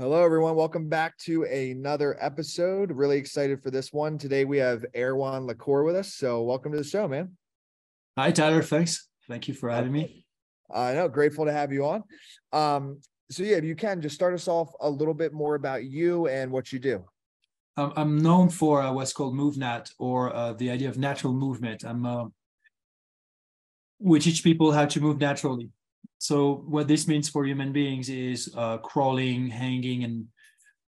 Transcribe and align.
Hello, 0.00 0.24
everyone. 0.24 0.54
Welcome 0.54 0.88
back 0.88 1.18
to 1.24 1.42
another 1.42 2.16
episode. 2.20 2.92
Really 2.92 3.18
excited 3.18 3.60
for 3.60 3.72
this 3.72 3.92
one. 3.92 4.16
Today 4.16 4.44
we 4.44 4.56
have 4.58 4.84
Erwan 4.94 5.44
Le 5.44 5.56
Corre 5.56 5.82
with 5.82 5.96
us. 5.96 6.14
So, 6.14 6.40
welcome 6.42 6.70
to 6.70 6.78
the 6.78 6.84
show, 6.84 7.08
man. 7.08 7.36
Hi, 8.16 8.30
Tyler. 8.30 8.62
Thanks. 8.62 9.08
Thank 9.26 9.48
you 9.48 9.54
for 9.54 9.68
having 9.68 9.90
me. 9.90 10.24
I 10.72 10.94
know. 10.94 11.08
Grateful 11.08 11.46
to 11.46 11.52
have 11.52 11.72
you 11.72 11.84
on. 11.84 12.04
Um, 12.52 13.00
so, 13.28 13.42
yeah, 13.42 13.56
if 13.56 13.64
you 13.64 13.74
can 13.74 14.00
just 14.00 14.14
start 14.14 14.34
us 14.34 14.46
off 14.46 14.70
a 14.80 14.88
little 14.88 15.14
bit 15.14 15.32
more 15.32 15.56
about 15.56 15.82
you 15.82 16.28
and 16.28 16.52
what 16.52 16.72
you 16.72 16.78
do. 16.78 17.04
Um, 17.76 17.92
I'm 17.96 18.18
known 18.18 18.50
for 18.50 18.80
uh, 18.80 18.92
what's 18.92 19.12
called 19.12 19.34
MovNat 19.34 19.90
or 19.98 20.32
uh, 20.32 20.52
the 20.52 20.70
idea 20.70 20.90
of 20.90 20.96
natural 20.96 21.32
movement. 21.32 21.82
I'm 21.84 22.06
uh, 22.06 22.26
we 23.98 24.20
teach 24.20 24.44
people 24.44 24.70
how 24.70 24.86
to 24.86 25.00
move 25.00 25.18
naturally 25.18 25.70
so 26.18 26.64
what 26.66 26.88
this 26.88 27.06
means 27.06 27.28
for 27.28 27.46
human 27.46 27.72
beings 27.72 28.08
is 28.08 28.52
uh, 28.56 28.78
crawling, 28.78 29.48
hanging, 29.48 30.04
and 30.04 30.26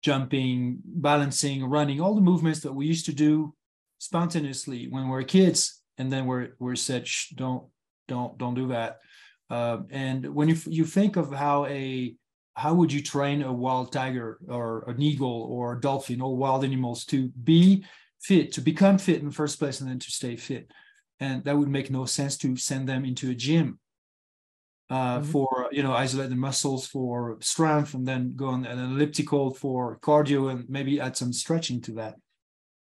jumping, 0.03 0.79
balancing, 0.85 1.65
running, 1.65 2.01
all 2.01 2.15
the 2.15 2.21
movements 2.21 2.61
that 2.61 2.73
we 2.73 2.87
used 2.87 3.07
to 3.07 3.15
do 3.15 3.55
spontaneously 3.99 4.87
when 4.91 5.05
we 5.05 5.11
were 5.11 5.23
kids, 5.23 5.83
and 5.97 6.13
then 6.13 6.27
we're 6.27 6.51
we're 6.59 6.77
said, 6.77 7.09
don't 7.37 7.65
don't 8.07 8.37
don't 8.37 8.55
do 8.55 8.69
that. 8.69 8.99
Uh, 9.49 9.79
and 9.91 10.27
when 10.35 10.49
you 10.49 10.57
you 10.67 10.85
think 10.85 11.17
of 11.17 11.33
how 11.33 11.65
a 11.67 12.15
how 12.55 12.75
would 12.75 12.93
you 12.93 13.03
train 13.03 13.43
a 13.43 13.53
wild 13.53 13.93
tiger 13.93 14.39
or 14.49 14.85
an 14.89 15.01
eagle 15.01 15.49
or 15.51 15.73
a 15.73 15.81
dolphin 15.81 16.21
or 16.21 16.37
wild 16.37 16.65
animals 16.65 17.05
to 17.07 17.29
be 17.43 17.85
fit, 18.21 18.53
to 18.53 18.61
become 18.61 18.97
fit 18.97 19.19
in 19.21 19.27
the 19.27 19.35
first 19.35 19.59
place, 19.59 19.81
and 19.81 19.91
then 19.91 19.99
to 19.99 20.11
stay 20.11 20.37
fit? 20.37 20.71
And 21.19 21.43
that 21.45 21.57
would 21.57 21.69
make 21.69 21.91
no 21.91 22.05
sense 22.05 22.37
to 22.39 22.57
send 22.57 22.89
them 22.89 23.05
into 23.05 23.31
a 23.31 23.35
gym 23.35 23.79
uh, 24.91 25.19
mm-hmm. 25.19 25.31
for 25.31 25.69
you 25.73 25.83
know 25.83 25.93
isolate 25.93 26.31
the 26.31 26.37
muscles 26.37 26.87
for 26.87 27.39
strength 27.41 27.95
and 27.95 28.07
then 28.07 28.35
go 28.37 28.49
on 28.49 28.67
an 28.67 28.79
elliptical 28.79 29.53
for 29.55 29.99
cardio 29.99 30.51
and 30.51 30.69
maybe 30.69 31.01
add 31.01 31.17
some 31.17 31.33
stretching 31.33 31.81
to 31.83 31.93
that. 31.93 32.17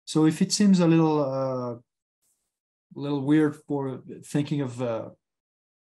So 0.04 0.26
if 0.26 0.42
it 0.42 0.52
seems 0.52 0.80
a 0.80 0.86
little 0.86 1.22
uh, 1.22 1.74
a 1.74 3.00
little 3.00 3.22
weird 3.22 3.56
for 3.68 4.02
thinking 4.24 4.60
of 4.60 4.82
uh, 4.82 5.08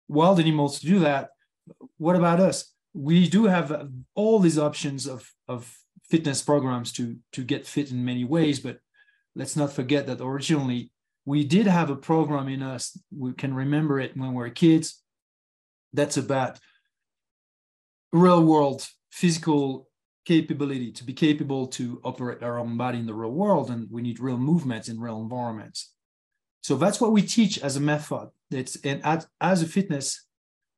wild 0.07 0.39
animals 0.39 0.79
to 0.79 0.85
do 0.85 0.99
that 0.99 1.29
what 1.97 2.16
about 2.16 2.39
us? 2.39 2.73
We 2.94 3.29
do 3.29 3.45
have 3.45 3.89
all 4.16 4.39
these 4.39 4.57
options 4.57 5.07
of 5.07 5.31
of 5.47 5.73
fitness 6.09 6.41
programs 6.41 6.91
to 6.94 7.17
to 7.33 7.44
get 7.44 7.67
fit 7.67 7.91
in 7.91 8.03
many 8.03 8.23
ways 8.23 8.59
but 8.59 8.79
let's 9.35 9.55
not 9.55 9.72
forget 9.72 10.07
that 10.07 10.22
originally 10.22 10.91
we 11.25 11.44
did 11.44 11.67
have 11.67 11.91
a 11.91 11.95
program 11.95 12.47
in 12.47 12.63
us. 12.63 12.97
We 13.16 13.33
can 13.33 13.53
remember 13.53 13.99
it 13.99 14.17
when 14.17 14.29
we 14.29 14.35
were 14.35 14.49
kids 14.49 15.03
that's 15.93 16.17
about 16.17 16.59
real 18.11 18.43
world 18.43 18.87
physical 19.11 19.87
capability 20.25 20.91
to 20.91 21.03
be 21.03 21.13
capable 21.13 21.67
to 21.67 21.99
operate 22.03 22.43
our 22.43 22.59
own 22.59 22.77
body 22.77 22.99
in 22.99 23.05
the 23.05 23.13
real 23.13 23.31
world 23.31 23.69
and 23.69 23.87
we 23.89 24.01
need 24.01 24.19
real 24.19 24.37
movements 24.37 24.89
in 24.89 24.99
real 24.99 25.21
environments. 25.21 25.93
So 26.61 26.75
that's 26.75 27.01
what 27.01 27.11
we 27.11 27.21
teach 27.21 27.57
as 27.59 27.75
a 27.75 27.79
method. 27.79 28.29
It's 28.51 28.75
and 28.83 29.01
as, 29.41 29.61
a 29.61 29.65
fitness 29.65 30.25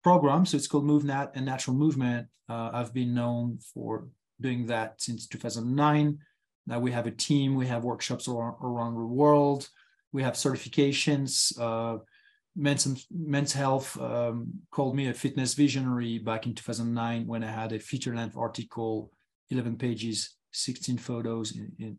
program 0.04 0.46
so 0.46 0.58
it's 0.58 0.68
called 0.68 0.86
Move 0.86 1.04
MovNat 1.04 1.32
and 1.36 1.46
natural 1.46 1.76
movement. 1.76 2.28
Uh, 2.50 2.70
i've 2.74 2.94
been 2.94 3.14
known 3.14 3.60
for 3.74 4.08
doing 4.42 4.66
that 4.66 5.00
since 5.00 5.28
2009 5.28 6.18
now 6.68 6.80
we 6.80 6.92
have 6.92 7.08
a 7.08 7.12
team 7.12 7.56
we 7.56 7.68
have 7.68 7.84
workshops 7.84 8.28
around, 8.28 8.56
around 8.62 8.96
the 8.96 9.06
world. 9.06 9.68
We 10.14 10.24
have 10.24 10.34
certifications 10.34 11.58
uh, 11.60 12.00
men's 12.56 13.06
men's 13.10 13.54
health 13.54 14.00
um, 14.00 14.48
called 14.72 14.96
me 14.96 15.08
a 15.08 15.14
fitness 15.14 15.54
visionary 15.54 16.20
back 16.20 16.46
in 16.46 16.54
2009 16.54 17.28
when 17.28 17.44
I 17.44 17.52
had 17.52 17.72
a 17.72 17.80
feature 17.80 18.16
length 18.16 18.38
article, 18.38 19.12
11 19.50 19.78
pages, 19.78 20.36
16 20.52 20.98
photos 20.98 21.56
in, 21.56 21.72
in, 21.80 21.98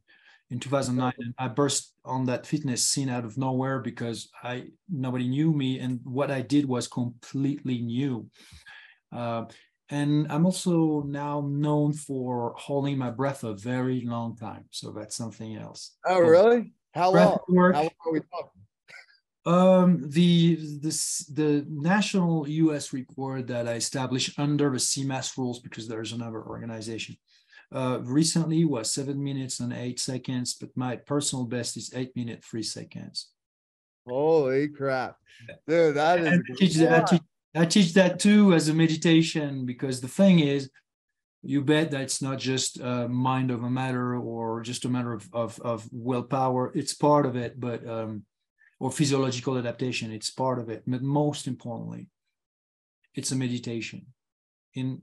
in 0.50 0.61
2009. 0.61 1.13
And 1.18 1.35
I 1.39 1.48
burst 1.48 1.95
on 2.05 2.27
that 2.27 2.46
fitness 2.46 2.86
scene 2.86 3.08
out 3.08 3.24
of 3.24 3.39
nowhere 3.39 3.80
because 3.80 4.29
I 4.42 4.67
nobody 4.90 5.29
knew 5.29 5.52
me 5.52 5.79
and 5.79 6.01
what 6.05 6.30
I 6.30 6.42
did 6.42 6.67
was 6.67 6.86
completely 6.86 7.80
new. 7.80 8.29
Uh, 9.11 9.45
and 9.90 10.27
I'm 10.30 10.46
also 10.46 11.02
now 11.02 11.46
known 11.46 11.92
for 11.92 12.55
holding 12.57 12.96
my 12.96 13.11
breath 13.11 13.45
a 13.45 13.52
very 13.52 14.02
long 14.07 14.36
time. 14.36 14.64
So 14.70 14.90
that's 14.90 15.17
something 15.17 15.57
else. 15.57 15.96
Oh, 16.07 16.19
really? 16.20 16.73
How 16.95 17.11
long? 17.11 17.39
How 17.74 17.83
long 17.83 17.90
are 18.07 18.13
we 18.13 18.20
talking? 18.20 18.61
Um, 19.45 20.08
the 20.08 20.57
this 20.80 21.27
the 21.27 21.67
national 21.69 22.48
U.S. 22.48 22.92
report 22.92 23.48
that 23.48 23.67
I 23.67 23.73
established 23.73 24.39
under 24.39 24.70
the 24.70 24.77
CMAS 24.77 25.36
rules 25.36 25.58
because 25.58 25.89
there's 25.89 26.13
another 26.13 26.42
organization. 26.42 27.17
Uh, 27.73 27.98
recently 28.02 28.64
was 28.64 28.92
seven 28.92 29.23
minutes 29.23 29.58
and 29.58 29.73
eight 29.73 29.98
seconds, 29.98 30.55
but 30.61 30.69
my 30.77 30.95
personal 30.95 31.45
best 31.45 31.77
is 31.77 31.92
eight 31.95 32.14
minutes 32.14 32.47
three 32.47 32.63
seconds. 32.63 33.31
Holy 34.07 34.69
crap, 34.69 35.17
dude! 35.67 35.97
That 35.97 36.20
is. 36.20 36.29
I 36.29 36.55
teach, 36.57 36.75
that, 36.75 36.92
I, 36.92 37.05
teach, 37.05 37.23
I 37.57 37.67
teach 37.67 37.95
that 37.95 38.20
too 38.20 38.52
as 38.52 38.69
a 38.69 38.75
meditation 38.75 39.67
because 39.67 40.01
the 40.01 40.08
thing 40.08 40.39
is, 40.39 40.70
you 41.42 41.63
bet 41.63 41.91
that 41.91 42.02
it's 42.02 42.23
not 42.23 42.39
just 42.39 42.79
a 42.79 43.08
mind 43.08 43.51
of 43.51 43.64
a 43.64 43.70
matter 43.70 44.17
or 44.17 44.61
just 44.61 44.85
a 44.85 44.89
matter 44.89 45.13
of 45.13 45.29
of, 45.33 45.58
of 45.61 45.89
willpower. 45.91 46.70
It's 46.77 46.95
part 46.95 47.27
of 47.27 47.35
it, 47.35 47.58
but 47.58 47.85
um, 47.89 48.25
or 48.83 48.91
physiological 48.91 49.57
adaptation. 49.57 50.11
It's 50.11 50.31
part 50.31 50.59
of 50.59 50.69
it. 50.69 50.83
But 50.89 51.03
most 51.03 51.47
importantly, 51.47 52.09
it's 53.15 53.31
a 53.31 53.37
meditation. 53.37 54.07
In, 54.75 55.03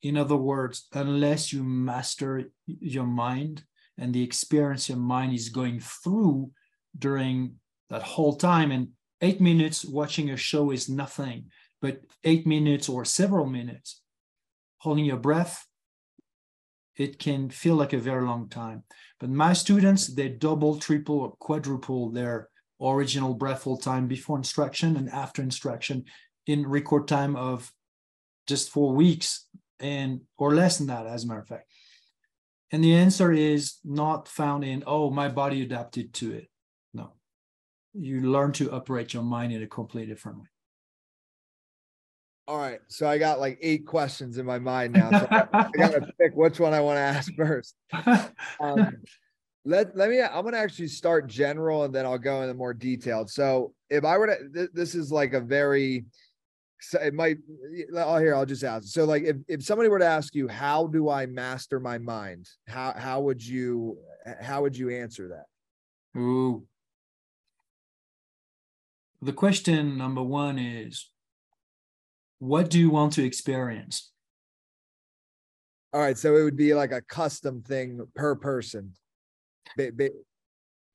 in 0.00 0.16
other 0.16 0.36
words, 0.36 0.88
unless 0.94 1.52
you 1.52 1.62
master 1.62 2.44
your 2.66 3.04
mind 3.04 3.64
and 3.98 4.14
the 4.14 4.22
experience 4.22 4.88
your 4.88 4.96
mind 4.96 5.34
is 5.34 5.50
going 5.50 5.78
through 5.78 6.52
during 6.98 7.56
that 7.90 8.02
whole 8.02 8.34
time, 8.34 8.70
and 8.70 8.88
eight 9.20 9.42
minutes 9.42 9.84
watching 9.84 10.30
a 10.30 10.36
show 10.38 10.70
is 10.70 10.88
nothing, 10.88 11.50
but 11.82 12.00
eight 12.24 12.46
minutes 12.46 12.88
or 12.88 13.04
several 13.04 13.44
minutes 13.44 14.00
holding 14.78 15.04
your 15.04 15.18
breath, 15.18 15.66
it 16.96 17.18
can 17.18 17.50
feel 17.50 17.74
like 17.74 17.92
a 17.92 17.98
very 17.98 18.24
long 18.24 18.48
time. 18.48 18.84
But 19.20 19.28
my 19.28 19.52
students, 19.52 20.06
they 20.06 20.30
double, 20.30 20.78
triple, 20.78 21.20
or 21.20 21.34
quadruple 21.38 22.10
their 22.10 22.48
original 22.80 23.34
breath 23.34 23.64
hold 23.64 23.82
time 23.82 24.06
before 24.06 24.36
instruction 24.36 24.96
and 24.96 25.08
after 25.10 25.42
instruction. 25.42 26.04
In 26.46 26.66
record 26.66 27.06
time 27.08 27.36
of 27.36 27.70
just 28.46 28.70
four 28.70 28.94
weeks 28.94 29.46
and 29.80 30.22
or 30.38 30.54
less 30.54 30.78
than 30.78 30.86
that 30.88 31.06
as 31.06 31.24
a 31.24 31.26
matter 31.26 31.40
of 31.40 31.48
fact. 31.48 31.70
And 32.70 32.82
the 32.82 32.94
answer 32.94 33.32
is 33.32 33.76
not 33.84 34.28
found 34.28 34.64
in 34.64 34.84
oh 34.86 35.10
my 35.10 35.28
body 35.28 35.62
adapted 35.62 36.12
to 36.14 36.32
it. 36.32 36.48
No. 36.92 37.12
You 37.94 38.20
learn 38.20 38.52
to 38.52 38.70
operate 38.72 39.14
your 39.14 39.22
mind 39.22 39.52
in 39.52 39.62
a 39.62 39.66
completely 39.66 40.12
different 40.12 40.38
way. 40.38 40.46
All 42.46 42.58
right. 42.58 42.80
So 42.88 43.06
i 43.06 43.18
got 43.18 43.40
like 43.40 43.58
eight 43.60 43.86
questions 43.86 44.38
in 44.38 44.46
my 44.46 44.58
mind 44.58 44.94
now. 44.94 45.10
So 45.10 45.28
i 45.30 45.68
gotta 45.76 46.00
pick 46.20 46.34
which 46.34 46.58
one 46.58 46.72
i 46.72 46.80
want 46.80 46.96
to 46.96 47.00
ask 47.00 47.32
first. 47.36 47.74
Um, 48.60 49.02
let 49.64 49.96
let 49.96 50.08
me 50.08 50.20
i'm 50.22 50.42
going 50.42 50.54
to 50.54 50.58
actually 50.58 50.88
start 50.88 51.26
general 51.26 51.84
and 51.84 51.94
then 51.94 52.06
i'll 52.06 52.18
go 52.18 52.42
into 52.42 52.54
more 52.54 52.74
detailed. 52.74 53.30
So 53.30 53.74
if 53.90 54.04
i 54.04 54.16
were 54.16 54.26
to 54.28 54.48
th- 54.54 54.70
this 54.72 54.94
is 54.94 55.10
like 55.12 55.34
a 55.34 55.40
very 55.40 56.04
so 56.80 57.00
it 57.00 57.12
might 57.12 57.38
oh 57.94 58.18
here 58.18 58.34
i'll 58.34 58.46
just 58.46 58.64
ask. 58.64 58.84
So 58.88 59.04
like 59.04 59.24
if, 59.24 59.36
if 59.48 59.64
somebody 59.64 59.88
were 59.88 59.98
to 59.98 60.06
ask 60.06 60.34
you 60.34 60.48
how 60.48 60.86
do 60.86 61.08
i 61.08 61.26
master 61.26 61.80
my 61.80 61.98
mind? 61.98 62.48
How 62.66 62.94
how 62.96 63.20
would 63.20 63.44
you 63.44 63.98
how 64.40 64.62
would 64.62 64.76
you 64.76 64.90
answer 64.90 65.28
that? 65.28 66.20
Ooh. 66.20 66.66
The 69.20 69.32
question 69.32 69.98
number 69.98 70.22
one 70.22 70.58
is 70.58 71.10
what 72.38 72.70
do 72.70 72.78
you 72.78 72.90
want 72.90 73.14
to 73.14 73.24
experience? 73.24 74.12
All 75.92 76.00
right 76.00 76.16
so 76.16 76.36
it 76.36 76.44
would 76.44 76.56
be 76.56 76.74
like 76.74 76.92
a 76.92 77.02
custom 77.02 77.62
thing 77.62 78.06
per 78.14 78.36
person 78.36 78.92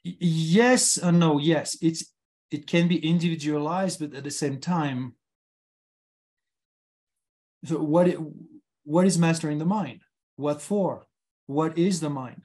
yes 0.03 0.97
and 0.97 1.19
no 1.19 1.39
yes. 1.39 1.77
It's 1.81 2.05
it 2.51 2.67
can 2.67 2.87
be 2.87 2.97
individualized 2.97 3.99
but 3.99 4.13
at 4.13 4.23
the 4.23 4.31
same 4.31 4.59
time 4.59 5.15
so 7.65 7.79
what 7.79 8.07
it, 8.07 8.19
what 8.83 9.05
is 9.05 9.17
mastering 9.17 9.57
the 9.57 9.65
mind? 9.65 10.01
What 10.35 10.61
for? 10.61 11.05
What 11.47 11.77
is 11.77 11.99
the 11.99 12.09
mind? 12.09 12.41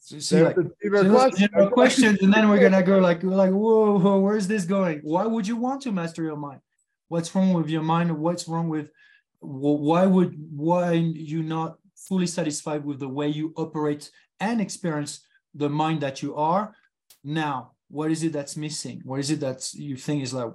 So 0.00 0.42
like, 0.42 0.56
so 0.56 1.70
questions 1.70 2.20
and 2.22 2.32
then 2.32 2.48
we're 2.48 2.58
gonna 2.58 2.82
go 2.82 2.98
like 2.98 3.22
like 3.22 3.50
whoa, 3.50 3.98
whoa 3.98 4.18
where's 4.18 4.48
this 4.48 4.64
going? 4.64 5.00
Why 5.02 5.26
would 5.26 5.46
you 5.46 5.56
want 5.56 5.82
to 5.82 5.92
master 5.92 6.22
your 6.22 6.36
mind? 6.36 6.60
What's 7.08 7.34
wrong 7.34 7.52
with 7.52 7.68
your 7.68 7.82
mind? 7.82 8.16
What's 8.16 8.48
wrong 8.48 8.68
with 8.68 8.90
why 9.40 10.06
would 10.06 10.34
why 10.50 10.92
you 10.92 11.42
not 11.42 11.76
fully 11.96 12.26
satisfied 12.26 12.84
with 12.84 12.98
the 12.98 13.08
way 13.08 13.28
you 13.28 13.52
operate 13.56 14.10
and 14.44 14.60
experience 14.60 15.12
the 15.54 15.68
mind 15.68 16.00
that 16.00 16.22
you 16.22 16.34
are 16.34 16.64
now 17.22 17.72
what 17.88 18.10
is 18.10 18.22
it 18.22 18.32
that's 18.32 18.56
missing 18.56 19.00
what 19.04 19.20
is 19.20 19.30
it 19.30 19.40
that 19.40 19.60
you 19.74 19.96
think 19.96 20.22
is 20.22 20.34
like 20.34 20.52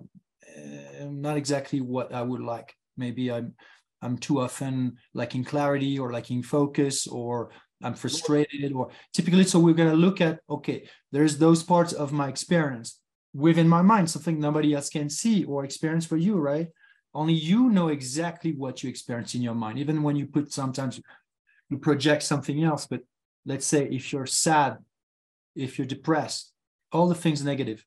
uh, 0.57 1.05
not 1.05 1.37
exactly 1.37 1.79
what 1.81 2.13
i 2.13 2.21
would 2.21 2.41
like 2.41 2.75
maybe 2.97 3.31
i'm 3.31 3.53
I'm 4.01 4.17
too 4.17 4.39
often 4.41 4.97
lacking 5.13 5.43
clarity 5.43 5.99
or 5.99 6.13
lacking 6.13 6.43
focus 6.43 7.07
or 7.07 7.51
I'm 7.83 7.93
frustrated 7.93 8.73
or 8.73 8.89
typically. 9.13 9.43
So 9.43 9.59
we're 9.59 9.73
going 9.73 9.89
to 9.91 9.95
look 9.95 10.21
at, 10.21 10.39
okay, 10.49 10.87
there's 11.11 11.37
those 11.37 11.63
parts 11.63 11.93
of 11.93 12.11
my 12.11 12.27
experience 12.27 12.99
within 13.33 13.67
my 13.67 13.81
mind, 13.81 14.09
something 14.09 14.39
nobody 14.39 14.73
else 14.73 14.89
can 14.89 15.09
see 15.09 15.43
or 15.45 15.63
experience 15.63 16.05
for 16.05 16.17
you, 16.17 16.37
right? 16.37 16.67
Only 17.13 17.33
you 17.33 17.69
know 17.69 17.89
exactly 17.89 18.53
what 18.53 18.83
you 18.83 18.89
experience 18.89 19.35
in 19.35 19.41
your 19.41 19.55
mind, 19.55 19.79
even 19.79 20.03
when 20.03 20.15
you 20.15 20.27
put 20.27 20.51
sometimes 20.51 21.01
you 21.69 21.77
project 21.77 22.23
something 22.23 22.63
else. 22.63 22.87
But 22.87 23.01
let's 23.49 23.65
say 23.65 23.85
if 23.85 24.13
you're 24.13 24.27
sad, 24.27 24.77
if 25.55 25.77
you're 25.77 25.87
depressed, 25.87 26.53
all 26.91 27.09
the 27.09 27.15
things 27.15 27.43
negative, 27.43 27.83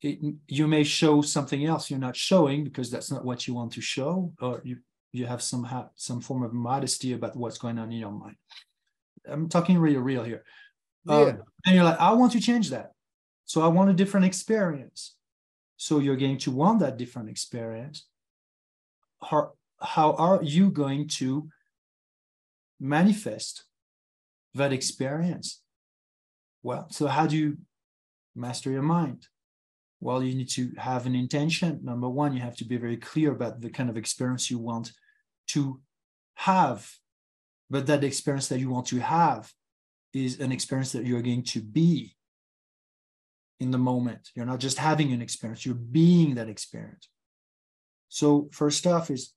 it, 0.00 0.18
you 0.48 0.66
may 0.66 0.82
show 0.82 1.20
something 1.20 1.64
else 1.66 1.90
you're 1.90 2.08
not 2.08 2.16
showing 2.16 2.64
because 2.64 2.90
that's 2.90 3.10
not 3.10 3.24
what 3.24 3.46
you 3.46 3.52
want 3.54 3.72
to 3.74 3.82
show, 3.82 4.32
or 4.40 4.62
you 4.64 4.78
you 5.12 5.26
have 5.26 5.42
some 5.42 5.62
have 5.64 5.90
some 5.94 6.20
form 6.20 6.42
of 6.42 6.52
modesty 6.52 7.12
about 7.12 7.36
what's 7.36 7.58
going 7.58 7.78
on 7.78 7.92
in 7.92 7.98
your 7.98 8.10
mind. 8.10 8.36
I'm 9.28 9.48
talking 9.48 9.78
real 9.78 10.00
real 10.00 10.24
here. 10.24 10.42
Yeah. 11.04 11.14
Um, 11.14 11.42
and 11.66 11.74
you're 11.74 11.84
like, 11.84 12.00
I 12.00 12.12
want 12.12 12.32
to 12.32 12.40
change 12.40 12.70
that. 12.70 12.92
So 13.44 13.60
I 13.62 13.68
want 13.68 13.90
a 13.90 13.94
different 13.94 14.26
experience. 14.26 15.14
So 15.76 15.98
you're 15.98 16.16
going 16.16 16.38
to 16.38 16.50
want 16.50 16.80
that 16.80 16.96
different 16.96 17.28
experience. 17.28 18.06
How, 19.22 19.52
how 19.80 20.14
are 20.14 20.42
you 20.42 20.70
going 20.70 21.08
to 21.20 21.48
manifest 22.80 23.65
that 24.56 24.72
experience? 24.72 25.62
Well, 26.62 26.88
so 26.90 27.06
how 27.06 27.26
do 27.26 27.36
you 27.36 27.58
master 28.34 28.70
your 28.70 28.82
mind? 28.82 29.28
Well, 30.00 30.22
you 30.22 30.34
need 30.34 30.50
to 30.50 30.72
have 30.76 31.06
an 31.06 31.14
intention. 31.14 31.80
Number 31.82 32.08
one, 32.08 32.34
you 32.34 32.40
have 32.40 32.56
to 32.56 32.64
be 32.64 32.76
very 32.76 32.96
clear 32.96 33.32
about 33.32 33.60
the 33.60 33.70
kind 33.70 33.88
of 33.88 33.96
experience 33.96 34.50
you 34.50 34.58
want 34.58 34.92
to 35.48 35.80
have. 36.34 36.90
But 37.70 37.86
that 37.86 38.04
experience 38.04 38.48
that 38.48 38.60
you 38.60 38.70
want 38.70 38.86
to 38.88 38.98
have 39.00 39.50
is 40.12 40.40
an 40.40 40.52
experience 40.52 40.92
that 40.92 41.06
you're 41.06 41.22
going 41.22 41.44
to 41.44 41.60
be 41.60 42.14
in 43.58 43.70
the 43.70 43.78
moment. 43.78 44.30
You're 44.34 44.46
not 44.46 44.60
just 44.60 44.78
having 44.78 45.12
an 45.12 45.22
experience, 45.22 45.64
you're 45.64 45.74
being 45.74 46.34
that 46.34 46.48
experience. 46.48 47.08
So, 48.08 48.48
first 48.52 48.86
off, 48.86 49.10
is 49.10 49.32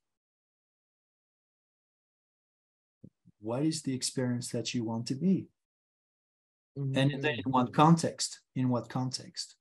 what 3.40 3.64
is 3.64 3.82
the 3.82 3.94
experience 3.94 4.50
that 4.50 4.74
you 4.74 4.84
want 4.84 5.08
to 5.08 5.16
be? 5.16 5.48
Mm-hmm. 6.78 6.98
And 6.98 7.24
then 7.24 7.36
in 7.46 7.52
what 7.52 7.74
context? 7.74 8.42
In 8.56 8.70
what 8.70 8.90
context? 8.90 9.56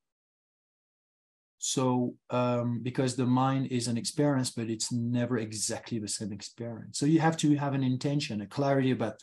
So, 1.58 2.14
um, 2.30 2.80
because 2.82 3.16
the 3.16 3.26
mind 3.26 3.66
is 3.72 3.88
an 3.88 3.98
experience, 3.98 4.50
but 4.50 4.70
it's 4.70 4.92
never 4.92 5.38
exactly 5.38 5.98
the 5.98 6.06
same 6.06 6.32
experience. 6.32 6.98
So 6.98 7.06
you 7.06 7.18
have 7.18 7.36
to 7.38 7.56
have 7.56 7.74
an 7.74 7.82
intention, 7.82 8.40
a 8.40 8.46
clarity 8.46 8.92
about 8.92 9.14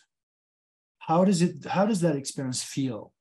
how 0.99 1.23
does 1.23 1.41
it, 1.41 1.65
how 1.65 1.85
does 1.85 2.01
that 2.01 2.15
experience 2.15 2.61
feel? 2.61 3.13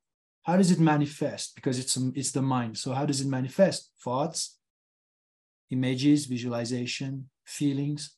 How 0.42 0.56
does 0.56 0.70
it 0.70 0.80
manifest? 0.80 1.54
Because 1.54 1.78
it's 1.78 1.96
it's 2.14 2.32
the 2.32 2.42
mind. 2.42 2.76
So 2.76 2.92
how 2.92 3.06
does 3.06 3.20
it 3.20 3.28
manifest? 3.28 3.92
Thoughts, 4.02 4.58
images, 5.70 6.26
visualization, 6.26 7.30
feelings. 7.44 8.16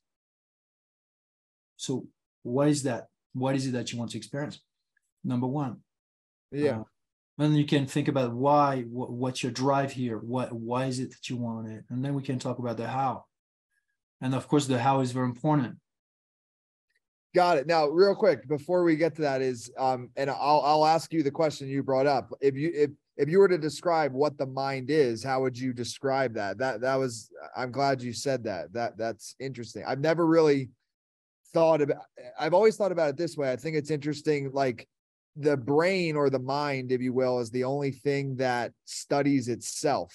So 1.76 2.08
what 2.46 2.68
is 2.68 2.84
that? 2.84 3.08
What 3.34 3.54
is 3.54 3.66
it 3.66 3.72
that 3.72 3.92
you 3.92 3.98
want 3.98 4.12
to 4.12 4.18
experience? 4.18 4.60
Number 5.24 5.46
one. 5.46 5.78
Yeah. 6.52 6.80
Uh, 6.80 6.84
and 7.38 7.56
you 7.56 7.66
can 7.66 7.86
think 7.86 8.08
about 8.08 8.32
why, 8.32 8.82
what, 8.82 9.10
what's 9.10 9.42
your 9.42 9.52
drive 9.52 9.92
here? 9.92 10.16
What, 10.16 10.52
why 10.52 10.86
is 10.86 11.00
it 11.00 11.10
that 11.10 11.28
you 11.28 11.36
want 11.36 11.68
it? 11.68 11.84
And 11.90 12.02
then 12.02 12.14
we 12.14 12.22
can 12.22 12.38
talk 12.38 12.58
about 12.58 12.78
the 12.78 12.86
how. 12.86 13.24
And 14.22 14.34
of 14.34 14.48
course, 14.48 14.66
the 14.66 14.78
how 14.78 15.00
is 15.00 15.12
very 15.12 15.26
important. 15.26 15.76
Got 17.34 17.58
it. 17.58 17.66
Now, 17.66 17.88
real 17.88 18.14
quick, 18.14 18.48
before 18.48 18.82
we 18.82 18.96
get 18.96 19.14
to 19.16 19.22
that, 19.22 19.42
is 19.42 19.70
um, 19.76 20.08
and 20.16 20.30
I'll 20.30 20.62
I'll 20.64 20.86
ask 20.86 21.12
you 21.12 21.22
the 21.22 21.30
question 21.30 21.68
you 21.68 21.82
brought 21.82 22.06
up. 22.06 22.32
If 22.40 22.54
you 22.54 22.70
if 22.74 22.90
if 23.18 23.28
you 23.28 23.40
were 23.40 23.48
to 23.48 23.58
describe 23.58 24.14
what 24.14 24.38
the 24.38 24.46
mind 24.46 24.88
is, 24.88 25.22
how 25.22 25.42
would 25.42 25.58
you 25.58 25.74
describe 25.74 26.32
that? 26.34 26.56
That 26.56 26.80
that 26.80 26.94
was. 26.94 27.28
I'm 27.54 27.72
glad 27.72 28.00
you 28.00 28.14
said 28.14 28.44
that. 28.44 28.72
That 28.72 28.96
that's 28.96 29.34
interesting. 29.38 29.84
I've 29.86 30.00
never 30.00 30.26
really 30.26 30.70
thought 31.56 31.80
about. 31.80 32.04
I've 32.38 32.54
always 32.54 32.76
thought 32.76 32.92
about 32.92 33.08
it 33.08 33.16
this 33.16 33.36
way. 33.36 33.50
I 33.50 33.56
think 33.56 33.76
it's 33.76 33.90
interesting. 33.90 34.50
Like 34.52 34.86
the 35.36 35.56
brain 35.56 36.14
or 36.14 36.28
the 36.28 36.38
mind, 36.38 36.92
if 36.92 37.00
you 37.00 37.12
will, 37.12 37.40
is 37.40 37.50
the 37.50 37.64
only 37.64 37.92
thing 37.92 38.36
that 38.36 38.72
studies 38.84 39.48
itself. 39.48 40.14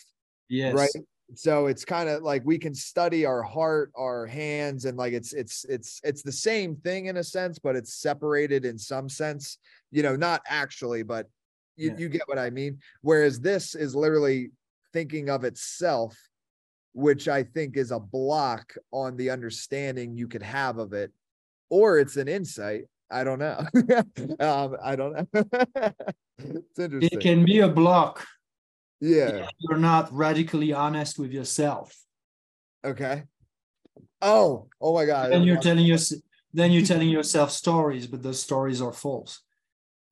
Yes. 0.49 0.75
Right. 0.75 1.05
So 1.33 1.67
it's 1.67 1.85
kind 1.85 2.09
of 2.09 2.21
like 2.23 2.43
we 2.45 2.59
can 2.59 2.75
study 2.75 3.25
our 3.25 3.41
heart, 3.41 3.91
our 3.97 4.25
hands, 4.27 4.85
and 4.85 4.97
like 4.97 5.13
it's 5.13 5.33
it's 5.33 5.65
it's 5.69 5.99
it's 6.03 6.21
the 6.21 6.31
same 6.31 6.75
thing 6.75 7.07
in 7.07 7.17
a 7.17 7.23
sense, 7.23 7.57
but 7.57 7.75
it's 7.75 7.95
separated 7.95 8.65
in 8.65 8.77
some 8.77 9.09
sense. 9.09 9.57
You 9.91 10.03
know, 10.03 10.15
not 10.15 10.41
actually, 10.47 11.03
but 11.03 11.27
you, 11.77 11.91
yeah. 11.91 11.97
you 11.97 12.09
get 12.09 12.27
what 12.27 12.37
I 12.37 12.49
mean. 12.49 12.79
Whereas 13.01 13.39
this 13.39 13.75
is 13.75 13.95
literally 13.95 14.51
thinking 14.93 15.29
of 15.29 15.45
itself, 15.45 16.15
which 16.93 17.27
I 17.27 17.43
think 17.43 17.77
is 17.77 17.91
a 17.91 17.99
block 17.99 18.75
on 18.91 19.15
the 19.15 19.29
understanding 19.29 20.17
you 20.17 20.27
could 20.27 20.43
have 20.43 20.77
of 20.77 20.91
it, 20.91 21.11
or 21.71 21.97
it's 21.97 22.17
an 22.17 22.27
insight. 22.27 22.83
I 23.09 23.23
don't 23.23 23.39
know. 23.39 23.65
um, 24.39 24.77
I 24.83 24.95
don't 24.95 25.13
know. 25.13 25.25
it's 26.37 26.79
interesting. 26.79 27.09
It 27.11 27.21
can 27.21 27.43
be 27.43 27.59
a 27.59 27.69
block. 27.69 28.27
Yeah. 28.99 29.47
You're 29.57 29.79
not 29.79 30.13
radically 30.13 30.73
honest 30.73 31.17
with 31.17 31.31
yourself. 31.31 31.97
Okay. 32.85 33.23
Oh, 34.21 34.67
oh 34.79 34.93
my 34.93 35.05
God. 35.05 35.31
Then 35.31 35.43
you're 35.43 35.61
telling 35.61 35.85
your, 35.85 35.97
then 36.53 36.71
you're 36.71 36.85
telling 36.85 37.09
yourself 37.09 37.51
stories, 37.51 38.05
but 38.05 38.21
those 38.21 38.41
stories 38.41 38.81
are 38.81 38.93
false. 38.93 39.41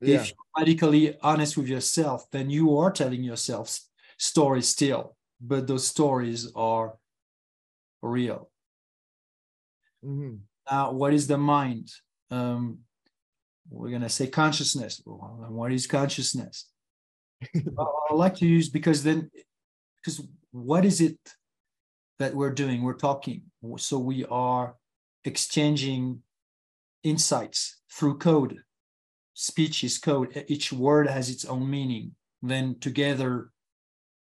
Yeah. 0.01 0.21
If 0.21 0.27
you're 0.27 0.65
radically 0.65 1.17
honest 1.21 1.57
with 1.57 1.67
yourself, 1.67 2.25
then 2.31 2.49
you 2.49 2.77
are 2.77 2.91
telling 2.91 3.23
yourself 3.23 3.79
stories 4.17 4.67
still, 4.69 5.15
but 5.41 5.67
those 5.67 5.87
stories 5.87 6.51
are 6.55 6.95
real. 8.01 8.49
Mm-hmm. 10.05 10.35
Now, 10.69 10.91
what 10.91 11.13
is 11.13 11.27
the 11.27 11.37
mind? 11.37 11.89
Um, 12.31 12.79
we're 13.69 13.89
going 13.89 14.01
to 14.01 14.09
say 14.09 14.27
consciousness. 14.27 15.01
what 15.05 15.71
is 15.71 15.87
consciousness? 15.87 16.69
I 17.55 18.13
like 18.13 18.35
to 18.35 18.47
use 18.47 18.69
because 18.69 19.03
then, 19.03 19.29
because 20.03 20.21
what 20.51 20.85
is 20.85 21.01
it 21.01 21.17
that 22.19 22.35
we're 22.35 22.53
doing? 22.53 22.81
We're 22.81 22.93
talking. 22.93 23.43
So 23.77 23.99
we 23.99 24.25
are 24.25 24.75
exchanging 25.23 26.21
insights 27.03 27.81
through 27.91 28.17
code. 28.17 28.59
Speech 29.33 29.83
is 29.83 29.97
code. 29.97 30.43
Each 30.47 30.73
word 30.73 31.07
has 31.07 31.29
its 31.29 31.45
own 31.45 31.69
meaning. 31.69 32.15
Then 32.41 32.77
together, 32.79 33.51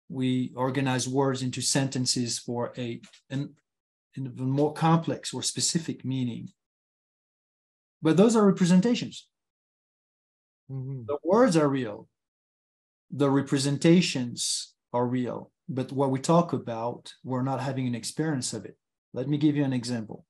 we 0.10 0.52
organize 0.56 1.08
words 1.08 1.42
into 1.42 1.62
sentences 1.62 2.38
for 2.38 2.74
a 2.78 3.02
an, 3.30 3.56
an 4.16 4.26
even 4.26 4.50
more 4.50 4.74
complex 4.74 5.34
or 5.34 5.42
specific 5.42 6.04
meaning. 6.04 6.50
But 8.02 8.18
those 8.18 8.36
are 8.36 8.46
representations. 8.46 9.28
Mm-hmm. 10.72 11.06
The 11.08 11.18
words 11.24 11.56
are 11.58 11.68
real. 11.68 12.08
The 13.12 13.30
representations 13.30 14.74
are 14.94 15.06
real. 15.06 15.52
But 15.70 15.92
what 15.92 16.12
we 16.12 16.20
talk 16.20 16.54
about, 16.54 17.14
we're 17.24 17.44
not 17.44 17.62
having 17.62 17.88
an 17.88 17.96
experience 17.96 18.54
of 18.54 18.66
it. 18.66 18.78
Let 19.14 19.28
me 19.28 19.38
give 19.38 19.56
you 19.56 19.64
an 19.64 19.74
example. 19.74 20.26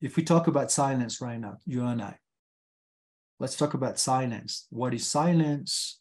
If 0.00 0.16
we 0.16 0.22
talk 0.22 0.46
about 0.46 0.70
silence 0.70 1.20
right 1.20 1.38
now, 1.38 1.58
you 1.66 1.84
and 1.84 2.00
I, 2.02 2.16
let's 3.38 3.56
talk 3.56 3.74
about 3.74 3.98
silence. 3.98 4.66
What 4.70 4.94
is 4.94 5.06
silence? 5.06 6.00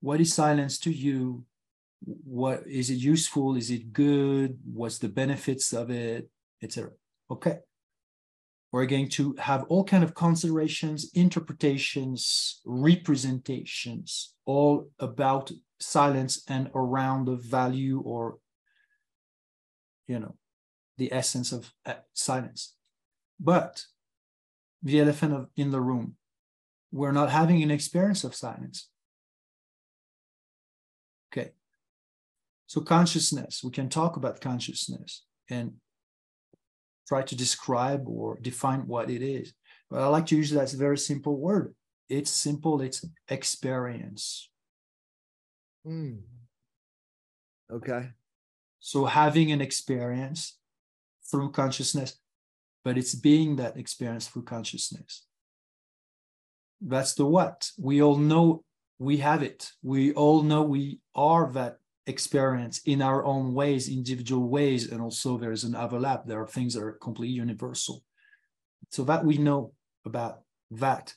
What 0.00 0.20
is 0.20 0.32
silence 0.32 0.78
to 0.80 0.90
you? 0.90 1.44
What 2.04 2.66
is 2.66 2.90
it 2.90 2.94
useful? 2.94 3.56
Is 3.56 3.70
it 3.70 3.92
good? 3.92 4.58
What's 4.64 4.98
the 4.98 5.08
benefits 5.08 5.72
of 5.72 5.90
it, 5.90 6.30
etc. 6.62 6.90
Okay. 7.30 7.58
We're 8.72 8.86
going 8.86 9.08
to 9.10 9.34
have 9.38 9.64
all 9.64 9.84
kind 9.84 10.04
of 10.04 10.14
considerations 10.14 11.10
interpretations 11.14 12.60
representations 12.64 14.34
all 14.44 14.90
about 14.98 15.50
silence 15.80 16.44
and 16.46 16.70
around 16.74 17.24
the 17.24 17.36
value 17.36 18.00
or 18.00 18.38
you 20.06 20.20
know 20.20 20.36
the 20.98 21.12
essence 21.12 21.52
of 21.52 21.72
uh, 21.86 21.94
silence. 22.12 22.74
But 23.40 23.84
the 24.82 25.00
elephant 25.00 25.34
of, 25.34 25.46
in 25.56 25.70
the 25.70 25.80
room 25.80 26.16
we're 26.92 27.12
not 27.12 27.30
having 27.30 27.62
an 27.62 27.70
experience 27.70 28.24
of 28.24 28.34
silence. 28.34 28.88
Okay. 31.32 31.50
So 32.66 32.80
consciousness 32.80 33.62
we 33.64 33.70
can 33.72 33.88
talk 33.88 34.16
about 34.16 34.40
consciousness 34.40 35.24
and 35.48 35.72
try 37.10 37.22
to 37.22 37.34
describe 37.34 38.06
or 38.06 38.38
define 38.40 38.86
what 38.86 39.10
it 39.10 39.20
is. 39.20 39.52
But 39.90 40.00
I 40.00 40.06
like 40.06 40.26
to 40.26 40.36
use 40.36 40.50
that 40.52 40.70
very 40.70 40.96
simple 40.96 41.36
word. 41.36 41.74
It's 42.08 42.30
simple, 42.30 42.80
it's 42.80 43.04
experience. 43.28 44.48
Mm. 45.84 46.20
Okay. 47.68 48.10
So 48.78 49.06
having 49.06 49.50
an 49.50 49.60
experience 49.60 50.56
through 51.28 51.50
consciousness, 51.50 52.16
but 52.84 52.96
it's 52.96 53.16
being 53.16 53.56
that 53.56 53.76
experience 53.76 54.28
through 54.28 54.44
consciousness. 54.44 55.26
That's 56.80 57.14
the 57.14 57.26
what. 57.26 57.72
We 57.76 58.02
all 58.02 58.18
know 58.18 58.62
we 59.00 59.16
have 59.16 59.42
it. 59.42 59.72
We 59.82 60.12
all 60.12 60.44
know 60.44 60.62
we 60.62 61.00
are 61.16 61.50
that 61.54 61.78
experience 62.10 62.80
in 62.84 63.00
our 63.00 63.24
own 63.24 63.54
ways, 63.54 63.88
individual 63.88 64.48
ways, 64.48 64.90
and 64.90 65.00
also 65.00 65.38
there's 65.38 65.64
an 65.64 65.74
overlap. 65.74 66.26
There 66.26 66.42
are 66.42 66.46
things 66.46 66.74
that 66.74 66.82
are 66.82 66.92
completely 66.92 67.34
universal. 67.34 68.02
So 68.90 69.04
that 69.04 69.24
we 69.24 69.38
know 69.38 69.72
about 70.04 70.40
that. 70.72 71.14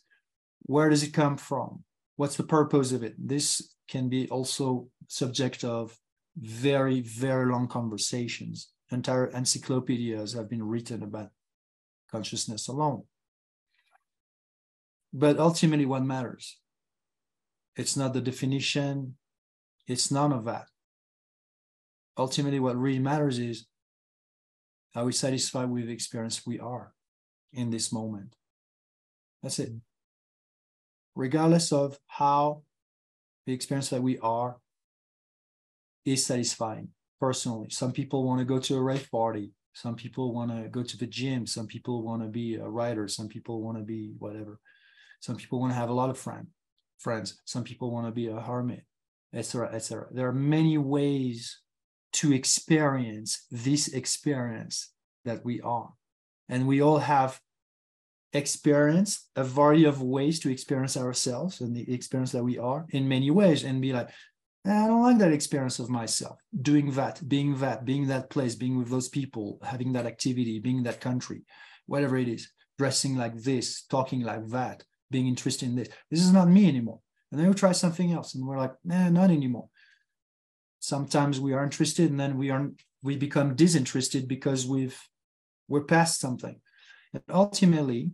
Where 0.63 0.89
does 0.89 1.03
it 1.03 1.12
come 1.12 1.38
from? 1.38 1.83
What's 2.15 2.38
the 2.38 2.43
purpose 2.43 2.91
of 2.91 3.03
it? 3.03 3.15
This 3.17 3.75
can 3.89 4.07
be 4.07 4.29
also 4.29 4.88
subject 5.07 5.63
of 5.63 5.97
very, 6.38 7.01
very 7.01 7.51
long 7.51 7.67
conversations. 7.67 8.69
Entire 8.91 9.27
encyclopedias 9.27 10.33
have 10.33 10.50
been 10.50 10.63
written 10.63 11.03
about 11.03 11.29
consciousness 12.12 12.67
alone. 12.67 13.03
But 15.12 15.39
ultimately, 15.39 15.85
what 15.85 16.03
matters? 16.03 16.57
It's 17.75 17.97
not 17.97 18.13
the 18.13 18.21
definition, 18.21 19.17
it's 19.88 20.12
none 20.12 20.31
of 20.31 20.45
that. 20.45 20.67
Ultimately, 22.17 22.60
what 22.60 22.77
really 22.77 23.00
matters 23.00 23.39
is 23.39 23.65
are 24.96 25.05
we 25.05 25.12
satisfied 25.12 25.70
with 25.70 25.88
the 25.88 25.93
experience 25.93 26.46
we 26.46 26.60
are 26.60 26.93
in 27.51 27.72
this 27.72 27.91
moment? 27.91 28.36
That's 29.41 29.60
it. 29.60 29.72
Regardless 31.15 31.72
of 31.72 31.98
how 32.08 32.63
the 33.46 33.53
experience 33.53 33.89
that 33.89 34.01
we 34.01 34.17
are 34.20 34.58
is 36.05 36.25
satisfying 36.25 36.89
personally. 37.20 37.70
Some 37.70 37.91
people 37.91 38.24
want 38.24 38.39
to 38.39 38.46
go 38.46 38.60
to 38.60 38.75
a 38.75 38.82
rave 38.82 39.10
party. 39.12 39.51
Some 39.74 39.96
people 39.96 40.34
want 40.34 40.51
to 40.51 40.70
go 40.70 40.84
to 40.84 40.98
the 40.98 41.08
gym. 41.08 41.48
Some 41.48 41.67
people 41.67 42.03
want 42.03 42.22
to 42.22 42.27
be 42.27 42.55
a 42.55 42.67
writer. 42.67 43.08
Some 43.08 43.27
people 43.27 43.62
want 43.62 43.77
to 43.77 43.84
be 43.84 44.13
whatever. 44.20 44.60
Some 45.20 45.36
people 45.36 45.60
want 45.60 45.72
to 45.72 45.77
have 45.77 45.89
a 45.89 45.93
lot 45.93 46.10
of 46.10 46.17
friend, 46.17 46.48
friends. 47.00 47.41
Some 47.46 47.63
people 47.63 47.91
want 47.91 48.05
to 48.05 48.12
be 48.12 48.27
a 48.27 48.39
hermit, 48.39 48.84
etc., 49.34 49.72
etc. 49.74 50.08
There 50.12 50.27
are 50.27 50.34
many 50.34 50.77
ways 50.77 51.60
to 52.13 52.34
experience 52.34 53.46
this 53.51 53.88
experience 53.89 54.91
that 55.25 55.43
we 55.43 55.62
are, 55.62 55.91
and 56.50 56.67
we 56.67 56.82
all 56.82 57.00
have 57.00 57.39
experienced 58.34 59.29
a 59.36 59.43
variety 59.43 59.86
of 59.86 60.01
ways 60.01 60.39
to 60.39 60.51
experience 60.51 60.98
ourselves 60.98 61.62
and 61.62 61.75
the 61.75 61.93
experience 61.93 62.32
that 62.32 62.43
we 62.43 62.58
are 62.58 62.86
in 62.89 63.08
many 63.08 63.29
ways, 63.32 63.63
and 63.63 63.82
be 63.82 63.93
like, 63.93 64.10
eh, 64.65 64.84
I 64.84 64.88
don't 64.88 65.03
like 65.03 65.20
that 65.20 65.34
experience 65.34 65.79
of 65.79 65.89
myself 65.89 66.38
doing 66.62 66.91
that, 66.91 67.27
being 67.27 67.58
that, 67.58 67.86
being 67.86 68.08
that 68.08 68.29
place, 68.29 68.55
being 68.55 68.77
with 68.77 68.89
those 68.89 69.10
people, 69.10 69.60
having 69.63 69.93
that 69.93 70.05
activity, 70.05 70.60
being 70.60 70.84
that 70.84 71.01
country, 71.01 71.43
whatever 71.86 72.17
it 72.17 72.27
is, 72.27 72.50
dressing 72.77 73.15
like 73.15 73.36
this, 73.36 73.84
talking 73.84 74.22
like 74.22 74.48
that, 74.48 74.84
being 75.12 75.27
interested 75.27 75.70
in 75.70 75.75
this. 75.75 75.89
This 76.10 76.22
is 76.22 76.34
not 76.34 76.50
me 76.50 76.67
anymore. 76.67 77.00
And 77.32 77.39
then 77.39 77.48
we 77.48 77.53
try 77.53 77.72
something 77.72 78.12
else, 78.12 78.36
and 78.36 78.46
we're 78.46 78.58
like, 78.58 78.74
nah, 78.84 79.10
not 79.10 79.32
anymore. 79.32 79.70
Sometimes 80.83 81.39
we 81.39 81.53
are 81.53 81.63
interested, 81.63 82.11
and 82.11 82.19
then 82.19 82.37
we 82.37 82.49
are 82.49 82.69
we 83.01 83.15
become 83.15 83.55
disinterested 83.55 84.27
because 84.27 84.67
we've 84.67 84.99
we're 85.69 85.85
past 85.85 86.19
something. 86.19 86.59
And 87.13 87.23
ultimately, 87.29 88.11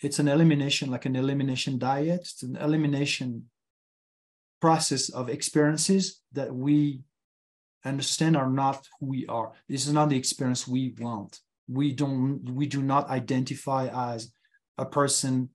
it's 0.00 0.18
an 0.18 0.28
elimination, 0.28 0.90
like 0.90 1.04
an 1.04 1.14
elimination 1.14 1.78
diet. 1.78 2.20
It's 2.22 2.42
an 2.42 2.56
elimination 2.56 3.50
process 4.62 5.10
of 5.10 5.28
experiences 5.28 6.22
that 6.32 6.54
we 6.54 7.02
understand 7.84 8.34
are 8.34 8.48
not 8.48 8.88
who 8.98 9.06
we 9.08 9.26
are. 9.26 9.52
This 9.68 9.86
is 9.86 9.92
not 9.92 10.08
the 10.08 10.16
experience 10.16 10.66
we 10.66 10.94
want. 10.98 11.38
We 11.68 11.92
don't 11.92 12.50
we 12.50 12.64
do 12.64 12.80
not 12.80 13.10
identify 13.10 13.88
as 14.14 14.32
a 14.78 14.86
person 14.86 15.50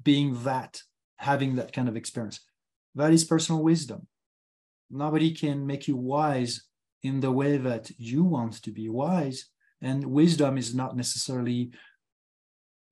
being 0.00 0.44
that, 0.44 0.82
having 1.16 1.56
that 1.56 1.72
kind 1.72 1.88
of 1.88 1.96
experience. 1.96 2.38
That 2.94 3.12
is 3.12 3.24
personal 3.24 3.64
wisdom. 3.64 4.06
Nobody 4.90 5.32
can 5.32 5.66
make 5.66 5.88
you 5.88 5.96
wise 5.96 6.62
in 7.02 7.20
the 7.20 7.32
way 7.32 7.56
that 7.56 7.90
you 7.98 8.24
want 8.24 8.62
to 8.62 8.70
be 8.70 8.88
wise. 8.88 9.46
And 9.80 10.06
wisdom 10.06 10.56
is 10.58 10.74
not 10.74 10.96
necessarily 10.96 11.70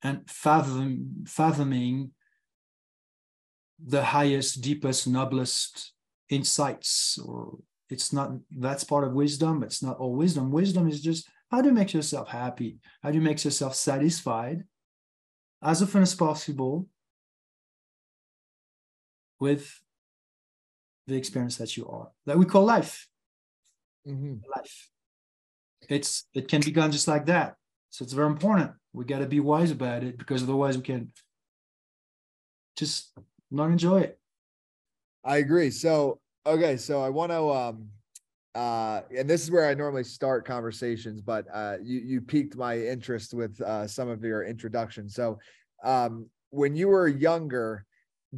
and 0.03 0.29
fathom, 0.29 1.25
fathoming 1.27 2.11
the 3.85 4.05
highest, 4.05 4.61
deepest, 4.61 5.09
noblest 5.09 5.93
insights, 6.29 7.19
or 7.19 7.59
it's 7.89 8.13
not 8.13 8.33
that's 8.59 8.85
part 8.85 9.05
of 9.05 9.13
wisdom, 9.15 9.63
it's 9.63 9.83
not 9.83 9.97
all 9.97 10.15
wisdom. 10.15 10.51
Wisdom 10.51 10.89
is 10.89 11.01
just 11.01 11.29
how 11.51 11.63
you 11.63 11.73
make 11.73 11.93
yourself 11.93 12.29
happy? 12.29 12.79
How 13.03 13.11
do 13.11 13.17
you 13.17 13.23
make 13.23 13.43
yourself 13.45 13.75
satisfied 13.75 14.65
as 15.63 15.83
often 15.83 16.03
as 16.03 16.15
possible 16.15 16.89
with 19.41 19.81
the 21.07 21.17
experience 21.17 21.57
that 21.57 21.77
you 21.77 21.87
are, 21.89 22.09
that 22.27 22.39
we 22.39 22.45
call 22.47 22.65
life. 22.65 23.07
Mm-hmm. 24.07 24.37
Life. 24.55 24.91
It's 25.89 26.25
it 26.35 26.49
can 26.49 26.61
be 26.61 26.71
gone 26.71 26.93
just 26.93 27.09
like 27.09 27.27
that. 27.27 27.57
So 27.91 28.03
it's 28.03 28.13
very 28.13 28.27
important. 28.27 28.73
We 28.93 29.05
got 29.05 29.19
to 29.19 29.27
be 29.27 29.41
wise 29.41 29.71
about 29.71 30.03
it 30.03 30.19
because 30.19 30.43
otherwise 30.43 30.77
we 30.77 30.83
can 30.83 31.13
just 32.77 33.13
not 33.51 33.71
enjoy 33.71 34.01
it. 34.01 34.19
I 35.25 35.39
agree. 35.39 35.71
So 35.71 36.21
okay, 36.47 36.77
so 36.77 37.03
I 37.03 37.11
want 37.11 37.33
to 37.33 37.51
um 37.51 37.89
uh 38.55 39.03
and 39.17 39.29
this 39.29 39.43
is 39.43 39.51
where 39.51 39.69
I 39.69 39.75
normally 39.75 40.05
start 40.05 40.47
conversations, 40.47 41.21
but 41.21 41.47
uh 41.53 41.77
you 41.83 42.01
you 42.01 42.21
piqued 42.21 42.57
my 42.57 42.79
interest 42.79 43.35
with 43.35 43.61
uh 43.61 43.87
some 43.87 44.09
of 44.09 44.23
your 44.23 44.45
introduction. 44.45 45.09
So 45.09 45.39
um 45.83 46.27
when 46.51 46.77
you 46.77 46.89
were 46.89 47.09
younger, 47.09 47.85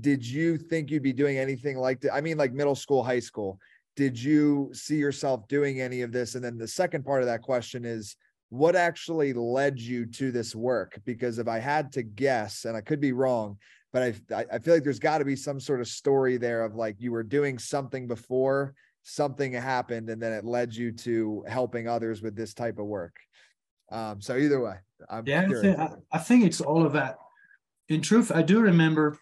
did 0.00 0.26
you 0.26 0.56
think 0.56 0.90
you'd 0.90 1.02
be 1.02 1.12
doing 1.12 1.38
anything 1.38 1.76
like 1.76 2.00
that? 2.00 2.14
I 2.14 2.20
mean 2.20 2.36
like 2.36 2.52
middle 2.52 2.74
school, 2.74 3.02
high 3.02 3.20
school. 3.20 3.58
Did 3.96 4.20
you 4.20 4.70
see 4.72 4.96
yourself 4.96 5.48
doing 5.48 5.80
any 5.80 6.02
of 6.02 6.12
this? 6.12 6.34
And 6.34 6.44
then 6.44 6.58
the 6.58 6.68
second 6.68 7.04
part 7.04 7.22
of 7.22 7.28
that 7.28 7.42
question 7.42 7.84
is 7.84 8.16
what 8.50 8.76
actually 8.76 9.32
led 9.32 9.80
you 9.80 10.06
to 10.06 10.30
this 10.30 10.54
work? 10.54 11.00
Because 11.04 11.38
if 11.38 11.48
I 11.48 11.58
had 11.58 11.92
to 11.92 12.02
guess, 12.02 12.64
and 12.64 12.76
I 12.76 12.80
could 12.80 13.00
be 13.00 13.12
wrong, 13.12 13.58
but 13.92 14.02
I 14.02 14.46
I 14.50 14.58
feel 14.58 14.74
like 14.74 14.84
there's 14.84 14.98
got 14.98 15.18
to 15.18 15.24
be 15.24 15.36
some 15.36 15.60
sort 15.60 15.80
of 15.80 15.88
story 15.88 16.36
there 16.36 16.64
of 16.64 16.74
like 16.74 16.96
you 16.98 17.12
were 17.12 17.22
doing 17.22 17.58
something 17.58 18.06
before 18.06 18.74
something 19.08 19.52
happened 19.52 20.10
and 20.10 20.20
then 20.20 20.32
it 20.32 20.44
led 20.44 20.74
you 20.74 20.90
to 20.90 21.44
helping 21.46 21.86
others 21.88 22.22
with 22.22 22.34
this 22.34 22.52
type 22.52 22.78
of 22.78 22.86
work. 22.86 23.16
Um, 23.90 24.20
so 24.20 24.36
either 24.36 24.60
way, 24.60 24.74
I'm 25.08 25.24
yeah, 25.26 25.42
I 25.42 25.60
think, 25.60 25.78
I 26.12 26.18
think 26.18 26.44
it's 26.44 26.60
all 26.60 26.84
of 26.84 26.92
that. 26.94 27.16
In 27.88 28.00
truth, 28.00 28.32
I 28.34 28.42
do 28.42 28.60
remember 28.60 29.16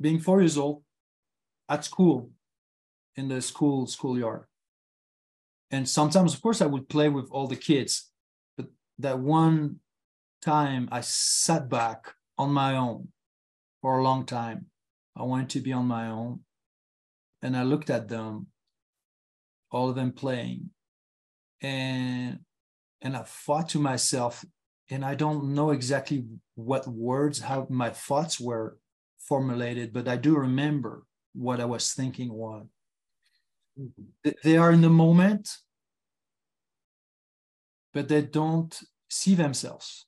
being 0.00 0.18
four 0.18 0.40
years 0.40 0.56
old 0.56 0.82
at 1.68 1.84
school 1.84 2.30
in 3.16 3.28
the 3.28 3.42
school 3.42 3.86
schoolyard. 3.86 4.44
And 5.70 5.88
sometimes, 5.88 6.34
of 6.34 6.40
course, 6.40 6.62
I 6.62 6.66
would 6.66 6.88
play 6.88 7.08
with 7.08 7.28
all 7.30 7.46
the 7.46 7.56
kids. 7.56 8.10
But 8.56 8.68
that 8.98 9.18
one 9.18 9.80
time 10.40 10.88
I 10.90 11.00
sat 11.02 11.68
back 11.68 12.14
on 12.38 12.52
my 12.52 12.76
own 12.76 13.08
for 13.82 13.98
a 13.98 14.02
long 14.02 14.24
time. 14.24 14.66
I 15.16 15.24
wanted 15.24 15.50
to 15.50 15.60
be 15.60 15.72
on 15.72 15.86
my 15.86 16.08
own. 16.08 16.40
And 17.42 17.56
I 17.56 17.62
looked 17.62 17.90
at 17.90 18.08
them, 18.08 18.46
all 19.70 19.88
of 19.88 19.96
them 19.96 20.12
playing. 20.12 20.70
And 21.60 22.40
and 23.00 23.16
I 23.16 23.22
thought 23.22 23.68
to 23.70 23.78
myself, 23.78 24.44
and 24.90 25.04
I 25.04 25.14
don't 25.14 25.54
know 25.54 25.70
exactly 25.70 26.24
what 26.56 26.86
words, 26.88 27.40
how 27.40 27.66
my 27.70 27.90
thoughts 27.90 28.40
were 28.40 28.78
formulated, 29.28 29.92
but 29.92 30.08
I 30.08 30.16
do 30.16 30.36
remember 30.36 31.04
what 31.34 31.60
I 31.60 31.64
was 31.64 31.92
thinking 31.92 32.32
was. 32.32 32.66
Mm-hmm. 33.78 34.30
They 34.42 34.56
are 34.56 34.72
in 34.72 34.80
the 34.80 34.90
moment, 34.90 35.48
but 37.94 38.08
they 38.08 38.22
don't 38.22 38.76
see 39.08 39.34
themselves. 39.34 40.06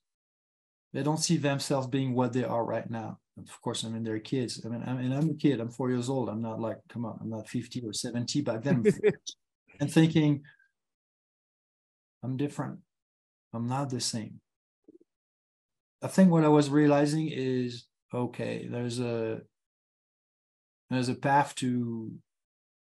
They 0.93 1.03
don't 1.03 1.19
see 1.19 1.37
themselves 1.37 1.87
being 1.87 2.15
what 2.15 2.33
they 2.33 2.45
are 2.45 2.65
right 2.65 2.91
now 2.91 3.19
of 3.49 3.61
course, 3.61 3.85
I 3.85 3.89
mean, 3.89 4.03
they're 4.03 4.19
kids. 4.19 4.61
I 4.65 4.69
mean, 4.69 4.83
I 4.87 4.95
mean, 4.95 5.13
I'm 5.13 5.31
a 5.31 5.35
kid. 5.35 5.61
I'm 5.61 5.71
four 5.71 5.91
years 5.91 6.09
old. 6.09 6.29
I'm 6.29 6.43
not 6.43 6.61
like, 6.61 6.79
come 6.89 7.05
on, 7.05 7.19
I'm 7.21 7.31
not 7.31 7.49
50 7.49 7.83
or 7.87 7.93
70 7.93 8.41
back 8.43 8.63
then. 8.63 8.85
and 9.81 9.93
thinking, 9.93 10.43
I'm 12.23 12.37
different. 12.37 12.81
I'm 13.53 13.67
not 13.67 13.91
the 13.91 14.01
same. 14.01 14.41
I 16.03 16.09
think 16.09 16.31
what 16.31 16.45
I 16.45 16.49
was 16.49 16.71
realizing 16.71 17.29
is, 17.31 17.87
okay, 18.13 18.67
there's 18.71 19.01
a 19.01 19.41
there's 20.91 21.09
a 21.09 21.15
path 21.15 21.55
to 21.57 22.13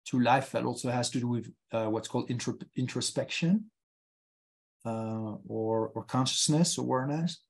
to 0.07 0.19
life 0.19 0.51
that 0.51 0.65
also 0.65 0.89
has 0.89 1.09
to 1.11 1.19
do 1.19 1.27
with 1.27 1.51
uh, 1.71 1.85
what's 1.85 2.07
called 2.07 2.31
intro, 2.31 2.55
introspection 2.75 3.65
uh, 4.85 5.35
or 5.47 5.91
or 5.93 6.03
consciousness 6.03 6.77
awareness 6.77 7.41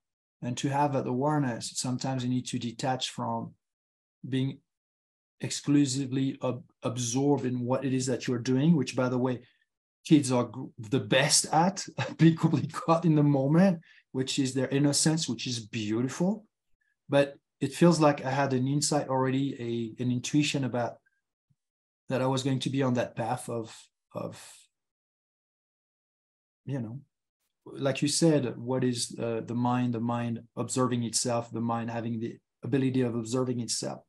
and 0.42 0.58
to 0.58 0.70
have 0.70 0.94
that 0.94 1.08
awareness 1.08 1.72
sometimes 1.76 2.24
you 2.24 2.30
need 2.30 2.48
to 2.48 2.58
detach 2.58 3.12
from 3.12 3.54
being 4.28 4.60
exclusively 5.42 6.38
ab- 6.44 6.64
absorbed 6.84 7.46
in 7.46 7.60
what 7.60 7.86
it 7.86 7.94
is 7.94 8.08
that 8.08 8.28
you're 8.28 8.40
doing 8.40 8.76
which 8.76 8.96
by 8.96 9.08
the 9.08 9.18
way 9.18 9.40
kids 10.10 10.32
are 10.32 10.50
the 10.78 11.00
best 11.00 11.46
at 11.52 11.86
being 12.18 12.36
completely 12.36 12.70
caught 12.70 13.06
in 13.06 13.16
the 13.16 13.24
moment, 13.24 13.80
which 14.12 14.40
is 14.40 14.54
their 14.54 14.68
innocence, 14.70 15.30
which 15.30 15.46
is 15.46 15.60
beautiful. 15.60 16.46
But 17.08 17.36
it 17.62 17.74
feels 17.74 18.00
like 18.00 18.24
I 18.24 18.32
had 18.32 18.54
an 18.54 18.68
insight 18.68 19.10
already, 19.10 19.96
a 20.00 20.04
an 20.04 20.12
intuition 20.12 20.64
about 20.64 20.98
that 22.10 22.22
I 22.22 22.28
was 22.28 22.44
going 22.44 22.60
to 22.60 22.70
be 22.70 22.84
on 22.84 22.94
that 22.96 23.16
path 23.16 23.50
of 23.50 23.76
of 24.14 24.42
you 26.66 26.80
know, 26.80 27.00
like 27.66 28.02
you 28.02 28.08
said, 28.08 28.58
what 28.58 28.84
is 28.84 29.16
uh, 29.20 29.42
the 29.46 29.56
mind? 29.56 29.94
The 29.94 30.00
mind 30.00 30.42
observing 30.56 31.04
itself, 31.04 31.52
the 31.52 31.62
mind 31.62 31.90
having 31.90 32.20
the 32.20 32.38
ability 32.64 33.02
of 33.02 33.16
observing 33.16 33.60
itself. 33.60 34.02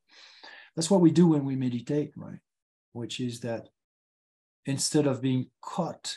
That's 0.76 0.90
what 0.90 1.00
we 1.00 1.10
do 1.10 1.26
when 1.26 1.44
we 1.44 1.56
meditate, 1.56 2.12
right? 2.16 2.38
Which 2.92 3.20
is 3.20 3.40
that 3.40 3.68
instead 4.66 5.06
of 5.06 5.22
being 5.22 5.46
caught, 5.60 6.16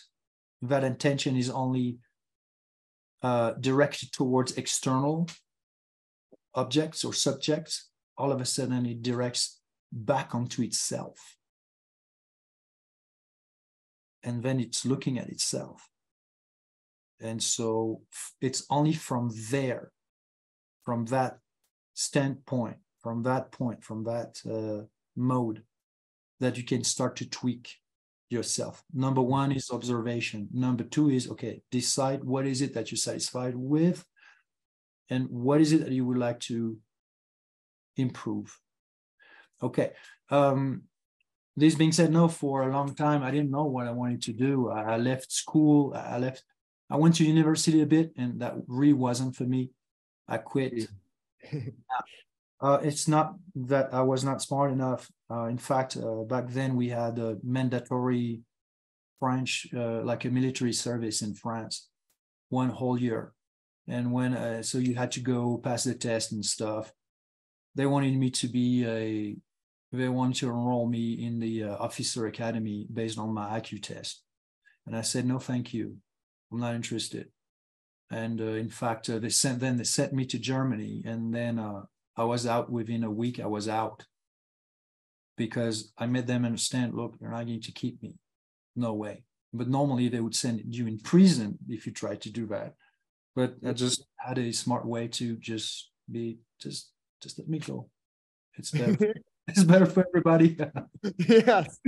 that 0.62 0.84
intention 0.84 1.36
is 1.36 1.50
only 1.50 1.98
uh, 3.22 3.54
directed 3.60 4.12
towards 4.12 4.58
external 4.58 5.28
objects 6.56 7.04
or 7.04 7.14
subjects, 7.14 7.90
all 8.18 8.32
of 8.32 8.42
a 8.42 8.46
sudden 8.46 8.86
it 8.86 9.02
directs 9.02 9.60
back 9.92 10.36
onto 10.36 10.62
itself. 10.62 11.38
And 14.24 14.42
then 14.42 14.60
it's 14.60 14.86
looking 14.86 15.20
at 15.20 15.30
itself. 15.30 15.90
And 17.20 17.42
so 17.42 18.02
it's 18.42 18.66
only 18.70 18.94
from 18.94 19.32
there, 19.52 19.92
from 20.84 21.06
that 21.06 21.40
standpoint, 21.94 22.78
from 23.02 23.24
that 23.24 23.52
point, 23.52 23.84
from 23.84 24.04
that 24.06 24.40
uh, 24.50 24.86
mode, 25.16 25.64
that 26.40 26.58
you 26.58 26.64
can 26.64 26.84
start 26.84 27.16
to 27.18 27.30
tweak 27.30 27.76
yourself. 28.30 28.84
Number 28.94 29.22
one 29.22 29.52
is 29.52 29.70
observation. 29.72 30.48
Number 30.52 30.84
two 30.84 31.10
is 31.10 31.30
okay, 31.30 31.62
decide 31.72 32.24
what 32.24 32.46
is 32.46 32.62
it 32.62 32.74
that 32.74 32.92
you're 32.92 32.98
satisfied 32.98 33.56
with 33.56 34.06
and 35.10 35.28
what 35.30 35.62
is 35.62 35.74
it 35.74 35.82
that 35.82 35.92
you 35.92 36.06
would 36.06 36.18
like 36.18 36.40
to 36.42 36.78
improve. 37.98 38.58
Okay. 39.62 39.92
Um, 40.30 40.84
this 41.56 41.76
being 41.76 41.92
said, 41.92 42.12
no, 42.12 42.28
for 42.28 42.64
a 42.64 42.74
long 42.74 42.96
time, 42.96 43.22
I 43.24 43.32
didn't 43.32 43.52
know 43.52 43.66
what 43.66 43.88
I 43.88 43.92
wanted 43.92 44.22
to 44.24 44.34
do. 44.34 44.70
I 44.70 44.98
left 44.98 45.32
school. 45.32 45.94
I 45.96 46.18
left, 46.18 46.44
I 46.90 46.98
went 46.98 47.16
to 47.16 47.26
university 47.26 47.82
a 47.82 47.86
bit, 47.86 48.12
and 48.18 48.42
that 48.42 48.56
really 48.68 48.94
wasn't 48.94 49.36
for 49.36 49.44
me. 49.44 49.70
I 50.28 50.38
quit. 50.38 50.90
uh, 52.62 52.80
it's 52.82 53.08
not 53.08 53.36
that 53.56 53.94
I 53.94 54.02
was 54.02 54.24
not 54.24 54.42
smart 54.42 54.72
enough. 54.72 55.12
Uh, 55.30 55.46
in 55.46 55.58
fact, 55.58 55.96
uh, 55.98 56.24
back 56.24 56.50
then 56.50 56.76
we 56.76 56.90
had 56.90 57.20
a 57.20 57.38
mandatory 57.44 58.42
French, 59.20 59.68
uh, 59.76 60.02
like 60.02 60.26
a 60.26 60.30
military 60.30 60.74
service 60.74 61.22
in 61.22 61.36
France, 61.36 61.90
one 62.50 62.70
whole 62.70 63.00
year. 63.00 63.34
And 63.88 64.12
when, 64.12 64.34
uh, 64.34 64.64
so 64.64 64.78
you 64.78 64.96
had 64.96 65.12
to 65.14 65.20
go 65.20 65.58
pass 65.58 65.84
the 65.84 65.94
test 65.94 66.32
and 66.32 66.46
stuff. 66.46 66.94
They 67.76 67.86
wanted 67.86 68.16
me 68.16 68.30
to 68.32 68.48
be 68.48 68.86
a, 68.86 69.36
they 69.92 70.08
wanted 70.08 70.38
to 70.38 70.50
enroll 70.50 70.88
me 70.88 71.26
in 71.26 71.40
the 71.40 71.64
uh, 71.64 71.76
officer 71.78 72.28
academy 72.28 72.88
based 72.92 73.18
on 73.18 73.34
my 73.34 73.60
IQ 73.60 73.84
test. 73.84 74.24
And 74.86 74.96
I 74.96 75.02
said, 75.02 75.26
no, 75.26 75.40
thank 75.40 75.74
you. 75.74 75.98
I'm 76.52 76.60
not 76.60 76.76
interested. 76.76 77.28
And 78.12 78.40
in 78.40 78.70
fact, 78.70 79.08
they 79.08 79.30
sent, 79.30 79.60
then 79.60 79.78
they 79.78 79.84
sent 79.84 80.14
me 80.14 80.26
to 80.28 80.38
Germany 80.38 81.04
and 81.06 81.34
then 81.34 81.60
I 82.16 82.24
was 82.24 82.46
out 82.46 82.72
within 82.72 83.04
a 83.04 83.12
week. 83.12 83.40
I 83.40 83.48
was 83.48 83.68
out 83.68 84.06
because 85.36 85.92
I 85.98 86.06
made 86.06 86.28
them 86.28 86.46
understand. 86.46 86.94
Look, 86.94 87.16
you're 87.20 87.32
not 87.32 87.46
going 87.46 87.62
to 87.62 87.72
keep 87.72 88.02
me. 88.02 88.20
No 88.76 88.94
way. 88.94 89.24
But 89.52 89.68
normally 89.68 90.10
they 90.10 90.20
would 90.20 90.36
send 90.36 90.62
you 90.66 90.88
in 90.88 91.00
prison 91.00 91.58
if 91.70 91.86
you 91.86 91.92
tried 91.92 92.22
to 92.22 92.32
do 92.32 92.46
that. 92.48 92.76
But 93.36 93.56
I 93.66 93.74
just 93.74 94.06
had 94.18 94.38
a 94.38 94.52
smart 94.52 94.86
way 94.86 95.08
to 95.10 95.36
just 95.38 95.90
be 96.12 96.40
just 96.60 96.92
just 97.22 97.40
let 97.40 97.48
me 97.48 97.60
go. 97.60 97.90
It's 98.56 98.72
better. 98.80 99.14
it's 99.48 99.64
better 99.64 99.86
for 99.86 100.06
everybody. 100.08 100.58
yes. 101.28 101.80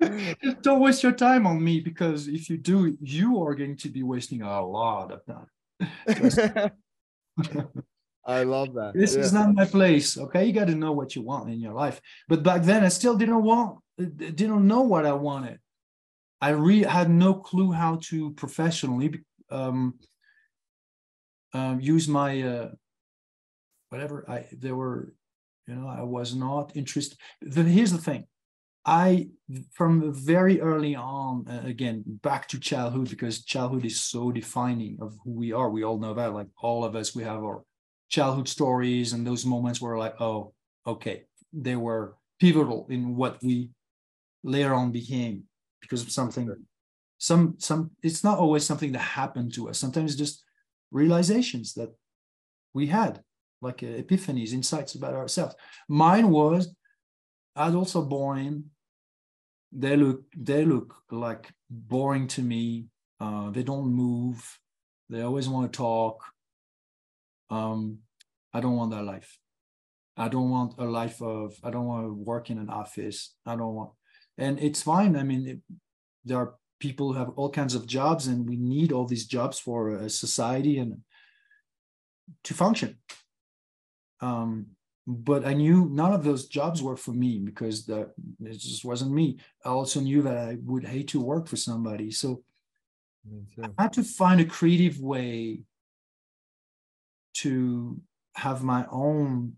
Don't 0.62 0.80
waste 0.80 1.02
your 1.02 1.12
time 1.12 1.46
on 1.46 1.62
me 1.62 1.80
because 1.80 2.28
if 2.28 2.48
you 2.50 2.58
do, 2.58 2.96
you 3.00 3.42
are 3.42 3.54
going 3.54 3.76
to 3.78 3.88
be 3.88 4.02
wasting 4.02 4.42
a 4.42 4.64
lot 4.64 5.12
of 5.12 5.24
time. 5.26 5.46
I 8.26 8.42
love 8.42 8.74
that. 8.74 8.92
This 8.94 9.14
yeah. 9.14 9.20
is 9.20 9.32
not 9.32 9.54
my 9.54 9.64
place. 9.64 10.18
Okay, 10.18 10.44
you 10.46 10.52
got 10.52 10.66
to 10.66 10.74
know 10.74 10.92
what 10.92 11.14
you 11.14 11.22
want 11.22 11.48
in 11.48 11.60
your 11.60 11.74
life. 11.74 12.00
But 12.28 12.42
back 12.42 12.62
then, 12.62 12.82
I 12.82 12.88
still 12.88 13.16
didn't 13.16 13.42
want, 13.42 13.78
didn't 13.96 14.66
know 14.66 14.82
what 14.82 15.06
I 15.06 15.12
wanted. 15.12 15.60
I 16.40 16.50
really 16.50 16.82
had 16.82 17.08
no 17.08 17.34
clue 17.34 17.72
how 17.72 17.98
to 18.04 18.32
professionally 18.32 19.20
um, 19.50 19.94
um, 21.52 21.80
use 21.80 22.08
my 22.08 22.42
uh, 22.42 22.70
whatever. 23.88 24.24
I 24.28 24.46
there 24.52 24.76
were, 24.76 25.14
you 25.66 25.74
know, 25.74 25.88
I 25.88 26.02
was 26.02 26.34
not 26.34 26.76
interested. 26.76 27.18
The, 27.40 27.62
here's 27.62 27.92
the 27.92 27.98
thing. 27.98 28.26
I 28.84 29.30
from 29.72 30.12
very 30.14 30.60
early 30.60 30.94
on, 30.94 31.46
uh, 31.48 31.62
again 31.64 32.04
back 32.06 32.46
to 32.48 32.60
childhood 32.60 33.10
because 33.10 33.44
childhood 33.44 33.84
is 33.84 34.00
so 34.00 34.30
defining 34.30 34.98
of 35.00 35.16
who 35.24 35.32
we 35.32 35.52
are. 35.52 35.70
We 35.70 35.82
all 35.82 35.98
know 35.98 36.14
that. 36.14 36.34
Like 36.34 36.48
all 36.58 36.84
of 36.84 36.94
us, 36.94 37.14
we 37.14 37.24
have 37.24 37.42
our 37.42 37.64
childhood 38.08 38.48
stories 38.48 39.12
and 39.12 39.26
those 39.26 39.44
moments 39.44 39.80
were 39.80 39.98
like, 39.98 40.20
oh, 40.20 40.52
okay, 40.86 41.24
they 41.52 41.74
were 41.74 42.16
pivotal 42.38 42.86
in 42.88 43.16
what 43.16 43.42
we 43.42 43.70
later 44.44 44.74
on 44.74 44.92
became 44.92 45.44
because 45.80 46.02
of 46.02 46.12
something. 46.12 46.48
Some 47.18 47.54
some 47.58 47.90
it's 48.02 48.22
not 48.22 48.38
always 48.38 48.64
something 48.64 48.92
that 48.92 48.98
happened 48.98 49.54
to 49.54 49.68
us. 49.68 49.78
Sometimes 49.78 50.16
just 50.16 50.44
realizations 50.90 51.74
that 51.74 51.90
we 52.74 52.86
had, 52.86 53.22
like 53.62 53.82
uh, 53.82 53.86
epiphanies, 54.02 54.52
insights 54.52 54.94
about 54.94 55.14
ourselves. 55.14 55.54
Mine 55.88 56.30
was 56.30 56.74
adults 57.56 57.96
are 57.96 58.02
boring. 58.02 58.64
They 59.72 59.96
look 59.96 60.24
they 60.36 60.64
look 60.64 60.94
like 61.10 61.50
boring 61.70 62.28
to 62.28 62.42
me. 62.42 62.86
Uh, 63.18 63.50
they 63.50 63.62
don't 63.62 63.86
move. 63.86 64.58
They 65.08 65.22
always 65.22 65.48
want 65.48 65.72
to 65.72 65.76
talk 65.76 66.22
um, 67.50 67.98
I 68.52 68.60
don't 68.60 68.76
want 68.76 68.90
that 68.92 69.04
life. 69.04 69.38
I 70.16 70.28
don't 70.28 70.50
want 70.50 70.74
a 70.78 70.84
life 70.84 71.20
of, 71.20 71.54
I 71.62 71.70
don't 71.70 71.86
want 71.86 72.06
to 72.06 72.14
work 72.14 72.50
in 72.50 72.58
an 72.58 72.70
office. 72.70 73.34
I 73.44 73.56
don't 73.56 73.74
want, 73.74 73.90
and 74.38 74.58
it's 74.58 74.82
fine. 74.82 75.16
I 75.16 75.22
mean, 75.22 75.46
it, 75.46 75.60
there 76.24 76.38
are 76.38 76.54
people 76.78 77.12
who 77.12 77.18
have 77.18 77.30
all 77.36 77.50
kinds 77.50 77.74
of 77.74 77.86
jobs 77.86 78.26
and 78.26 78.48
we 78.48 78.56
need 78.56 78.92
all 78.92 79.06
these 79.06 79.26
jobs 79.26 79.58
for 79.58 79.90
a 79.90 80.10
society 80.10 80.78
and 80.78 80.98
to 82.44 82.54
function. 82.54 82.98
Um, 84.20 84.66
but 85.06 85.46
I 85.46 85.54
knew 85.54 85.88
none 85.90 86.12
of 86.12 86.24
those 86.24 86.48
jobs 86.48 86.82
were 86.82 86.96
for 86.96 87.12
me 87.12 87.38
because 87.38 87.86
that 87.86 88.10
it 88.44 88.58
just 88.58 88.84
wasn't 88.84 89.12
me. 89.12 89.38
I 89.64 89.68
also 89.68 90.00
knew 90.00 90.22
that 90.22 90.36
I 90.36 90.56
would 90.64 90.84
hate 90.84 91.08
to 91.08 91.20
work 91.20 91.46
for 91.46 91.56
somebody. 91.56 92.10
So 92.10 92.42
I 93.62 93.70
had 93.78 93.92
to 93.94 94.02
find 94.02 94.40
a 94.40 94.44
creative 94.44 95.00
way 95.00 95.60
to 97.34 98.00
have 98.34 98.62
my 98.62 98.86
own 98.90 99.54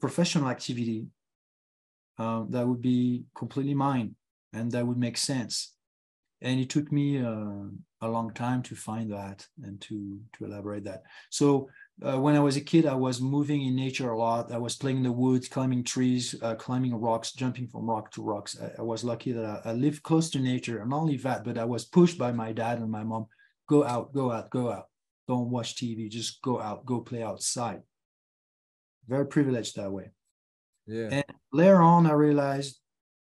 professional 0.00 0.48
activity 0.48 1.06
uh, 2.18 2.44
that 2.50 2.66
would 2.66 2.82
be 2.82 3.24
completely 3.34 3.74
mine 3.74 4.14
and 4.52 4.70
that 4.72 4.86
would 4.86 4.98
make 4.98 5.16
sense 5.16 5.74
and 6.42 6.60
it 6.60 6.68
took 6.68 6.90
me 6.92 7.18
uh, 7.18 7.64
a 8.02 8.08
long 8.08 8.32
time 8.32 8.62
to 8.62 8.74
find 8.74 9.12
that 9.12 9.46
and 9.62 9.80
to 9.80 10.20
to 10.32 10.44
elaborate 10.44 10.84
that 10.84 11.02
so 11.30 11.68
uh, 12.04 12.18
when 12.18 12.34
i 12.34 12.40
was 12.40 12.56
a 12.56 12.60
kid 12.60 12.84
i 12.86 12.94
was 12.94 13.20
moving 13.20 13.62
in 13.62 13.74
nature 13.76 14.10
a 14.10 14.18
lot 14.18 14.52
i 14.52 14.58
was 14.58 14.76
playing 14.76 14.98
in 14.98 15.02
the 15.02 15.12
woods 15.12 15.48
climbing 15.48 15.84
trees 15.84 16.34
uh, 16.42 16.54
climbing 16.54 16.94
rocks 16.94 17.32
jumping 17.32 17.66
from 17.68 17.88
rock 17.88 18.10
to 18.10 18.22
rocks 18.22 18.56
i, 18.60 18.80
I 18.80 18.82
was 18.82 19.04
lucky 19.04 19.32
that 19.32 19.44
I, 19.44 19.70
I, 19.70 19.72
lived 19.72 20.02
close 20.02 20.30
to 20.30 20.38
nature 20.38 20.80
and 20.80 20.90
not 20.90 21.00
only 21.00 21.16
that 21.18 21.44
but 21.44 21.58
i 21.58 21.64
was 21.64 21.84
pushed 21.84 22.18
by 22.18 22.32
my 22.32 22.52
dad 22.52 22.78
and 22.78 22.90
my 22.90 23.04
mom 23.04 23.26
go 23.68 23.84
out 23.84 24.12
go 24.12 24.32
out 24.32 24.50
go 24.50 24.70
out 24.70 24.86
don't 25.28 25.50
watch 25.50 25.76
TV, 25.76 26.10
just 26.10 26.42
go 26.42 26.60
out, 26.60 26.84
go 26.84 27.00
play 27.00 27.22
outside. 27.22 27.82
Very 29.08 29.26
privileged 29.26 29.76
that 29.76 29.90
way. 29.90 30.10
Yeah. 30.86 31.08
And 31.10 31.24
later 31.52 31.80
on, 31.80 32.06
I 32.06 32.12
realized 32.12 32.78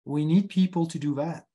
we 0.06 0.26
need 0.26 0.50
people 0.50 0.86
to 0.88 1.00
do 1.00 1.15
that. 1.15 1.45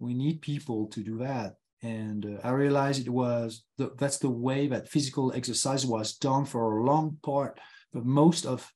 We 0.00 0.14
need 0.14 0.40
people 0.40 0.86
to 0.88 1.02
do 1.02 1.18
that. 1.18 1.56
And 1.82 2.26
uh, 2.26 2.46
I 2.46 2.50
realized 2.50 3.06
it 3.06 3.10
was 3.10 3.64
the, 3.78 3.92
that's 3.98 4.18
the 4.18 4.30
way 4.30 4.66
that 4.68 4.88
physical 4.88 5.32
exercise 5.32 5.86
was 5.86 6.16
done 6.16 6.44
for 6.44 6.78
a 6.78 6.84
long 6.84 7.18
part, 7.22 7.58
but 7.92 8.04
most 8.04 8.44
of 8.46 8.70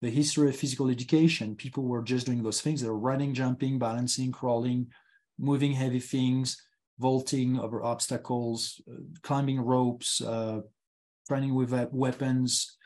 the 0.00 0.10
history 0.10 0.48
of 0.48 0.56
physical 0.56 0.88
education, 0.88 1.56
people 1.56 1.84
were 1.84 2.02
just 2.02 2.26
doing 2.26 2.42
those 2.42 2.60
things. 2.60 2.80
They 2.80 2.88
were 2.88 2.98
running, 2.98 3.34
jumping, 3.34 3.78
balancing, 3.78 4.30
crawling, 4.30 4.88
moving 5.38 5.72
heavy 5.72 6.00
things, 6.00 6.56
vaulting 6.98 7.58
over 7.58 7.82
obstacles, 7.82 8.80
uh, 8.90 9.00
climbing 9.22 9.60
ropes, 9.60 10.20
uh, 10.20 10.60
training 11.26 11.54
with 11.54 11.72
uh, 11.72 11.86
weapons, 11.92 12.76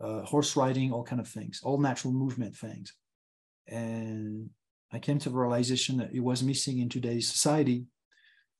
uh, 0.00 0.22
horse 0.22 0.56
riding, 0.56 0.92
all 0.92 1.04
kind 1.04 1.20
of 1.20 1.28
things, 1.28 1.60
all 1.62 1.78
natural 1.78 2.12
movement 2.12 2.56
things. 2.56 2.92
And 3.68 4.50
I 4.92 4.98
came 4.98 5.18
to 5.20 5.30
the 5.30 5.36
realization 5.36 5.96
that 5.98 6.12
it 6.12 6.20
was 6.20 6.42
missing 6.42 6.78
in 6.78 6.88
today's 6.88 7.28
society. 7.28 7.84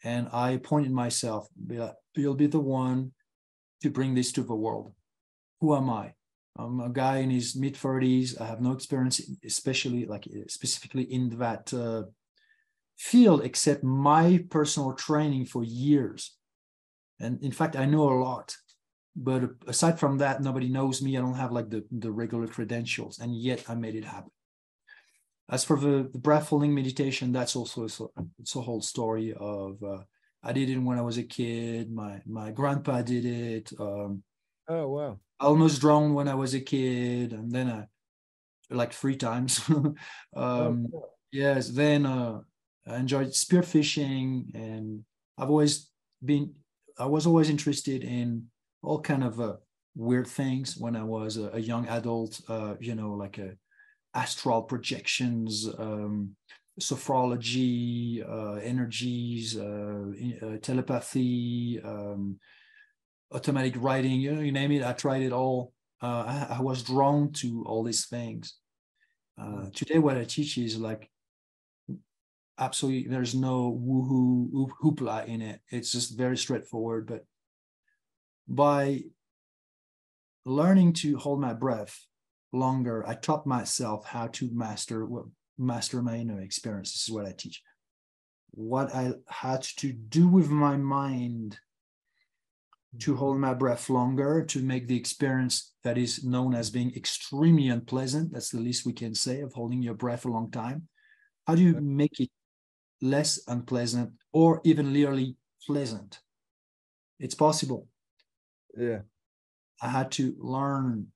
And 0.03 0.29
I 0.33 0.53
appointed 0.53 0.93
myself, 0.93 1.49
you'll 2.15 2.35
be 2.35 2.47
the 2.47 2.61
one 2.61 3.13
to 3.83 3.91
bring 3.91 4.15
this 4.15 4.33
to 4.33 4.43
the 4.43 4.55
world. 4.55 4.95
Who 5.61 5.75
am 5.75 5.91
I? 5.91 6.15
I'm 6.57 6.81
a 6.81 6.89
guy 6.89 7.19
in 7.19 7.31
his 7.31 7.57
mid 7.57 7.75
30s. 7.75 8.41
I 8.41 8.47
have 8.47 8.61
no 8.61 8.73
experience, 8.73 9.21
especially 9.45 10.07
like 10.07 10.27
specifically 10.49 11.05
in 11.05 11.39
that 11.39 11.73
uh, 11.73 12.05
field, 12.97 13.45
except 13.45 13.85
my 13.85 14.45
personal 14.51 14.95
training 14.95 15.47
for 15.47 15.65
years. 15.65 16.37
And 17.21 17.43
in 17.43 17.53
fact, 17.53 17.77
I 17.77 17.85
know 17.85 18.09
a 18.09 18.21
lot. 18.23 18.57
But 19.17 19.51
aside 19.67 19.99
from 19.99 20.19
that, 20.19 20.43
nobody 20.43 20.69
knows 20.69 21.03
me. 21.03 21.17
I 21.17 21.21
don't 21.21 21.35
have 21.35 21.53
like 21.53 21.69
the, 21.69 21.85
the 21.91 22.11
regular 22.11 22.47
credentials, 22.47 23.19
and 23.19 23.35
yet 23.35 23.65
I 23.69 23.75
made 23.75 23.97
it 23.97 24.05
happen. 24.05 24.31
As 25.51 25.65
for 25.65 25.77
the, 25.77 26.09
the 26.13 26.19
breath 26.19 26.49
holding 26.49 26.75
meditation, 26.75 27.33
that's 27.33 27.57
also 27.57 27.83
a, 27.83 28.23
it's 28.39 28.55
a 28.55 28.61
whole 28.61 28.81
story 28.81 29.35
of 29.39 29.83
uh, 29.83 29.99
I 30.43 30.53
did 30.53 30.71
it 30.71 30.79
when 30.79 30.99
I 30.99 31.03
was 31.03 31.19
a 31.19 31.23
kid. 31.23 31.93
My 31.93 32.21
my 32.27 32.51
grandpa 32.51 33.03
did 33.03 33.27
it. 33.27 33.73
Um, 33.79 34.23
oh 34.69 34.89
wow! 34.89 35.19
I 35.39 35.47
almost 35.47 35.81
drowned 35.81 36.15
when 36.15 36.29
I 36.29 36.35
was 36.35 36.55
a 36.55 36.61
kid, 36.61 37.33
and 37.33 37.51
then 37.51 37.69
I 37.69 37.87
like 38.75 38.93
three 38.93 39.17
times. 39.17 39.61
um, 39.69 39.97
oh, 40.35 40.87
cool. 40.91 41.09
Yes. 41.33 41.69
Then 41.69 42.07
uh, 42.07 42.41
I 42.87 42.97
enjoyed 42.97 43.29
spearfishing, 43.29 44.55
and 44.55 45.05
I've 45.37 45.51
always 45.51 45.91
been. 46.25 46.55
I 46.99 47.07
was 47.07 47.27
always 47.27 47.51
interested 47.51 48.05
in 48.05 48.47
all 48.83 49.01
kind 49.01 49.25
of 49.25 49.41
uh, 49.41 49.57
weird 49.95 50.27
things 50.27 50.77
when 50.77 50.97
I 50.97 51.03
was 51.03 51.37
a, 51.37 51.51
a 51.51 51.59
young 51.59 51.87
adult. 51.89 52.41
Uh, 52.49 52.75
you 52.81 52.95
know, 52.95 53.13
like 53.13 53.39
a 53.39 53.57
astral 54.15 54.63
projections, 54.63 55.69
um, 55.79 56.37
sophrology, 56.81 58.27
uh, 58.29 58.55
energies, 58.55 59.57
uh, 59.57 60.07
uh, 60.43 60.57
telepathy, 60.59 61.81
um, 61.85 62.39
automatic 63.33 63.75
writing, 63.77 64.21
you 64.21 64.33
know, 64.33 64.41
you 64.41 64.53
name 64.53 64.73
it. 64.73 64.83
I 64.83 64.93
tried 64.93 65.23
it 65.23 65.33
all. 65.33 65.73
Uh, 66.03 66.47
I, 66.51 66.57
I, 66.59 66.61
was 66.63 66.83
drawn 66.83 67.31
to 67.35 67.63
all 67.67 67.85
these 67.85 68.07
things. 68.07 68.57
Uh, 69.41 69.67
today, 69.75 69.99
what 69.99 70.17
I 70.17 70.25
teach 70.25 70.57
is 70.57 70.79
like 70.79 71.11
absolutely, 72.59 73.09
there's 73.11 73.35
no 73.35 73.71
woohoo 73.73 74.69
hoopla 74.83 75.27
in 75.27 75.43
it. 75.43 75.61
It's 75.71 75.93
just 75.93 76.17
very 76.17 76.39
straightforward. 76.39 77.07
But 77.07 77.25
by 78.49 79.03
learning 80.47 80.95
to 80.95 81.19
hold 81.19 81.41
my 81.41 81.53
breath 81.53 82.07
longer, 82.53 83.07
I 83.07 83.15
taught 83.15 83.47
myself 83.47 84.07
how 84.07 84.29
to 84.29 84.51
master 84.53 85.07
master 85.59 86.03
my 86.03 86.17
inner 86.17 86.41
experience. 86.41 86.93
This 86.93 87.09
is 87.09 87.15
what 87.15 87.27
I 87.27 87.35
teach. 87.37 87.63
What 88.53 88.95
I 88.95 89.13
had 89.29 89.63
to 89.63 89.93
do 89.93 90.27
with 90.27 90.49
my 90.49 90.77
mind 90.77 91.59
to 92.99 93.13
mm-hmm. 93.13 93.19
hold 93.19 93.39
my 93.39 93.55
breath 93.55 93.89
longer, 93.89 94.45
to 94.45 94.63
make 94.63 94.89
the 94.89 94.97
experience 94.97 95.73
that 95.85 95.97
is 95.97 96.25
known 96.25 96.55
as 96.55 96.71
being 96.71 96.93
extremely 96.97 97.69
unpleasant. 97.69 98.33
That's 98.33 98.51
the 98.51 98.61
least 98.61 98.87
we 98.87 98.93
can 98.93 99.15
say 99.15 99.43
of 99.43 99.53
holding 99.53 99.83
your 99.83 99.95
breath 99.95 100.25
a 100.25 100.29
long 100.29 100.51
time. 100.51 100.89
How 101.47 101.55
do 101.55 101.63
you 101.63 101.81
make 101.81 102.19
it 102.19 102.31
less 103.01 103.41
unpleasant 103.47 104.13
or 104.33 104.61
even 104.65 104.93
literally 104.93 105.37
pleasant? 105.67 106.21
It's 107.21 107.35
possible. 107.35 107.87
Yeah. 108.77 109.01
I 109.81 109.89
had 109.89 110.11
to 110.13 110.35
learn 110.39 111.09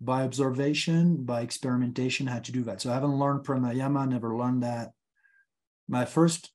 by 0.00 0.22
observation, 0.22 1.24
by 1.24 1.42
experimentation, 1.42 2.26
how 2.26 2.38
to 2.38 2.52
do 2.52 2.62
that. 2.64 2.80
So 2.80 2.90
I 2.90 2.94
haven't 2.94 3.18
learned 3.18 3.44
pranayama, 3.44 4.08
never 4.08 4.36
learned 4.36 4.62
that. 4.62 4.92
My 5.88 6.04
first 6.04 6.52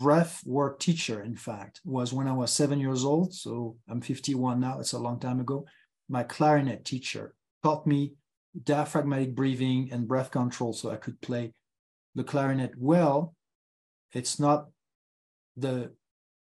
breath 0.00 0.42
work 0.46 0.78
teacher, 0.78 1.22
in 1.22 1.36
fact, 1.36 1.80
was 1.84 2.12
when 2.12 2.28
I 2.28 2.32
was 2.32 2.52
seven 2.52 2.80
years 2.80 3.04
old. 3.04 3.34
So 3.34 3.76
I'm 3.88 4.00
51 4.00 4.60
now, 4.60 4.80
it's 4.80 4.92
a 4.92 4.98
long 4.98 5.20
time 5.20 5.40
ago. 5.40 5.66
My 6.08 6.22
clarinet 6.22 6.84
teacher 6.84 7.34
taught 7.62 7.86
me 7.86 8.14
diaphragmatic 8.64 9.34
breathing 9.34 9.90
and 9.92 10.08
breath 10.08 10.30
control 10.30 10.72
so 10.72 10.90
I 10.90 10.96
could 10.96 11.20
play 11.20 11.52
the 12.14 12.24
clarinet 12.24 12.72
well. 12.78 13.34
It's 14.12 14.40
not 14.40 14.68
the 15.56 15.92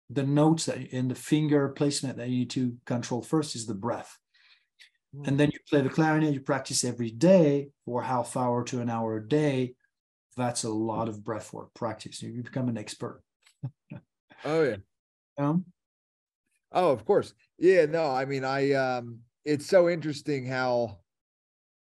the 0.10 0.24
notes 0.24 0.68
that 0.68 0.78
in 0.78 1.10
the 1.10 1.16
finger 1.16 1.68
placement 1.68 2.16
that 2.16 2.30
you 2.30 2.40
need 2.40 2.50
to 2.52 2.78
control 2.86 3.22
first 3.22 3.58
is 3.58 3.66
the 3.66 3.74
breath 3.74 4.18
and 5.26 5.40
then 5.40 5.50
you 5.52 5.60
play 5.70 5.82
the 5.82 5.90
clarinet 5.90 6.34
you 6.34 6.42
practice 6.42 6.84
every 6.84 7.12
day 7.12 7.70
for 7.86 8.02
half 8.02 8.36
hour 8.38 8.64
to 8.66 8.82
an 8.82 8.90
hour 8.90 9.18
a 9.18 9.28
day. 9.28 9.74
That's 10.36 10.64
a 10.64 10.70
lot 10.70 11.10
of 11.10 11.24
breath 11.24 11.52
work 11.54 11.74
practice. 11.74 12.22
You 12.22 12.44
become 12.44 12.70
an 12.70 12.78
expert. 12.78 13.22
Oh 14.46 14.62
yeah. 14.62 14.76
Um, 15.40 15.66
oh 16.72 16.92
of 16.92 17.04
course. 17.06 17.34
Yeah 17.58 17.86
no 17.86 18.06
i 18.12 18.24
mean 18.24 18.46
i 18.46 18.72
um 18.74 19.18
it's 19.46 19.66
so 19.66 19.90
interesting 19.90 20.46
how 20.46 21.00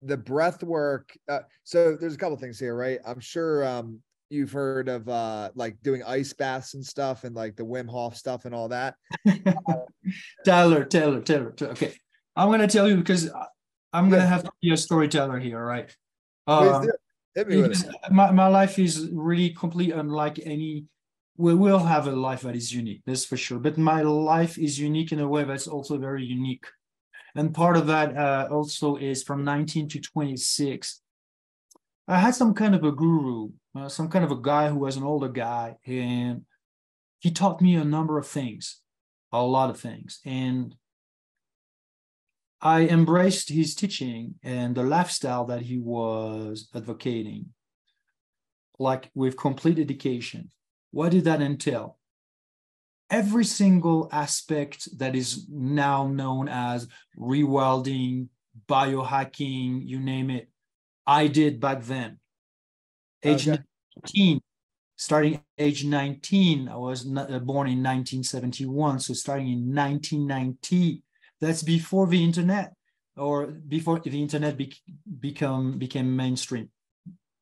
the 0.02 0.16
breath 0.16 0.62
work 0.62 1.10
uh, 1.28 1.40
so 1.64 1.96
there's 1.96 2.14
a 2.14 2.18
couple 2.18 2.36
things 2.36 2.60
here 2.60 2.76
right? 2.76 3.00
I'm 3.04 3.18
sure 3.18 3.66
um 3.66 4.00
you've 4.30 4.52
heard 4.52 4.88
of 4.88 5.08
uh 5.08 5.50
like 5.56 5.76
doing 5.82 6.04
ice 6.04 6.32
baths 6.32 6.74
and 6.74 6.86
stuff 6.86 7.24
and 7.24 7.34
like 7.34 7.56
the 7.56 7.64
Wim 7.64 7.88
Hof 7.90 8.16
stuff 8.16 8.44
and 8.44 8.54
all 8.54 8.68
that. 8.68 8.94
Tyler, 10.46 10.84
Taylor, 10.84 11.20
Taylor, 11.22 11.54
okay. 11.60 11.94
I'm 12.36 12.50
gonna 12.50 12.68
tell 12.68 12.88
you 12.88 12.96
because 12.96 13.30
I'm 13.92 14.10
gonna 14.10 14.26
have 14.26 14.44
to 14.44 14.50
be 14.60 14.72
a 14.72 14.76
storyteller 14.76 15.38
here, 15.38 15.64
right? 15.64 15.94
Uh, 16.46 16.84
my, 18.10 18.30
my 18.30 18.46
life 18.46 18.78
is 18.78 19.08
really 19.12 19.50
complete 19.50 19.92
unlike 19.92 20.38
any 20.44 20.86
we 21.36 21.54
will 21.54 21.80
have 21.80 22.06
a 22.06 22.12
life 22.12 22.42
that 22.42 22.54
is 22.54 22.72
unique, 22.72 23.02
that's 23.06 23.24
for 23.24 23.36
sure. 23.36 23.58
But 23.58 23.76
my 23.76 24.02
life 24.02 24.56
is 24.56 24.78
unique 24.78 25.12
in 25.12 25.20
a 25.20 25.28
way 25.28 25.44
that's 25.44 25.66
also 25.66 25.98
very 25.98 26.24
unique. 26.24 26.64
And 27.34 27.52
part 27.52 27.76
of 27.76 27.88
that 27.88 28.16
uh, 28.16 28.48
also 28.50 28.96
is 28.96 29.24
from 29.24 29.44
19 29.44 29.88
to 29.88 30.00
26. 30.00 31.00
I 32.06 32.18
had 32.18 32.34
some 32.34 32.54
kind 32.54 32.74
of 32.74 32.84
a 32.84 32.92
guru, 32.92 33.50
uh, 33.74 33.88
some 33.88 34.08
kind 34.08 34.24
of 34.24 34.30
a 34.30 34.40
guy 34.40 34.68
who 34.68 34.78
was 34.78 34.96
an 34.96 35.02
older 35.02 35.28
guy, 35.28 35.76
and 35.86 36.42
he 37.18 37.32
taught 37.32 37.60
me 37.60 37.74
a 37.74 37.84
number 37.84 38.18
of 38.18 38.26
things, 38.26 38.80
a 39.32 39.42
lot 39.42 39.70
of 39.70 39.80
things. 39.80 40.20
And 40.24 40.76
I 42.64 42.86
embraced 42.86 43.50
his 43.50 43.74
teaching 43.74 44.36
and 44.42 44.74
the 44.74 44.82
lifestyle 44.82 45.44
that 45.46 45.60
he 45.60 45.76
was 45.76 46.70
advocating, 46.74 47.50
like 48.78 49.10
with 49.14 49.36
complete 49.36 49.76
dedication. 49.76 50.50
What 50.90 51.10
did 51.10 51.24
that 51.24 51.42
entail? 51.42 51.98
Every 53.10 53.44
single 53.44 54.08
aspect 54.10 54.98
that 54.98 55.14
is 55.14 55.46
now 55.50 56.06
known 56.06 56.48
as 56.48 56.88
rewilding, 57.18 58.28
biohacking, 58.66 59.86
you 59.86 60.00
name 60.00 60.30
it, 60.30 60.48
I 61.06 61.26
did 61.26 61.60
back 61.60 61.82
then. 61.82 62.18
Age 63.22 63.46
okay. 63.46 63.62
19, 64.06 64.40
starting 64.96 65.42
age 65.58 65.84
19, 65.84 66.68
I 66.70 66.76
was 66.76 67.06
uh, 67.06 67.38
born 67.40 67.68
in 67.68 67.82
1971. 67.82 69.00
So 69.00 69.12
starting 69.12 69.48
in 69.48 69.74
1990, 69.74 71.03
that's 71.44 71.62
before 71.62 72.06
the 72.06 72.22
internet 72.22 72.72
or 73.16 73.46
before 73.46 74.00
the 74.00 74.20
internet 74.20 74.56
be- 74.56 74.82
become 75.20 75.78
became 75.78 76.16
mainstream. 76.16 76.70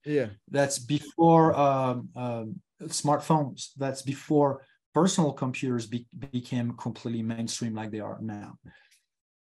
Yeah, 0.04 0.30
that's 0.50 0.78
before 0.78 1.54
um, 1.54 2.08
um, 2.16 2.60
smartphones. 2.82 3.68
That's 3.76 4.02
before 4.02 4.66
personal 4.92 5.32
computers 5.32 5.86
be- 5.86 6.08
became 6.32 6.76
completely 6.76 7.22
mainstream 7.22 7.74
like 7.74 7.90
they 7.90 8.00
are 8.00 8.18
now. 8.20 8.58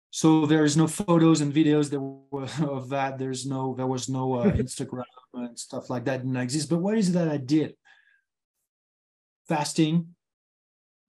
So 0.10 0.48
there 0.48 0.66
is 0.66 0.76
no 0.76 0.88
photos 0.88 1.42
and 1.42 1.54
videos 1.54 1.90
there 1.90 2.02
were, 2.02 2.48
of 2.78 2.90
that. 2.90 3.20
There's 3.20 3.46
no 3.46 3.76
there 3.76 3.88
was 3.88 4.10
no 4.10 4.34
uh, 4.34 4.52
Instagram 4.64 5.04
and 5.34 5.60
stuff 5.60 5.90
like 5.90 6.06
that 6.06 6.24
didn't 6.24 6.38
exist. 6.38 6.70
But 6.70 6.80
what 6.80 6.98
is 6.98 7.10
it 7.10 7.14
that 7.14 7.28
I 7.30 7.38
did? 7.38 7.76
Fasting, 9.48 10.16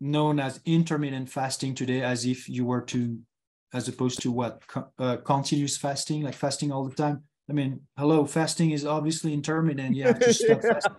known 0.00 0.38
as 0.38 0.61
intermittent 0.64 1.30
fasting 1.30 1.74
today, 1.74 2.02
as 2.02 2.24
if 2.24 2.48
you 2.48 2.64
were 2.66 2.82
to 2.82 3.18
as 3.72 3.88
opposed 3.88 4.22
to 4.22 4.33
what 4.33 4.62
uh, 4.98 5.16
continuous 5.18 5.76
fasting, 5.76 6.22
like 6.22 6.35
fasting 6.35 6.72
all 6.72 6.85
the 6.85 6.94
time. 6.94 7.22
I 7.50 7.54
mean, 7.54 7.81
hello, 7.96 8.26
fasting 8.26 8.72
is 8.72 8.85
obviously 8.85 9.33
intermittent. 9.33 9.96
You 9.96 10.04
have 10.04 10.18
to 10.18 10.35
stop 10.35 10.61
fasting. 10.61 10.96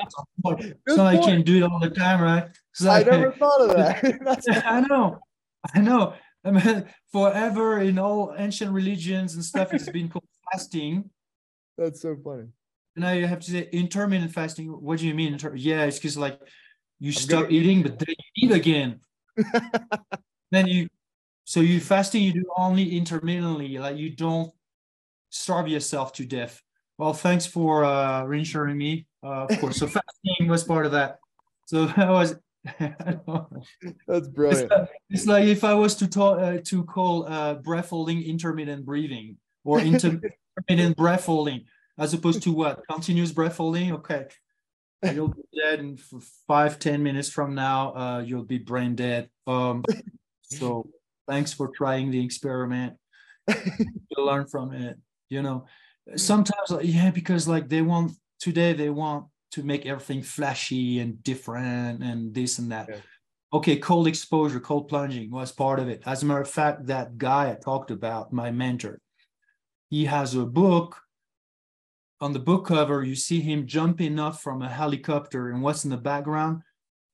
It's 0.88 0.98
not 0.98 1.04
like 1.04 1.20
you 1.26 1.28
can 1.28 1.42
do 1.44 1.58
it 1.58 1.64
all 1.64 1.80
the 1.80 1.90
time, 1.90 2.22
right? 2.22 2.50
Like, 2.82 3.08
I 3.08 3.12
never 3.12 3.32
thought 3.32 3.62
of 3.62 3.76
that. 3.76 4.64
I 4.66 4.82
know, 4.82 5.20
I 5.76 5.82
know. 5.82 6.14
I 6.44 6.52
mean, 6.52 6.86
forever 7.12 7.80
in 7.80 8.00
all 8.00 8.34
ancient 8.38 8.72
religions 8.72 9.36
and 9.36 9.44
stuff, 9.44 9.74
it's 9.74 9.90
been 9.90 10.10
called 10.10 10.28
fasting. 10.52 11.10
That's 11.78 12.02
so 12.02 12.16
funny. 12.24 12.48
Now 12.96 13.12
you 13.12 13.28
have 13.28 13.40
to 13.42 13.52
say 13.52 13.70
intermittent 13.72 14.34
fasting. 14.34 14.68
What 14.68 15.00
do 15.00 15.08
you 15.08 15.14
mean? 15.14 15.38
Yeah, 15.56 15.84
it's 15.84 15.98
because 15.98 16.18
like 16.18 16.40
you 17.00 17.10
I'm 17.10 17.14
stop 17.14 17.52
eating, 17.52 17.84
but 17.84 18.00
then 18.00 18.16
you 18.18 18.50
eat 18.50 18.52
again. 18.52 19.00
then 20.52 20.68
you 20.68 20.90
so 21.50 21.62
you 21.62 21.80
fasting, 21.80 22.22
you 22.22 22.32
do 22.32 22.46
only 22.56 22.96
intermittently, 22.96 23.80
like 23.80 23.98
you 23.98 24.12
don't 24.12 24.54
starve 25.32 25.68
yourself 25.68 26.14
to 26.14 26.24
death 26.24 26.62
Well, 27.00 27.12
thanks 27.14 27.48
for 27.48 27.84
uh, 27.84 28.24
reassuring 28.26 28.78
me. 28.78 29.08
Uh, 29.24 29.48
of 29.50 29.60
course, 29.60 29.78
so 29.78 29.88
fasting 29.98 30.48
was 30.48 30.64
part 30.64 30.86
of 30.86 30.92
that. 30.92 31.18
So 31.66 31.88
that 31.88 32.08
was. 32.08 32.36
That's 34.08 34.28
brilliant. 34.28 34.72
It's, 34.72 34.92
it's, 35.10 35.26
like 35.26 35.46
if 35.46 35.64
I 35.64 35.74
was 35.74 35.96
to 35.96 36.08
talk 36.08 36.38
uh, 36.38 36.60
to 36.66 36.84
call 36.84 37.26
uh, 37.26 37.56
breath 37.56 37.90
holding 37.90 38.22
intermittent 38.22 38.86
breathing 38.86 39.38
or 39.64 39.80
intermittent 39.92 40.98
breath 40.98 41.26
holding, 41.26 41.66
as 41.98 42.14
opposed 42.14 42.44
to 42.44 42.52
what 42.52 42.84
continuous 42.88 43.32
breath 43.32 43.58
holding. 43.58 43.94
Okay, 43.94 44.28
you'll 45.02 45.30
be 45.30 45.42
dead 45.58 45.80
in 45.80 45.98
five 46.48 46.78
ten 46.78 47.02
minutes 47.02 47.30
from 47.30 47.56
now. 47.56 47.96
Uh, 47.96 48.20
you'll 48.20 48.44
be 48.44 48.60
brain 48.60 48.94
dead. 48.94 49.32
Um, 49.48 49.84
so 50.44 50.86
thanks 51.30 51.54
for 51.54 51.70
trying 51.70 52.12
the 52.12 52.24
experiment. 52.24 52.94
you 53.48 54.18
learn 54.18 54.48
from 54.48 54.74
it. 54.74 54.98
You 55.30 55.42
know, 55.42 55.66
mm. 56.10 56.20
sometimes 56.20 56.74
yeah, 56.84 57.12
because 57.12 57.48
like 57.48 57.70
they 57.70 57.82
want 57.82 58.14
today 58.40 58.74
they 58.74 58.90
want 58.90 59.26
to 59.52 59.64
make 59.64 59.86
everything 59.86 60.24
flashy 60.24 61.00
and 61.00 61.24
different 61.24 62.04
and 62.04 62.34
this 62.34 62.60
and 62.60 62.72
that. 62.72 62.90
Yeah. 62.90 62.98
Okay, 63.52 63.78
cold 63.78 64.08
exposure, 64.08 64.60
cold 64.60 64.88
plunging 64.88 65.32
was 65.32 65.52
part 65.52 65.80
of 65.80 65.90
it. 65.90 66.04
As 66.06 66.22
a 66.22 66.26
matter 66.26 66.42
of 66.42 66.50
fact, 66.50 66.86
that 66.86 67.18
guy 67.18 67.50
I 67.50 67.56
talked 67.56 67.90
about, 67.90 68.32
my 68.32 68.52
mentor, 68.52 69.00
he 69.90 70.06
has 70.06 70.36
a 70.36 70.46
book. 70.46 70.98
On 72.22 72.34
the 72.34 72.40
book 72.40 72.68
cover, 72.68 73.04
you 73.04 73.16
see 73.16 73.40
him 73.40 73.66
jumping 73.66 74.20
up 74.20 74.38
from 74.38 74.62
a 74.62 74.70
helicopter, 74.70 75.50
and 75.50 75.64
what's 75.64 75.84
in 75.84 75.90
the 75.90 75.98
background? 75.98 76.62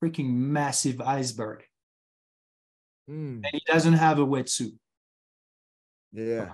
Freaking 0.03 0.33
massive 0.33 0.99
iceberg. 0.99 1.63
Mm. 3.09 3.43
And 3.43 3.49
he 3.51 3.61
doesn't 3.67 3.93
have 3.93 4.19
a 4.19 4.25
wetsuit. 4.25 4.75
Yeah. 6.11 6.49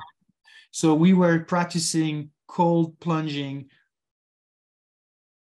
So 0.72 0.94
we 0.94 1.14
were 1.14 1.40
practicing 1.40 2.32
cold 2.48 3.00
plunging 3.00 3.70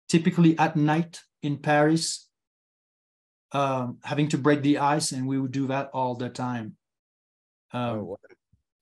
typically 0.08 0.58
at 0.60 0.76
night 0.76 1.22
in 1.42 1.58
Paris, 1.58 2.28
um, 3.54 3.98
having 4.04 4.28
to 4.30 4.38
break 4.38 4.62
the 4.62 4.78
ice, 4.78 5.14
and 5.14 5.26
we 5.26 5.40
would 5.40 5.52
do 5.52 5.68
that 5.68 5.90
all 5.94 6.16
the 6.16 6.30
time. 6.30 6.76
Um, 7.74 8.00
oh, 8.00 8.18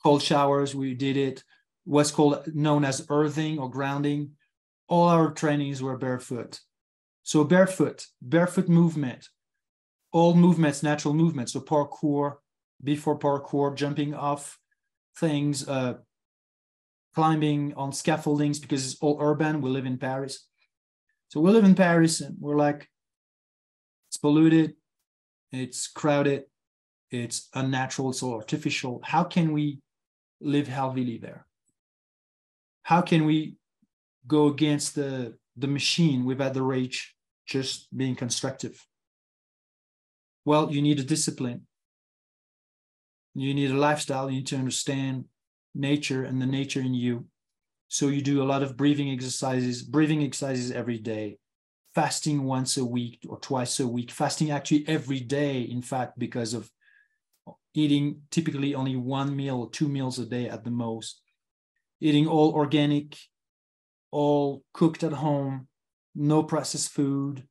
cold 0.03 0.23
showers, 0.23 0.73
we 0.73 0.95
did 0.95 1.17
it. 1.17 1.43
What's 1.85 2.11
called 2.11 2.47
known 2.53 2.83
as 2.83 3.05
earthing 3.09 3.59
or 3.59 3.69
grounding. 3.69 4.31
All 4.87 5.07
our 5.07 5.31
trainings 5.31 5.81
were 5.83 5.97
barefoot. 5.97 6.59
So 7.23 7.43
barefoot, 7.43 8.07
barefoot 8.21 8.67
movement, 8.67 9.29
all 10.11 10.33
movements, 10.35 10.83
natural 10.83 11.13
movements. 11.13 11.53
So 11.53 11.61
parkour, 11.61 12.35
before 12.83 13.19
parkour, 13.19 13.75
jumping 13.75 14.13
off 14.13 14.57
things, 15.17 15.67
uh, 15.67 15.95
climbing 17.13 17.73
on 17.75 17.91
scaffoldings 17.91 18.59
because 18.59 18.85
it's 18.85 19.01
all 19.01 19.17
urban. 19.19 19.61
We 19.61 19.69
live 19.69 19.85
in 19.85 19.97
Paris. 19.97 20.47
So 21.29 21.39
we 21.39 21.51
live 21.51 21.65
in 21.65 21.75
Paris 21.75 22.21
and 22.21 22.37
we're 22.39 22.55
like, 22.55 22.87
it's 24.07 24.17
polluted, 24.17 24.73
it's 25.51 25.87
crowded, 25.87 26.45
it's 27.11 27.49
unnatural, 27.53 28.09
it's 28.09 28.23
all 28.23 28.33
artificial. 28.33 29.01
How 29.03 29.23
can 29.23 29.51
we 29.51 29.81
live 30.41 30.67
healthily 30.67 31.17
there? 31.17 31.45
How 32.81 33.01
can 33.01 33.25
we 33.25 33.57
go 34.25 34.47
against 34.47 34.95
the, 34.95 35.37
the 35.57 35.67
machine 35.67 36.25
without 36.25 36.55
the 36.55 36.63
rage 36.63 37.15
just 37.45 37.95
being 37.95 38.15
constructive? 38.15 38.83
Well, 40.49 40.71
you 40.71 40.81
need 40.81 40.99
a 40.99 41.03
discipline. 41.03 41.67
You 43.35 43.53
need 43.53 43.69
a 43.69 43.77
lifestyle. 43.77 44.31
You 44.31 44.38
need 44.38 44.47
to 44.47 44.55
understand 44.55 45.25
nature 45.75 46.23
and 46.23 46.41
the 46.41 46.47
nature 46.47 46.79
in 46.79 46.95
you 46.95 47.27
so 47.88 48.07
you 48.07 48.23
do 48.23 48.41
a 48.41 48.49
lot 48.51 48.63
of 48.63 48.75
breathing 48.75 49.12
exercises, 49.12 49.83
breathing 49.83 50.23
exercises 50.23 50.71
every 50.71 50.97
day, 50.97 51.38
fasting 51.93 52.45
once 52.45 52.77
a 52.77 52.83
week 52.83 53.19
or 53.29 53.38
twice 53.39 53.79
a 53.79 53.85
week, 53.85 54.09
fasting 54.09 54.49
actually 54.49 54.85
every 54.88 55.19
day, 55.19 55.62
in 55.62 55.83
fact, 55.83 56.17
because 56.17 56.55
of 56.55 56.71
eating 57.75 58.23
typically 58.31 58.73
only 58.73 58.95
one 58.95 59.35
meal 59.35 59.59
or 59.59 59.69
two 59.69 59.88
meals 59.88 60.17
a 60.17 60.25
day 60.25 60.49
at 60.49 60.63
the 60.63 60.71
most, 60.71 61.21
eating 62.01 62.25
all 62.25 62.55
organic, 62.55 63.15
all 64.09 64.63
cooked 64.73 65.03
at 65.03 65.13
home, 65.13 65.67
no 66.15 66.41
processed 66.41 66.89
food, 66.89 67.47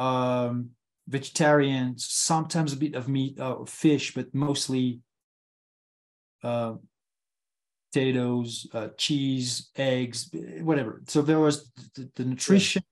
um, 0.00 0.70
vegetarian, 1.08 1.94
sometimes 1.98 2.72
a 2.72 2.76
bit 2.76 2.94
of 2.94 3.08
meat 3.08 3.38
or 3.38 3.62
uh, 3.62 3.64
fish, 3.66 4.14
but 4.14 4.34
mostly 4.34 5.00
uh, 6.42 6.74
potatoes, 7.92 8.66
uh, 8.72 8.88
cheese, 8.96 9.70
eggs, 9.76 10.30
whatever. 10.60 11.02
So 11.06 11.22
there 11.22 11.40
was 11.40 11.70
the, 11.94 12.10
the 12.16 12.24
nutrition, 12.24 12.82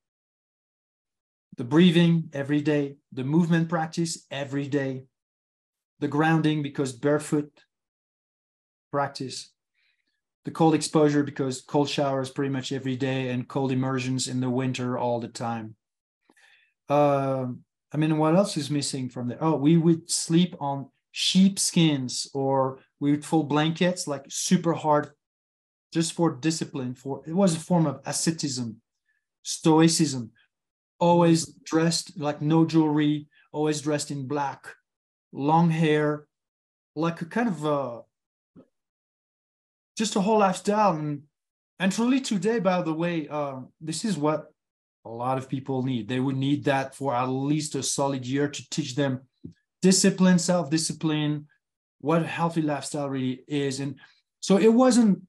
the 1.57 1.65
breathing 1.65 2.31
every 2.33 2.61
day, 2.61 2.97
the 3.13 3.25
movement 3.25 3.69
practice 3.69 4.27
every 4.31 4.69
day, 4.69 5.05
the 6.01 6.09
grounding 6.09 6.63
because 6.63 6.93
barefoot 6.93 7.51
practice, 8.91 9.53
the 10.45 10.51
cold 10.51 10.75
exposure 10.75 11.23
because 11.23 11.63
cold 11.63 11.89
showers 11.89 12.31
pretty 12.31 12.51
much 12.51 12.73
every 12.73 12.97
day 12.97 13.29
and 13.31 13.49
cold 13.49 13.73
immersions 13.73 14.29
in 14.29 14.41
the 14.41 14.51
winter 14.51 14.99
all 14.99 15.21
the 15.21 15.29
time. 15.29 15.75
Uh, 16.89 17.47
I 17.93 17.99
mean, 17.99 18.17
what 18.19 18.35
else 18.35 18.57
is 18.57 18.71
missing 18.71 19.09
from 19.09 19.29
there? 19.29 19.39
Oh, 19.41 19.57
we 19.57 19.77
would 19.77 20.11
sleep 20.11 20.57
on 20.61 20.89
sheepskins 21.13 22.27
or 22.33 22.79
we 22.99 23.11
would 23.11 23.25
fold 23.25 23.49
blankets 23.49 24.09
like 24.09 24.25
super 24.29 24.73
hard 24.73 25.11
just 25.93 26.15
for 26.15 26.31
discipline 26.31 26.95
for 26.95 27.23
it 27.27 27.35
was 27.35 27.55
a 27.55 27.61
form 27.61 27.87
of 27.87 28.01
asceticism 28.07 28.81
stoicism 29.43 30.31
always 30.99 31.47
dressed 31.65 32.19
like 32.19 32.41
no 32.41 32.65
jewelry 32.65 33.29
always 33.53 33.83
dressed 33.83 34.11
in 34.11 34.27
black 34.27 34.75
long 35.33 35.69
hair 35.69 36.27
like 36.97 37.21
a 37.21 37.27
kind 37.27 37.49
of 37.49 37.63
a 37.65 38.01
just 39.99 40.17
a 40.17 40.21
whole 40.21 40.39
lifestyle 40.39 40.93
and 40.93 41.23
and 41.79 41.93
truly 41.93 42.21
today 42.21 42.59
by 42.59 42.81
the 42.81 42.93
way 42.93 43.29
uh, 43.29 43.61
this 43.83 44.05
is 44.05 44.17
what 44.17 44.52
a 45.05 45.09
lot 45.09 45.39
of 45.39 45.49
people 45.49 45.83
need 45.83 46.09
they 46.09 46.21
would 46.21 46.37
need 46.37 46.65
that 46.65 46.95
for 46.95 47.15
at 47.15 47.25
least 47.25 47.75
a 47.75 47.83
solid 47.83 48.25
year 48.27 48.49
to 48.49 48.71
teach 48.71 48.95
them 48.95 49.21
discipline 49.81 50.39
self-discipline 50.39 51.47
what 52.03 52.23
a 52.23 52.27
healthy 52.27 52.61
lifestyle 52.61 53.09
really 53.09 53.43
is. 53.49 53.81
And 53.81 53.95
so 54.41 54.59
it 54.59 54.73
wasn't 54.73 55.23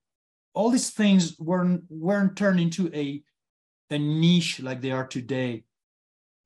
all 0.53 0.69
these 0.69 0.89
things 0.89 1.39
weren't 1.39 1.83
weren't 1.89 2.35
turned 2.35 2.59
into 2.59 2.93
a 2.93 3.23
a 3.89 3.97
niche 3.97 4.59
like 4.59 4.81
they 4.81 4.91
are 4.91 5.07
today. 5.07 5.63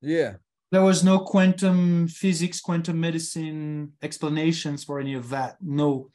Yeah. 0.02 0.34
There 0.70 0.84
was 0.84 1.02
no 1.02 1.20
quantum 1.20 2.10
physics, 2.10 2.60
quantum 2.60 3.00
medicine 3.00 3.94
explanations 4.02 4.84
for 4.84 5.00
any 5.00 5.14
of 5.14 5.30
that. 5.30 5.56
No 5.62 6.12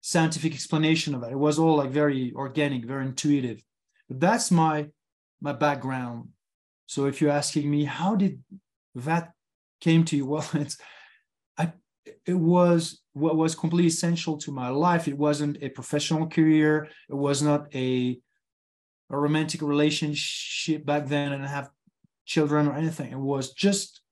scientific 0.00 0.54
explanation 0.54 1.14
of 1.14 1.20
that. 1.20 1.32
It 1.32 1.38
was 1.38 1.58
all 1.58 1.76
like 1.76 1.90
very 1.90 2.32
organic, 2.34 2.86
very 2.86 3.04
intuitive. 3.04 3.62
But 4.08 4.18
that's 4.18 4.50
my 4.50 4.88
my 5.42 5.52
background. 5.52 6.28
So 6.92 7.06
if 7.06 7.22
you're 7.22 7.30
asking 7.30 7.70
me, 7.70 7.84
how 7.84 8.16
did 8.16 8.44
that 8.96 9.32
came 9.80 10.04
to 10.04 10.16
you? 10.18 10.26
Well, 10.32 10.46
it's 10.52 10.76
I 11.56 11.72
it 12.26 12.34
was 12.34 13.00
what 13.14 13.36
was 13.36 13.54
completely 13.54 13.88
essential 13.88 14.36
to 14.44 14.52
my 14.52 14.68
life. 14.68 15.08
It 15.08 15.16
wasn't 15.16 15.62
a 15.62 15.70
professional 15.70 16.26
career. 16.28 16.88
It 17.08 17.14
was 17.14 17.40
not 17.40 17.74
a 17.74 18.20
a 19.08 19.16
romantic 19.16 19.62
relationship 19.62 20.84
back 20.84 21.06
then 21.06 21.32
and 21.32 21.46
have 21.46 21.70
children 22.26 22.68
or 22.68 22.74
anything. 22.74 23.10
It 23.10 23.24
was 23.34 23.54
just 23.54 24.02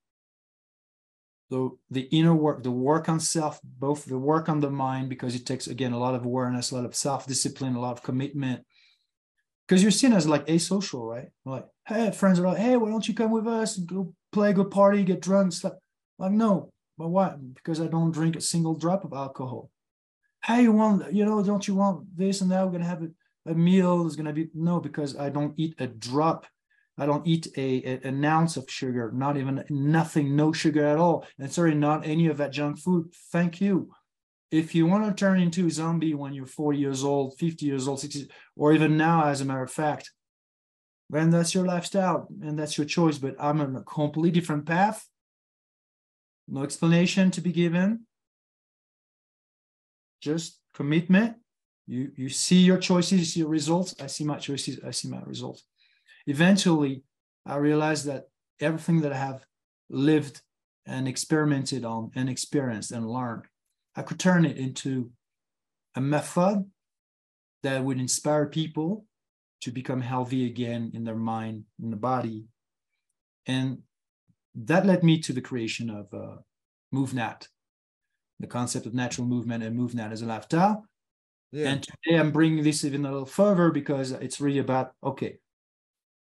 the 1.50 1.60
the 1.90 2.08
inner 2.18 2.34
work, 2.34 2.62
the 2.62 2.70
work 2.70 3.10
on 3.10 3.20
self, 3.20 3.60
both 3.62 4.06
the 4.06 4.22
work 4.32 4.48
on 4.48 4.60
the 4.60 4.70
mind, 4.70 5.10
because 5.10 5.34
it 5.34 5.44
takes 5.44 5.66
again 5.66 5.92
a 5.92 5.98
lot 5.98 6.14
of 6.14 6.24
awareness, 6.24 6.70
a 6.70 6.76
lot 6.76 6.86
of 6.86 6.96
self-discipline, 6.96 7.76
a 7.76 7.80
lot 7.80 7.96
of 7.98 8.02
commitment. 8.02 8.64
Because 9.70 9.84
you're 9.84 9.92
seen 9.92 10.12
as 10.12 10.26
like 10.26 10.48
asocial, 10.48 11.08
right? 11.08 11.28
Like, 11.44 11.64
hey, 11.86 12.10
friends 12.10 12.40
are 12.40 12.48
like, 12.48 12.58
hey, 12.58 12.76
why 12.76 12.90
don't 12.90 13.06
you 13.06 13.14
come 13.14 13.30
with 13.30 13.46
us? 13.46 13.76
Go 13.76 14.12
play, 14.32 14.52
go 14.52 14.64
party, 14.64 15.04
get 15.04 15.20
drunk, 15.20 15.52
stuff. 15.52 15.74
Like, 16.18 16.32
no, 16.32 16.72
but 16.98 17.10
why? 17.10 17.36
Because 17.54 17.80
I 17.80 17.86
don't 17.86 18.10
drink 18.10 18.34
a 18.34 18.40
single 18.40 18.74
drop 18.74 19.04
of 19.04 19.12
alcohol. 19.12 19.70
Hey, 20.44 20.62
you 20.62 20.72
want, 20.72 21.12
you 21.12 21.24
know, 21.24 21.40
don't 21.44 21.68
you 21.68 21.76
want 21.76 22.04
this 22.16 22.40
and 22.40 22.50
that? 22.50 22.66
We're 22.66 22.72
gonna 22.72 22.84
have 22.84 23.04
a, 23.04 23.50
a 23.52 23.54
meal. 23.54 24.04
It's 24.08 24.16
gonna 24.16 24.32
be 24.32 24.48
no, 24.54 24.80
because 24.80 25.16
I 25.16 25.28
don't 25.28 25.54
eat 25.56 25.76
a 25.78 25.86
drop. 25.86 26.48
I 26.98 27.06
don't 27.06 27.24
eat 27.24 27.46
a, 27.56 27.84
a, 27.84 28.08
an 28.08 28.24
ounce 28.24 28.56
of 28.56 28.68
sugar, 28.68 29.12
not 29.14 29.36
even 29.36 29.62
nothing, 29.70 30.34
no 30.34 30.52
sugar 30.52 30.84
at 30.84 30.98
all. 30.98 31.24
And 31.38 31.52
sorry, 31.52 31.76
not 31.76 32.04
any 32.04 32.26
of 32.26 32.38
that 32.38 32.50
junk 32.50 32.80
food. 32.80 33.14
Thank 33.30 33.60
you. 33.60 33.92
If 34.50 34.74
you 34.74 34.86
want 34.86 35.06
to 35.06 35.14
turn 35.14 35.40
into 35.40 35.66
a 35.66 35.70
zombie 35.70 36.14
when 36.14 36.32
you're 36.32 36.46
40 36.46 36.78
years 36.78 37.04
old, 37.04 37.38
50 37.38 37.64
years 37.64 37.86
old, 37.86 38.00
60, 38.00 38.28
or 38.56 38.72
even 38.72 38.96
now, 38.96 39.26
as 39.26 39.40
a 39.40 39.44
matter 39.44 39.62
of 39.62 39.70
fact, 39.70 40.10
then 41.08 41.30
that's 41.30 41.54
your 41.54 41.66
lifestyle 41.66 42.28
and 42.42 42.58
that's 42.58 42.76
your 42.76 42.86
choice. 42.86 43.18
But 43.18 43.36
I'm 43.38 43.60
on 43.60 43.76
a 43.76 43.82
completely 43.82 44.32
different 44.32 44.66
path 44.66 45.06
no 46.50 46.64
explanation 46.64 47.30
to 47.30 47.40
be 47.40 47.52
given, 47.52 48.06
just 50.20 50.58
commitment 50.74 51.36
You 51.86 52.12
you 52.16 52.28
see 52.28 52.58
your 52.58 52.78
choices, 52.78 53.18
you 53.18 53.24
see 53.24 53.40
your 53.40 53.48
results. 53.48 53.94
I 54.00 54.08
see 54.08 54.24
my 54.24 54.38
choices, 54.38 54.78
I 54.84 54.92
see 54.92 55.08
my 55.08 55.22
results. 55.24 55.64
Eventually, 56.26 57.02
I 57.46 57.56
realized 57.56 58.04
that 58.06 58.24
everything 58.60 59.00
that 59.02 59.12
I 59.12 59.16
have 59.16 59.44
lived 59.88 60.42
and 60.86 61.08
experimented 61.08 61.84
on 61.84 62.10
and 62.14 62.28
experienced 62.28 62.92
and 62.92 63.08
learned, 63.08 63.46
I 63.96 64.02
could 64.02 64.18
turn 64.18 64.44
it 64.44 64.56
into 64.56 65.10
a 65.94 66.00
method 66.00 66.64
that 67.62 67.84
would 67.84 67.98
inspire 67.98 68.46
people 68.46 69.04
to 69.62 69.70
become 69.70 70.00
healthy 70.00 70.46
again 70.46 70.90
in 70.94 71.04
their 71.04 71.16
mind, 71.16 71.64
in 71.82 71.90
the 71.90 71.96
body. 71.96 72.46
And 73.46 73.78
that 74.54 74.86
led 74.86 75.02
me 75.02 75.20
to 75.20 75.32
the 75.32 75.40
creation 75.40 75.90
of 75.90 76.06
uh, 76.14 76.36
MovNat, 76.94 77.48
the 78.38 78.46
concept 78.46 78.86
of 78.86 78.94
natural 78.94 79.26
movement 79.26 79.62
and 79.62 79.78
MovNat 79.78 80.12
as 80.12 80.22
a 80.22 80.26
lifestyle. 80.26 80.86
Yeah. 81.52 81.68
And 81.68 81.82
today 81.82 82.18
I'm 82.18 82.30
bringing 82.30 82.62
this 82.62 82.84
even 82.84 83.04
a 83.04 83.10
little 83.10 83.26
further 83.26 83.70
because 83.70 84.12
it's 84.12 84.40
really 84.40 84.58
about 84.58 84.92
okay, 85.02 85.38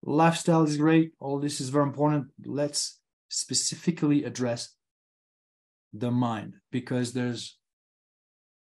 lifestyle 0.03 0.63
is 0.63 0.77
great, 0.77 1.13
all 1.21 1.39
this 1.39 1.61
is 1.61 1.69
very 1.69 1.85
important. 1.85 2.29
Let's 2.45 2.99
specifically 3.29 4.25
address 4.25 4.75
the 5.93 6.11
mind 6.11 6.55
because 6.71 7.13
there's 7.13 7.57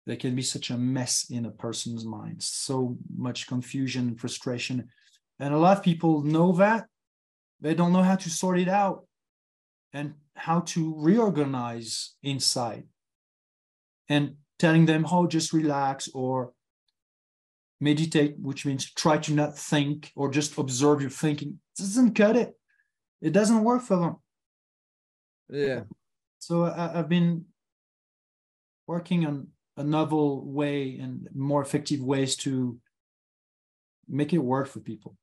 there 0.07 0.17
can 0.17 0.35
be 0.35 0.43
such 0.43 0.71
a 0.71 0.79
mess 0.79 1.27
in 1.31 1.45
a 1.45 1.51
person's 1.51 2.05
mind, 2.05 2.43
so 2.43 2.97
much 3.17 3.47
confusion 3.47 4.09
and 4.09 4.21
frustration. 4.21 4.89
And 5.39 5.55
a 5.55 5.59
lot 5.59 5.77
of 5.77 5.85
people 5.85 6.23
know 6.23 6.53
that, 6.53 6.87
they 7.61 7.75
don't 7.75 7.93
know 7.93 8.03
how 8.03 8.17
to 8.17 8.31
sort 8.31 8.59
it 8.59 8.69
out 8.69 9.05
and 9.93 10.15
how 10.35 10.61
to 10.61 10.95
reorganize 10.97 12.15
inside. 12.23 12.85
And 14.09 14.37
telling 14.59 14.87
them, 14.87 15.07
oh, 15.11 15.27
just 15.27 15.53
relax 15.53 16.09
or 16.13 16.53
meditate, 17.81 18.35
which 18.39 18.67
means 18.67 18.91
try 18.93 19.19
to 19.19 19.33
not 19.33 19.57
think 19.57 20.11
or 20.17 20.31
just 20.31 20.59
observe 20.59 21.01
your 21.01 21.11
thinking, 21.11 21.61
doesn't 21.79 22.15
cut 22.15 22.37
it. 22.37 22.55
It 23.23 23.33
doesn't 23.33 23.65
work 23.65 23.83
for 23.83 23.97
them. 23.97 24.17
Yeah. 25.49 25.83
So 26.41 26.65
I, 26.65 26.97
have 26.97 27.09
been 27.09 27.45
working 28.87 29.27
on 29.27 29.47
a 29.77 29.85
novel 29.85 30.45
way 30.51 30.99
and 30.99 31.29
more 31.35 31.63
effective 31.63 32.01
ways 32.01 32.35
to 32.37 32.79
make 34.09 34.33
it 34.33 34.39
work 34.39 34.67
for 34.67 34.81
people. 34.81 35.17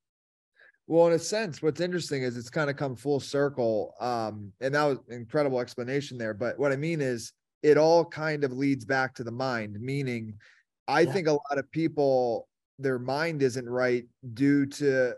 Well, 0.86 1.08
in 1.08 1.14
a 1.14 1.20
sense, 1.20 1.62
what's 1.62 1.82
interesting 1.82 2.24
is 2.24 2.38
it's 2.38 2.50
kind 2.50 2.70
of 2.70 2.78
come 2.78 2.96
full 2.96 3.20
circle. 3.20 3.94
Um, 4.00 4.54
and 4.62 4.74
that 4.74 4.84
was 4.84 5.00
incredible 5.10 5.60
explanation 5.60 6.18
there. 6.18 6.34
But 6.34 6.58
what 6.58 6.72
I 6.72 6.78
mean 6.78 7.02
is 7.02 7.34
it 7.62 7.78
all 7.78 8.06
kind 8.06 8.44
of 8.44 8.54
leads 8.54 8.86
back 8.86 9.14
to 9.16 9.24
the 9.24 9.32
mind, 9.32 9.78
meaning 9.82 10.36
I 10.88 11.02
yeah. 11.02 11.12
think 11.12 11.28
a 11.28 11.34
lot 11.34 11.58
of 11.58 11.70
people, 11.72 12.48
their 12.80 13.00
mind 13.00 13.42
isn't 13.42 13.68
right 13.68 14.06
due 14.34 14.68
to 14.68 15.16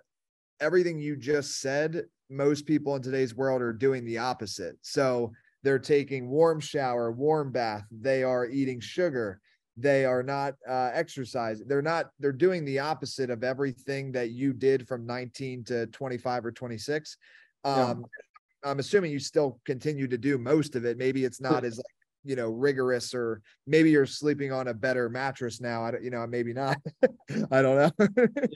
everything 0.61 0.97
you 0.97 1.17
just 1.17 1.59
said. 1.59 2.05
Most 2.29 2.65
people 2.65 2.95
in 2.95 3.01
today's 3.01 3.35
world 3.35 3.61
are 3.61 3.73
doing 3.73 4.05
the 4.05 4.17
opposite. 4.17 4.77
So 4.81 5.33
they're 5.63 5.79
taking 5.79 6.29
warm 6.29 6.59
shower, 6.59 7.11
warm 7.11 7.51
bath. 7.51 7.85
They 7.91 8.23
are 8.23 8.47
eating 8.47 8.79
sugar. 8.79 9.41
They 9.77 10.05
are 10.05 10.23
not 10.23 10.55
uh, 10.67 10.91
exercising. 10.93 11.67
They're 11.67 11.81
not. 11.81 12.09
They're 12.19 12.31
doing 12.31 12.65
the 12.65 12.79
opposite 12.79 13.29
of 13.29 13.43
everything 13.43 14.11
that 14.13 14.31
you 14.31 14.53
did 14.53 14.87
from 14.87 15.05
19 15.05 15.63
to 15.65 15.87
25 15.87 16.45
or 16.45 16.51
26. 16.51 17.17
Um, 17.63 17.75
yeah. 17.75 18.71
I'm 18.71 18.79
assuming 18.79 19.11
you 19.11 19.19
still 19.19 19.59
continue 19.65 20.07
to 20.07 20.17
do 20.17 20.37
most 20.37 20.75
of 20.75 20.85
it. 20.85 20.97
Maybe 20.97 21.23
it's 21.23 21.39
not 21.39 21.63
as 21.63 21.77
like 21.77 21.85
you 22.25 22.35
know 22.35 22.49
rigorous 22.49 23.13
or 23.13 23.41
maybe 23.65 23.89
you're 23.89 24.05
sleeping 24.05 24.51
on 24.51 24.67
a 24.67 24.73
better 24.73 25.09
mattress 25.09 25.61
now 25.61 25.85
i 25.85 25.91
don't 25.91 26.03
you 26.03 26.09
know 26.09 26.27
maybe 26.27 26.53
not 26.53 26.77
i 27.51 27.61
don't 27.61 27.77
know 27.77 28.07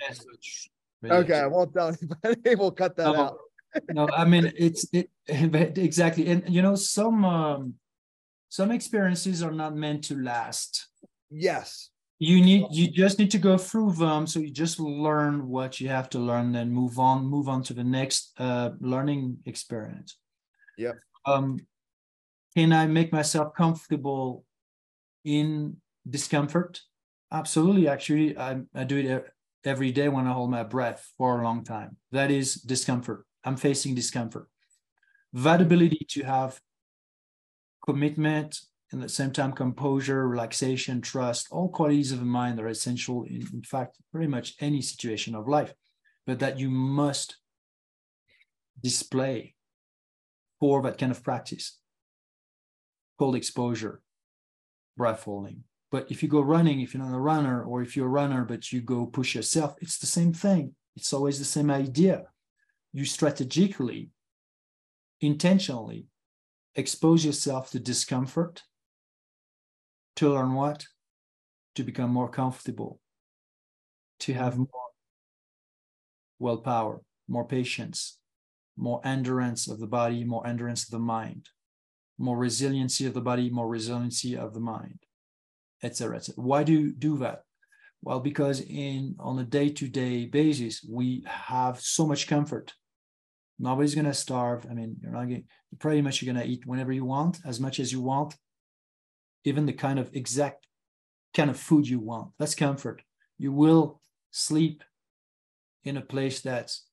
yes, 0.01 0.25
okay 1.05 1.39
i 1.39 1.47
won't 1.47 1.73
tell 1.73 1.87
anybody 1.87 2.55
we'll 2.59 2.71
cut 2.71 2.95
that 2.97 3.15
out 3.15 3.37
no, 3.89 4.07
I 4.09 4.25
mean 4.25 4.51
it's 4.55 4.85
it 4.93 5.09
exactly, 5.27 6.27
and 6.27 6.43
you 6.47 6.61
know 6.61 6.75
some 6.75 7.25
um, 7.25 7.73
some 8.49 8.71
experiences 8.71 9.41
are 9.41 9.51
not 9.51 9.75
meant 9.75 10.03
to 10.05 10.15
last. 10.15 10.87
Yes. 11.29 11.89
You 12.19 12.39
need 12.39 12.67
you 12.71 12.89
just 12.89 13.19
need 13.19 13.31
to 13.31 13.37
go 13.39 13.57
through 13.57 13.93
them, 13.93 14.27
so 14.27 14.39
you 14.39 14.51
just 14.51 14.79
learn 14.79 15.49
what 15.49 15.81
you 15.81 15.89
have 15.89 16.09
to 16.11 16.19
learn, 16.19 16.51
then 16.53 16.71
move 16.71 16.99
on, 16.99 17.25
move 17.25 17.49
on 17.49 17.63
to 17.63 17.73
the 17.73 17.83
next 17.83 18.31
uh, 18.37 18.69
learning 18.79 19.39
experience. 19.45 20.17
Yep. 20.77 20.95
Um, 21.25 21.59
can 22.55 22.71
I 22.71 22.85
make 22.85 23.11
myself 23.11 23.53
comfortable 23.55 24.45
in 25.25 25.77
discomfort? 26.07 26.81
Absolutely. 27.31 27.87
Actually, 27.87 28.37
I, 28.37 28.61
I 28.75 28.83
do 28.83 28.97
it 28.97 29.25
every 29.65 29.91
day 29.91 30.07
when 30.07 30.27
I 30.27 30.33
hold 30.33 30.51
my 30.51 30.63
breath 30.63 31.11
for 31.17 31.41
a 31.41 31.43
long 31.43 31.63
time. 31.63 31.97
That 32.11 32.29
is 32.29 32.55
discomfort. 32.55 33.25
I'm 33.43 33.57
facing 33.57 33.95
discomfort. 33.95 34.47
That 35.33 35.61
ability 35.61 36.05
to 36.09 36.23
have 36.23 36.59
commitment 37.85 38.59
and 38.91 39.01
at 39.01 39.07
the 39.07 39.13
same 39.13 39.31
time 39.31 39.51
composure, 39.53 40.27
relaxation, 40.27 41.01
trust, 41.01 41.47
all 41.51 41.67
qualities 41.67 42.11
of 42.11 42.19
the 42.19 42.25
mind 42.25 42.59
are 42.59 42.67
essential 42.67 43.23
in, 43.23 43.43
in 43.51 43.63
fact, 43.63 43.97
pretty 44.11 44.27
much 44.27 44.53
any 44.59 44.81
situation 44.81 45.33
of 45.33 45.47
life, 45.47 45.73
but 46.27 46.39
that 46.39 46.59
you 46.59 46.69
must 46.69 47.37
display 48.83 49.55
for 50.59 50.83
that 50.83 50.99
kind 50.99 51.11
of 51.11 51.23
practice 51.23 51.79
called 53.17 53.35
exposure, 53.35 54.01
breath 54.95 55.23
holding. 55.23 55.63
But 55.91 56.11
if 56.11 56.21
you 56.21 56.29
go 56.29 56.41
running, 56.41 56.81
if 56.81 56.93
you're 56.93 57.03
not 57.03 57.15
a 57.15 57.19
runner, 57.19 57.63
or 57.63 57.81
if 57.81 57.97
you're 57.97 58.07
a 58.07 58.09
runner, 58.09 58.45
but 58.45 58.71
you 58.71 58.81
go 58.81 59.07
push 59.07 59.35
yourself, 59.35 59.75
it's 59.81 59.97
the 59.97 60.05
same 60.05 60.33
thing. 60.33 60.75
It's 60.95 61.13
always 61.13 61.39
the 61.39 61.45
same 61.45 61.71
idea 61.71 62.25
you 62.93 63.05
strategically, 63.05 64.11
intentionally 65.19 66.05
expose 66.75 67.25
yourself 67.25 67.71
to 67.71 67.79
discomfort 67.79 68.63
to 70.15 70.29
learn 70.29 70.53
what? 70.53 70.85
To 71.75 71.83
become 71.83 72.11
more 72.11 72.29
comfortable, 72.29 72.99
to 74.19 74.33
have 74.33 74.57
more 74.57 74.67
willpower, 76.37 77.01
more 77.27 77.47
patience, 77.47 78.19
more 78.77 79.01
endurance 79.03 79.67
of 79.67 79.79
the 79.79 79.87
body, 79.87 80.23
more 80.23 80.45
endurance 80.45 80.83
of 80.83 80.91
the 80.91 80.99
mind, 80.99 81.49
more 82.19 82.37
resiliency 82.37 83.07
of 83.07 83.15
the 83.15 83.21
body, 83.21 83.49
more 83.49 83.67
resiliency 83.67 84.37
of 84.37 84.53
the 84.53 84.59
mind, 84.59 84.99
etc. 85.81 86.17
Et 86.17 86.29
Why 86.35 86.63
do 86.63 86.73
you 86.73 86.91
do 86.93 87.17
that? 87.19 87.41
Well, 88.03 88.19
because 88.19 88.61
in 88.61 89.15
on 89.19 89.39
a 89.39 89.45
day-to-day 89.45 90.25
basis, 90.25 90.85
we 90.87 91.23
have 91.25 91.79
so 91.79 92.05
much 92.05 92.27
comfort 92.27 92.73
Nobody's 93.59 93.95
gonna 93.95 94.13
starve. 94.13 94.65
I 94.69 94.73
mean, 94.73 94.97
you're 95.01 95.11
not 95.11 95.27
getting 95.27 95.45
pretty 95.79 96.01
much 96.01 96.21
you're 96.21 96.33
gonna 96.33 96.45
eat 96.45 96.65
whenever 96.65 96.91
you 96.91 97.05
want, 97.05 97.39
as 97.45 97.59
much 97.59 97.79
as 97.79 97.91
you 97.91 98.01
want, 98.01 98.35
even 99.43 99.65
the 99.65 99.73
kind 99.73 99.99
of 99.99 100.09
exact 100.13 100.67
kind 101.33 101.49
of 101.49 101.59
food 101.59 101.87
you 101.87 101.99
want. 101.99 102.31
That's 102.39 102.55
comfort. 102.55 103.03
You 103.37 103.51
will 103.51 104.01
sleep 104.31 104.83
in 105.83 105.97
a 105.97 106.01
place 106.01 106.41
that's 106.41 106.85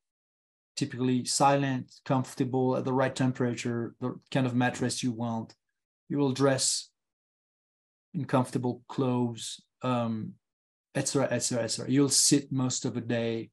typically 0.77 1.25
silent, 1.25 1.93
comfortable, 2.05 2.77
at 2.77 2.85
the 2.85 2.93
right 2.93 3.15
temperature, 3.15 3.95
the 4.01 4.19
kind 4.31 4.47
of 4.47 4.55
mattress 4.55 5.03
you 5.03 5.13
want. 5.13 5.55
You 6.09 6.19
will 6.19 6.33
dress 6.33 6.89
in 8.15 8.25
comfortable 8.25 8.83
clothes, 8.89 9.61
um, 9.83 10.35
etc., 10.95 11.29
etc., 11.31 11.65
etc. 11.65 11.91
You'll 11.91 12.09
sit 12.09 12.51
most 12.51 12.85
of 12.85 12.95
the 12.95 13.01
day. 13.01 13.51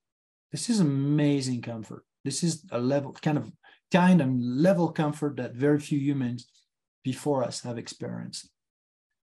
This 0.51 0.69
is 0.69 0.79
amazing 0.79 1.61
comfort. 1.61 2.05
This 2.23 2.43
is 2.43 2.63
a 2.71 2.79
level 2.79 3.13
kind 3.13 3.37
of 3.37 3.51
kind 3.91 4.21
and 4.21 4.61
level 4.61 4.91
comfort 4.91 5.37
that 5.37 5.55
very 5.55 5.79
few 5.79 5.99
humans 5.99 6.47
before 7.03 7.43
us 7.43 7.61
have 7.61 7.77
experienced. 7.77 8.49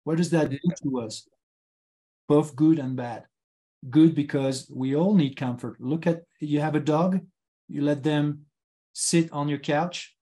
What 0.04 0.17
does 0.17 0.32
that 0.32 0.49
do 0.49 0.60
to 0.84 0.99
us? 1.02 1.28
Both 2.28 2.56
good 2.56 2.80
and 2.80 2.95
bad. 2.95 3.23
Good 3.89 4.15
because 4.15 4.69
we 4.73 4.95
all 4.95 5.15
need 5.15 5.38
comfort. 5.38 5.80
Look 5.80 6.08
at 6.08 6.24
you 6.39 6.59
have 6.59 6.76
a 6.76 6.82
dog, 6.82 7.22
you 7.68 7.82
let 7.82 8.03
them 8.03 8.45
sit 8.93 9.32
on 9.32 9.47
your 9.47 9.59
couch. 9.59 10.16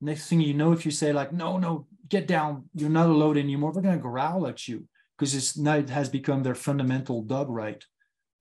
Next 0.00 0.28
thing 0.28 0.40
you 0.40 0.54
know, 0.54 0.72
if 0.72 0.84
you 0.84 0.90
say 0.90 1.12
like, 1.12 1.32
no, 1.32 1.56
no, 1.56 1.86
get 2.08 2.26
down, 2.26 2.68
you're 2.74 2.90
not 2.90 3.08
allowed 3.08 3.38
anymore, 3.38 3.72
they're 3.72 3.82
gonna 3.82 3.96
growl 3.96 4.46
at 4.46 4.68
you 4.68 4.86
because 5.16 5.34
it's 5.34 5.56
now 5.56 5.76
it 5.76 5.88
has 5.88 6.08
become 6.08 6.42
their 6.42 6.54
fundamental 6.54 7.22
dog 7.22 7.48
right 7.48 7.82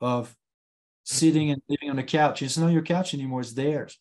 of 0.01 0.36
sitting 1.03 1.51
and 1.51 1.61
living 1.67 1.89
on 1.89 1.95
the 1.95 2.03
couch. 2.03 2.41
It's 2.41 2.57
not 2.57 2.71
your 2.71 2.81
couch 2.81 3.13
anymore, 3.13 3.41
it's 3.41 3.53
theirs. 3.53 3.99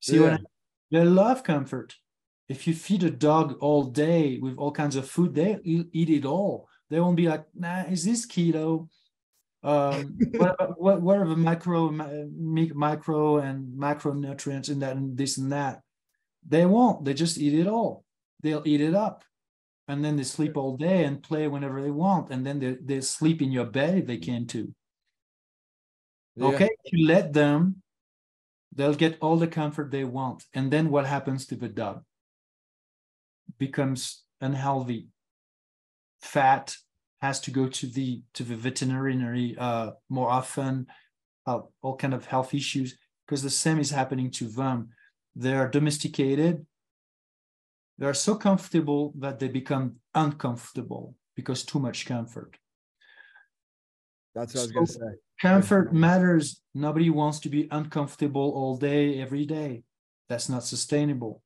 See 0.00 0.16
yeah. 0.16 0.22
what 0.22 0.32
I 0.32 0.36
mean? 0.36 0.46
They 0.90 1.04
love 1.04 1.42
comfort. 1.42 1.94
If 2.48 2.66
you 2.66 2.74
feed 2.74 3.02
a 3.04 3.10
dog 3.10 3.56
all 3.60 3.84
day 3.84 4.38
with 4.38 4.56
all 4.58 4.72
kinds 4.72 4.96
of 4.96 5.08
food, 5.08 5.34
they 5.34 5.58
eat 5.64 6.10
it 6.10 6.26
all. 6.26 6.68
They 6.90 7.00
won't 7.00 7.16
be 7.16 7.28
like, 7.28 7.44
nah, 7.54 7.84
is 7.84 8.04
this 8.04 8.26
keto? 8.26 8.88
Um, 9.62 10.18
what, 10.32 10.80
what, 10.80 11.02
what 11.02 11.18
are 11.18 11.28
the 11.28 11.36
micro, 11.36 11.90
micro 11.90 13.38
and 13.38 13.78
macronutrients 13.78 14.68
in 14.68 14.80
that 14.80 14.96
and 14.96 15.16
this 15.16 15.38
and 15.38 15.52
that? 15.52 15.80
They 16.46 16.66
won't. 16.66 17.04
They 17.04 17.14
just 17.14 17.38
eat 17.38 17.54
it 17.58 17.68
all. 17.68 18.04
They'll 18.42 18.62
eat 18.66 18.80
it 18.80 18.94
up. 18.94 19.24
and 19.88 20.04
then 20.04 20.16
they 20.16 20.24
sleep 20.24 20.56
all 20.56 20.76
day 20.76 21.04
and 21.04 21.22
play 21.22 21.48
whenever 21.48 21.82
they 21.82 21.90
want 21.90 22.30
and 22.30 22.46
then 22.46 22.58
they, 22.58 22.76
they 22.82 23.00
sleep 23.00 23.42
in 23.42 23.50
your 23.50 23.66
bed 23.66 23.98
if 23.98 24.06
they 24.06 24.16
can 24.16 24.46
too 24.46 24.74
yeah. 26.36 26.46
okay 26.46 26.70
if 26.84 26.92
you 26.92 27.06
let 27.06 27.32
them 27.32 27.82
they'll 28.74 28.94
get 28.94 29.18
all 29.20 29.36
the 29.36 29.46
comfort 29.46 29.90
they 29.90 30.04
want 30.04 30.44
and 30.54 30.70
then 30.70 30.90
what 30.90 31.06
happens 31.06 31.46
to 31.46 31.56
the 31.56 31.68
dog 31.68 32.02
becomes 33.58 34.24
unhealthy 34.40 35.08
fat 36.20 36.76
has 37.20 37.40
to 37.40 37.50
go 37.50 37.68
to 37.68 37.86
the 37.86 38.22
to 38.34 38.42
the 38.42 38.56
veterinary 38.56 39.56
uh, 39.58 39.90
more 40.08 40.30
often 40.30 40.86
uh, 41.46 41.60
all 41.82 41.96
kind 41.96 42.14
of 42.14 42.26
health 42.26 42.54
issues 42.54 42.96
because 43.26 43.42
the 43.42 43.50
same 43.50 43.78
is 43.78 43.90
happening 43.90 44.30
to 44.30 44.48
them 44.48 44.88
they 45.36 45.54
are 45.54 45.68
domesticated 45.68 46.66
they 47.98 48.06
are 48.06 48.14
so 48.14 48.34
comfortable 48.34 49.12
that 49.18 49.38
they 49.38 49.48
become 49.48 49.96
uncomfortable 50.14 51.14
because 51.36 51.62
too 51.62 51.78
much 51.78 52.06
comfort. 52.06 52.56
That's 54.34 54.54
what 54.54 54.60
so 54.60 54.60
I 54.60 54.62
was 54.62 54.72
going 54.72 54.86
to 54.86 54.92
say. 54.92 55.20
Comfort 55.42 55.92
matters. 55.92 56.62
Nobody 56.72 57.10
wants 57.10 57.40
to 57.40 57.48
be 57.48 57.66
uncomfortable 57.72 58.52
all 58.52 58.76
day, 58.76 59.20
every 59.20 59.44
day. 59.44 59.82
That's 60.28 60.48
not 60.48 60.62
sustainable. 60.62 61.42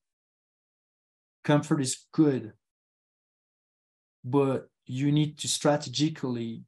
Comfort 1.42 1.80
is 1.80 2.04
good, 2.12 2.52
but 4.22 4.68
you 4.84 5.10
need 5.10 5.38
to 5.38 5.48
strategically 5.48 6.64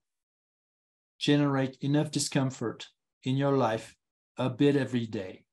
generate 1.18 1.76
enough 1.82 2.10
discomfort 2.10 2.86
in 3.24 3.36
your 3.36 3.58
life 3.58 3.94
a 4.38 4.48
bit 4.48 4.74
every 4.74 5.04
day 5.04 5.44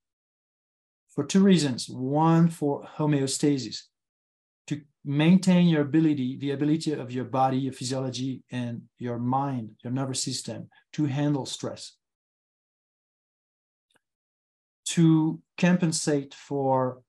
for 1.14 1.24
two 1.24 1.42
reasons. 1.42 1.90
One, 1.90 2.48
for 2.48 2.88
homeostasis 2.96 3.82
maintain 5.06 5.68
your 5.68 5.82
ability, 5.82 6.36
the 6.36 6.50
ability 6.50 6.92
of 6.92 7.12
your 7.12 7.24
body, 7.24 7.58
your 7.58 7.72
physiology, 7.72 8.42
and 8.50 8.82
your 8.98 9.18
mind, 9.18 9.70
your 9.82 9.92
nervous 9.92 10.20
system 10.22 10.68
to 10.92 11.04
handle 11.04 11.46
stress. 11.46 11.92
To 14.90 15.40
compensate 15.56 16.34
for 16.34 17.02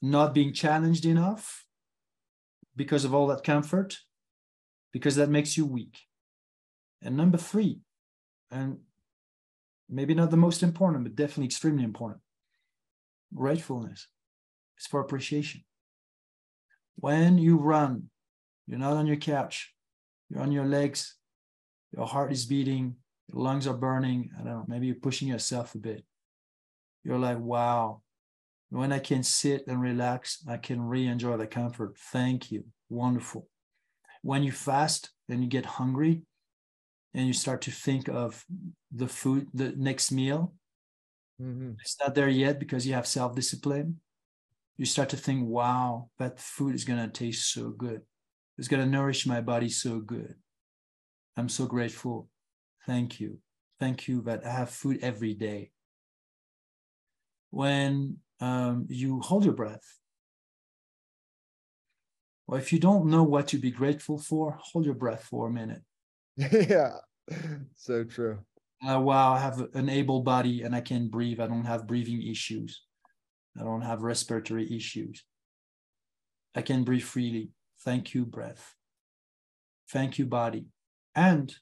not 0.00 0.32
being 0.32 0.52
challenged 0.52 1.04
enough 1.04 1.66
because 2.74 3.04
of 3.04 3.14
all 3.14 3.26
that 3.26 3.44
comfort, 3.44 3.98
because 4.92 5.16
that 5.16 5.28
makes 5.28 5.56
you 5.56 5.66
weak. 5.66 5.98
And 7.02 7.16
number 7.16 7.38
three, 7.38 7.80
and 8.50 8.78
maybe 9.88 10.14
not 10.14 10.30
the 10.30 10.36
most 10.36 10.62
important, 10.62 11.04
but 11.04 11.16
definitely 11.16 11.46
extremely 11.46 11.84
important 11.84 12.22
gratefulness. 13.34 14.08
It's 14.76 14.86
for 14.86 15.00
appreciation. 15.00 15.62
When 16.96 17.38
you 17.38 17.58
run, 17.58 18.10
you're 18.66 18.78
not 18.78 18.96
on 18.96 19.06
your 19.06 19.16
couch, 19.16 19.72
you're 20.30 20.42
on 20.42 20.52
your 20.52 20.64
legs, 20.64 21.16
your 21.92 22.06
heart 22.06 22.32
is 22.32 22.46
beating, 22.46 22.96
your 23.28 23.42
lungs 23.42 23.66
are 23.66 23.74
burning. 23.74 24.30
I 24.34 24.38
don't 24.38 24.46
know, 24.46 24.64
maybe 24.66 24.86
you're 24.86 24.96
pushing 24.96 25.28
yourself 25.28 25.74
a 25.74 25.78
bit. 25.78 26.04
You're 27.04 27.18
like, 27.18 27.38
wow, 27.38 28.02
when 28.70 28.92
I 28.92 28.98
can 28.98 29.22
sit 29.22 29.66
and 29.68 29.80
relax, 29.80 30.42
I 30.48 30.56
can 30.56 30.80
re 30.80 31.06
enjoy 31.06 31.36
the 31.36 31.46
comfort. 31.46 31.96
Thank 32.12 32.50
you. 32.50 32.64
Wonderful. 32.88 33.48
When 34.22 34.42
you 34.42 34.52
fast 34.52 35.10
and 35.28 35.42
you 35.42 35.48
get 35.48 35.66
hungry 35.66 36.22
and 37.14 37.26
you 37.26 37.32
start 37.32 37.62
to 37.62 37.70
think 37.70 38.08
of 38.08 38.44
the 38.92 39.06
food, 39.06 39.48
the 39.54 39.72
next 39.76 40.10
meal, 40.10 40.54
mm-hmm. 41.40 41.72
it's 41.80 41.96
not 42.00 42.14
there 42.14 42.28
yet 42.28 42.58
because 42.58 42.86
you 42.86 42.94
have 42.94 43.06
self 43.06 43.36
discipline 43.36 44.00
you 44.76 44.84
start 44.84 45.08
to 45.10 45.16
think, 45.16 45.48
wow, 45.48 46.10
that 46.18 46.38
food 46.38 46.74
is 46.74 46.84
going 46.84 47.00
to 47.00 47.08
taste 47.08 47.52
so 47.52 47.70
good. 47.70 48.02
It's 48.58 48.68
going 48.68 48.82
to 48.82 48.88
nourish 48.88 49.26
my 49.26 49.40
body 49.40 49.68
so 49.68 50.00
good. 50.00 50.34
I'm 51.36 51.48
so 51.48 51.66
grateful. 51.66 52.28
Thank 52.86 53.20
you. 53.20 53.38
Thank 53.80 54.08
you 54.08 54.22
that 54.22 54.44
I 54.44 54.50
have 54.50 54.70
food 54.70 55.00
every 55.02 55.34
day. 55.34 55.70
When 57.50 58.18
um, 58.40 58.86
you 58.88 59.20
hold 59.20 59.44
your 59.44 59.54
breath, 59.54 59.98
or 62.46 62.58
if 62.58 62.72
you 62.72 62.78
don't 62.78 63.06
know 63.06 63.22
what 63.22 63.48
to 63.48 63.58
be 63.58 63.70
grateful 63.70 64.18
for, 64.18 64.58
hold 64.60 64.84
your 64.84 64.94
breath 64.94 65.24
for 65.24 65.48
a 65.48 65.50
minute. 65.50 65.82
yeah, 66.36 66.92
so 67.74 68.04
true. 68.04 68.38
Uh, 68.86 69.00
wow, 69.00 69.32
I 69.32 69.38
have 69.38 69.66
an 69.74 69.88
able 69.88 70.20
body 70.20 70.62
and 70.62 70.74
I 70.74 70.80
can 70.80 71.08
breathe. 71.08 71.40
I 71.40 71.46
don't 71.46 71.64
have 71.64 71.86
breathing 71.86 72.22
issues. 72.22 72.85
I 73.58 73.64
don't 73.64 73.82
have 73.82 74.02
respiratory 74.02 74.74
issues. 74.74 75.24
I 76.54 76.62
can 76.62 76.84
breathe 76.84 77.02
freely. 77.02 77.50
Thank 77.80 78.14
you, 78.14 78.24
breath. 78.24 78.74
Thank 79.90 80.18
you, 80.18 80.26
body. 80.26 80.66
And 81.14 81.54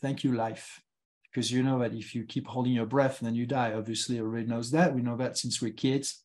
thank 0.00 0.24
you, 0.24 0.32
life. 0.32 0.82
Because 1.30 1.52
you 1.52 1.62
know 1.62 1.78
that 1.80 1.92
if 1.92 2.14
you 2.14 2.24
keep 2.24 2.46
holding 2.46 2.72
your 2.72 2.86
breath, 2.86 3.20
then 3.20 3.34
you 3.34 3.46
die. 3.46 3.72
Obviously, 3.72 4.18
everybody 4.18 4.46
knows 4.46 4.70
that. 4.70 4.94
We 4.94 5.02
know 5.02 5.16
that 5.16 5.36
since 5.36 5.60
we're 5.60 5.72
kids. 5.72 6.24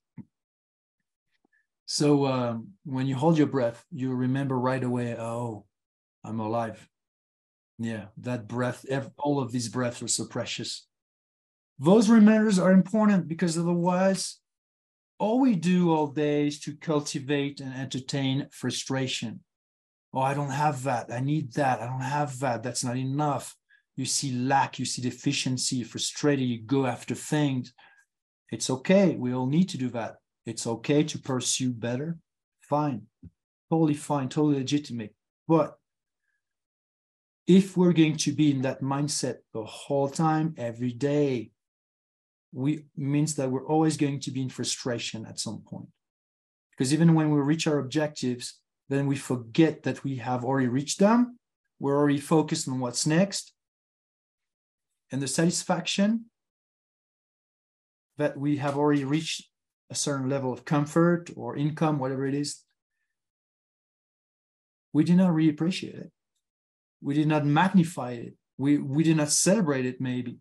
So 1.85 2.25
um, 2.25 2.69
when 2.85 3.07
you 3.07 3.15
hold 3.15 3.37
your 3.37 3.47
breath, 3.47 3.83
you 3.91 4.13
remember 4.13 4.57
right 4.57 4.83
away, 4.83 5.15
oh, 5.17 5.65
I'm 6.23 6.39
alive. 6.39 6.87
Yeah, 7.77 8.05
that 8.17 8.47
breath, 8.47 8.85
all 9.17 9.39
of 9.39 9.51
these 9.51 9.67
breaths 9.67 10.01
are 10.01 10.07
so 10.07 10.25
precious. 10.25 10.87
Those 11.79 12.09
reminders 12.09 12.59
are 12.59 12.71
important 12.71 13.27
because 13.27 13.57
otherwise, 13.57 14.39
all 15.19 15.39
we 15.39 15.55
do 15.55 15.93
all 15.93 16.07
day 16.07 16.47
is 16.47 16.59
to 16.61 16.75
cultivate 16.75 17.59
and 17.59 17.73
entertain 17.73 18.47
frustration. 18.51 19.41
Oh, 20.13 20.21
I 20.21 20.33
don't 20.33 20.51
have 20.51 20.83
that. 20.83 21.11
I 21.11 21.19
need 21.19 21.53
that. 21.53 21.81
I 21.81 21.87
don't 21.87 22.01
have 22.01 22.39
that. 22.39 22.61
That's 22.61 22.83
not 22.83 22.97
enough. 22.97 23.55
You 23.95 24.05
see 24.05 24.31
lack, 24.31 24.79
you 24.79 24.85
see 24.85 25.01
deficiency, 25.01 25.83
frustrated, 25.83 26.47
you 26.47 26.61
go 26.61 26.85
after 26.85 27.15
things. 27.15 27.73
It's 28.51 28.69
okay. 28.69 29.15
We 29.15 29.33
all 29.33 29.47
need 29.47 29.69
to 29.69 29.77
do 29.77 29.89
that. 29.89 30.15
It's 30.45 30.67
okay 30.67 31.03
to 31.03 31.19
pursue 31.19 31.71
better. 31.71 32.17
Fine. 32.61 33.03
Totally 33.69 33.93
fine, 33.93 34.29
totally 34.29 34.57
legitimate. 34.57 35.15
But 35.47 35.75
if 37.47 37.75
we're 37.75 37.93
going 37.93 38.17
to 38.17 38.31
be 38.31 38.51
in 38.51 38.61
that 38.63 38.81
mindset 38.81 39.37
the 39.53 39.63
whole 39.63 40.09
time, 40.09 40.53
every 40.57 40.91
day, 40.91 41.51
we 42.53 42.85
means 42.95 43.35
that 43.35 43.49
we're 43.51 43.67
always 43.67 43.97
going 43.97 44.19
to 44.21 44.31
be 44.31 44.41
in 44.41 44.49
frustration 44.49 45.25
at 45.25 45.39
some 45.39 45.63
point. 45.67 45.87
Because 46.71 46.93
even 46.93 47.13
when 47.13 47.31
we 47.31 47.39
reach 47.39 47.67
our 47.67 47.79
objectives 47.79 48.59
then 48.89 49.07
we 49.07 49.15
forget 49.15 49.83
that 49.83 50.03
we 50.03 50.17
have 50.17 50.43
already 50.43 50.67
reached 50.67 50.99
them. 50.99 51.39
We're 51.79 51.97
already 51.97 52.19
focused 52.19 52.67
on 52.67 52.79
what's 52.79 53.07
next. 53.07 53.53
And 55.11 55.21
the 55.21 55.27
satisfaction 55.27 56.25
that 58.17 58.37
we 58.37 58.57
have 58.57 58.77
already 58.77 59.05
reached 59.05 59.49
a 59.89 59.95
certain 59.95 60.29
level 60.29 60.51
of 60.51 60.65
comfort 60.65 61.31
or 61.35 61.55
income 61.55 61.97
whatever 61.97 62.27
it 62.27 62.35
is 62.35 62.63
we 64.93 65.03
did 65.03 65.17
not 65.17 65.33
really 65.33 65.49
appreciate 65.49 65.95
it. 65.95 66.11
We 67.01 67.15
did 67.15 67.27
not 67.27 67.45
magnify 67.45 68.11
it. 68.11 68.35
We 68.57 68.77
we 68.77 69.03
did 69.03 69.17
not 69.17 69.31
celebrate 69.31 69.85
it 69.85 69.99
maybe 69.99 70.37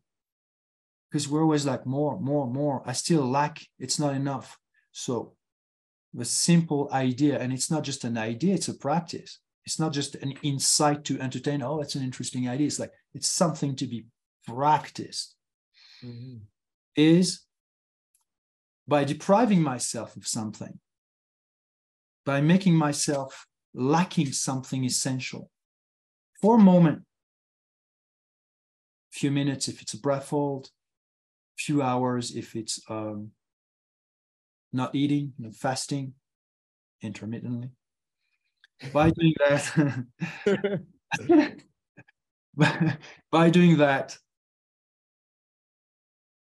because 1.12 1.28
we're 1.28 1.42
always 1.42 1.66
like 1.66 1.84
more, 1.84 2.18
more, 2.18 2.46
more. 2.46 2.82
I 2.86 2.94
still 2.94 3.28
lack, 3.28 3.60
it's 3.78 3.98
not 3.98 4.14
enough. 4.14 4.58
So 4.92 5.34
the 6.14 6.24
simple 6.24 6.88
idea, 6.90 7.38
and 7.38 7.52
it's 7.52 7.70
not 7.70 7.82
just 7.82 8.04
an 8.04 8.16
idea, 8.16 8.54
it's 8.54 8.68
a 8.68 8.74
practice. 8.74 9.38
It's 9.66 9.78
not 9.78 9.92
just 9.92 10.14
an 10.16 10.32
insight 10.42 11.04
to 11.04 11.20
entertain. 11.20 11.62
Oh, 11.62 11.78
that's 11.78 11.96
an 11.96 12.02
interesting 12.02 12.48
idea. 12.48 12.66
It's 12.66 12.78
like 12.78 12.92
it's 13.12 13.28
something 13.28 13.76
to 13.76 13.86
be 13.86 14.06
practiced. 14.46 15.36
Mm-hmm. 16.02 16.38
Is 16.96 17.42
by 18.88 19.04
depriving 19.04 19.62
myself 19.62 20.16
of 20.16 20.26
something, 20.26 20.80
by 22.24 22.40
making 22.40 22.74
myself 22.74 23.46
lacking 23.74 24.32
something 24.32 24.84
essential 24.84 25.50
for 26.40 26.56
a 26.56 26.58
moment, 26.58 27.02
a 29.14 29.18
few 29.18 29.30
minutes 29.30 29.68
if 29.68 29.82
it's 29.82 29.94
a 29.94 30.00
breath 30.00 30.30
hold, 30.30 30.70
few 31.58 31.82
hours 31.82 32.34
if 32.34 32.56
it's 32.56 32.80
um, 32.88 33.30
not 34.72 34.94
eating, 34.94 35.32
you 35.38 35.46
know, 35.46 35.52
fasting 35.52 36.14
intermittently. 37.02 37.70
By 38.92 39.10
doing 39.10 39.34
that, 39.38 40.04
by 43.30 43.50
doing 43.50 43.76
that, 43.78 44.16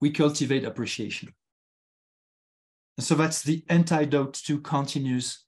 we 0.02 0.12
cultivate 0.12 0.66
appreciation. 0.66 1.34
And 2.98 3.06
so 3.06 3.16
that's 3.16 3.44
the 3.44 3.64
antidote 3.70 4.34
to 4.46 4.60
continuous 4.60 5.46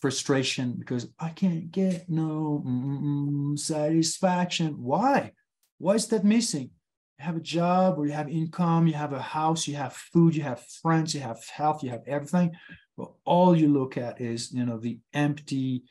frustration 0.00 0.74
because 0.78 1.08
I 1.18 1.30
can't 1.30 1.70
get 1.70 2.08
no 2.08 3.54
satisfaction. 3.56 4.74
Why? 4.78 5.32
Why 5.78 5.94
is 5.94 6.06
that 6.08 6.24
missing? 6.24 6.70
You 7.18 7.24
have 7.24 7.36
a 7.36 7.40
job 7.40 7.98
or 7.98 8.06
you 8.06 8.12
have 8.12 8.28
income, 8.28 8.86
you 8.86 8.94
have 8.94 9.12
a 9.12 9.22
house, 9.22 9.66
you 9.66 9.76
have 9.76 9.94
food, 9.94 10.36
you 10.36 10.42
have 10.42 10.64
friends, 10.82 11.14
you 11.14 11.20
have 11.20 11.42
health, 11.48 11.82
you 11.82 11.90
have 11.90 12.02
everything. 12.06 12.52
but 12.96 13.10
all 13.24 13.56
you 13.56 13.68
look 13.68 13.96
at 13.96 14.20
is 14.20 14.52
you 14.52 14.64
know 14.64 14.78
the 14.78 14.98
empty 15.12 15.84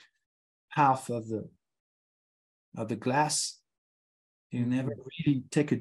half 0.70 1.10
of 1.10 1.28
the 1.28 1.50
of 2.78 2.88
the 2.88 2.96
glass. 2.96 3.60
You 4.52 4.66
never 4.66 4.90
really 4.90 5.44
take 5.52 5.72
a 5.72 5.80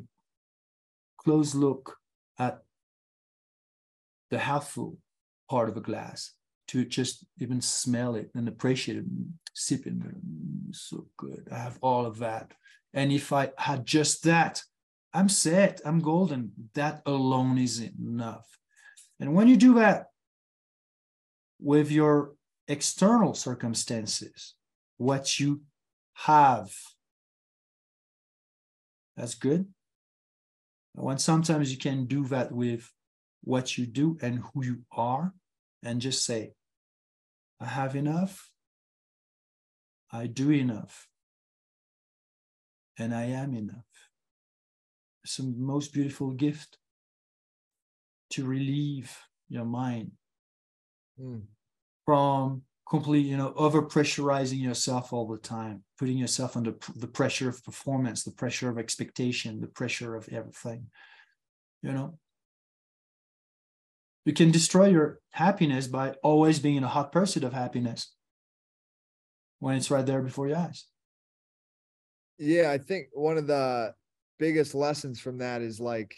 close 1.19 1.55
look 1.55 1.97
at 2.39 2.63
the 4.31 4.39
half 4.39 4.69
full 4.69 4.99
part 5.51 5.69
of 5.69 5.77
a 5.77 5.81
glass 5.81 6.33
to 6.69 6.85
just 6.85 7.25
even 7.39 7.61
smell 7.61 8.15
it 8.15 8.31
and 8.35 8.49
appreciate 8.49 8.99
it. 8.99 9.05
Sip 9.53 9.87
it 9.87 9.99
mm, 9.99 10.75
so 10.75 11.07
good. 11.17 11.49
I 11.53 11.59
have 11.59 11.79
all 11.83 12.07
of 12.07 12.19
that. 12.19 12.53
And 12.95 13.13
if 13.13 13.33
i 13.33 13.51
had 13.59 13.85
just 13.85 14.25
that 14.25 14.63
i'm 15.15 15.29
set. 15.29 15.81
I'm 15.85 16.01
golden. 16.01 16.53
That 16.75 17.03
alone 17.07 17.57
is 17.57 17.81
enough. 17.81 18.47
And 19.21 19.35
when 19.35 19.49
you 19.49 19.57
do 19.57 19.75
that 19.75 20.09
with 21.61 21.91
your 21.91 22.35
external 22.67 23.35
circumstances 23.35 24.55
what 24.97 25.39
you 25.39 25.63
have 26.15 26.73
that's 29.17 29.35
good. 29.35 29.67
When 30.95 31.19
sometimes 31.19 31.71
you 31.71 31.79
can 31.79 32.07
do 32.07 32.27
that 32.29 32.51
with 32.51 32.91
what 33.43 33.79
you 33.79 33.87
do 33.87 34.19
and 34.21 34.41
who 34.41 34.65
you 34.65 34.79
are 34.91 35.33
and 35.83 36.01
just 36.01 36.25
say 36.25 36.53
i 37.61 37.67
have 37.67 37.95
enough. 37.95 38.51
I 40.13 40.27
do 40.27 40.51
enough. 40.51 41.09
And 42.99 43.15
i 43.15 43.25
am 43.25 43.55
enough 43.55 43.94
the 45.25 45.55
most 45.57 45.93
beautiful 45.93 46.31
gift 46.31 46.79
to 48.31 48.45
relieve 48.45 49.17
your 49.49 49.65
mind 49.65 50.13
mm. 51.21 51.43
from 52.05 52.63
completely, 52.89 53.31
you 53.31 53.37
know, 53.37 53.53
over 53.57 53.83
pressurizing 53.83 54.61
yourself 54.61 55.13
all 55.13 55.27
the 55.27 55.39
time, 55.39 55.83
putting 55.99 56.19
yourself 56.19 56.57
under 56.57 56.75
the 56.97 57.07
pressure 57.07 57.49
of 57.49 57.65
performance, 57.65 58.23
the 58.23 58.31
pressure 58.31 58.69
of 58.69 58.79
expectation, 58.79 59.61
the 59.61 59.67
pressure 59.67 60.15
of 60.15 60.29
everything. 60.29 60.87
You 61.83 61.93
know, 61.93 62.19
you 64.25 64.33
can 64.33 64.51
destroy 64.51 64.89
your 64.89 65.21
happiness 65.33 65.87
by 65.87 66.15
always 66.23 66.59
being 66.59 66.77
in 66.77 66.85
a 66.85 66.89
hot 66.89 67.13
pursuit 67.13 67.45
of 67.45 67.53
happiness 67.53 68.15
when 69.59 69.77
it's 69.77 69.91
right 69.91 70.05
there 70.05 70.23
before 70.23 70.49
your 70.49 70.59
eyes. 70.59 70.87
Yeah, 72.39 72.71
I 72.71 72.79
think 72.79 73.09
one 73.13 73.39
of 73.39 73.47
the 73.47 73.95
biggest 74.39 74.75
lessons 74.75 75.21
from 75.21 75.39
that 75.39 75.63
is 75.63 75.81
like 75.81 76.15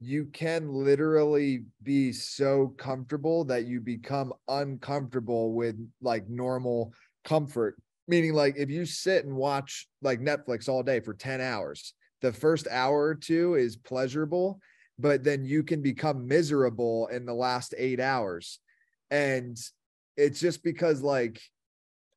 you 0.00 0.26
can 0.26 0.72
literally 0.72 1.64
be 1.82 2.12
so 2.12 2.74
comfortable 2.76 3.44
that 3.44 3.66
you 3.66 3.80
become 3.80 4.32
uncomfortable 4.48 5.54
with 5.54 5.76
like 6.02 6.28
normal 6.28 6.92
comfort. 7.24 7.76
Meaning, 8.08 8.34
like, 8.34 8.54
if 8.56 8.70
you 8.70 8.84
sit 8.84 9.24
and 9.24 9.34
watch 9.34 9.88
like 10.02 10.20
Netflix 10.20 10.68
all 10.68 10.82
day 10.82 11.00
for 11.00 11.14
10 11.14 11.40
hours, 11.40 11.94
the 12.20 12.32
first 12.32 12.68
hour 12.70 13.02
or 13.02 13.14
two 13.14 13.54
is 13.54 13.76
pleasurable, 13.76 14.60
but 14.98 15.24
then 15.24 15.44
you 15.44 15.62
can 15.62 15.82
become 15.82 16.26
miserable 16.26 17.08
in 17.08 17.26
the 17.26 17.34
last 17.34 17.74
eight 17.76 17.98
hours. 17.98 18.60
And 19.10 19.56
it's 20.16 20.38
just 20.38 20.62
because, 20.62 21.02
like, 21.02 21.40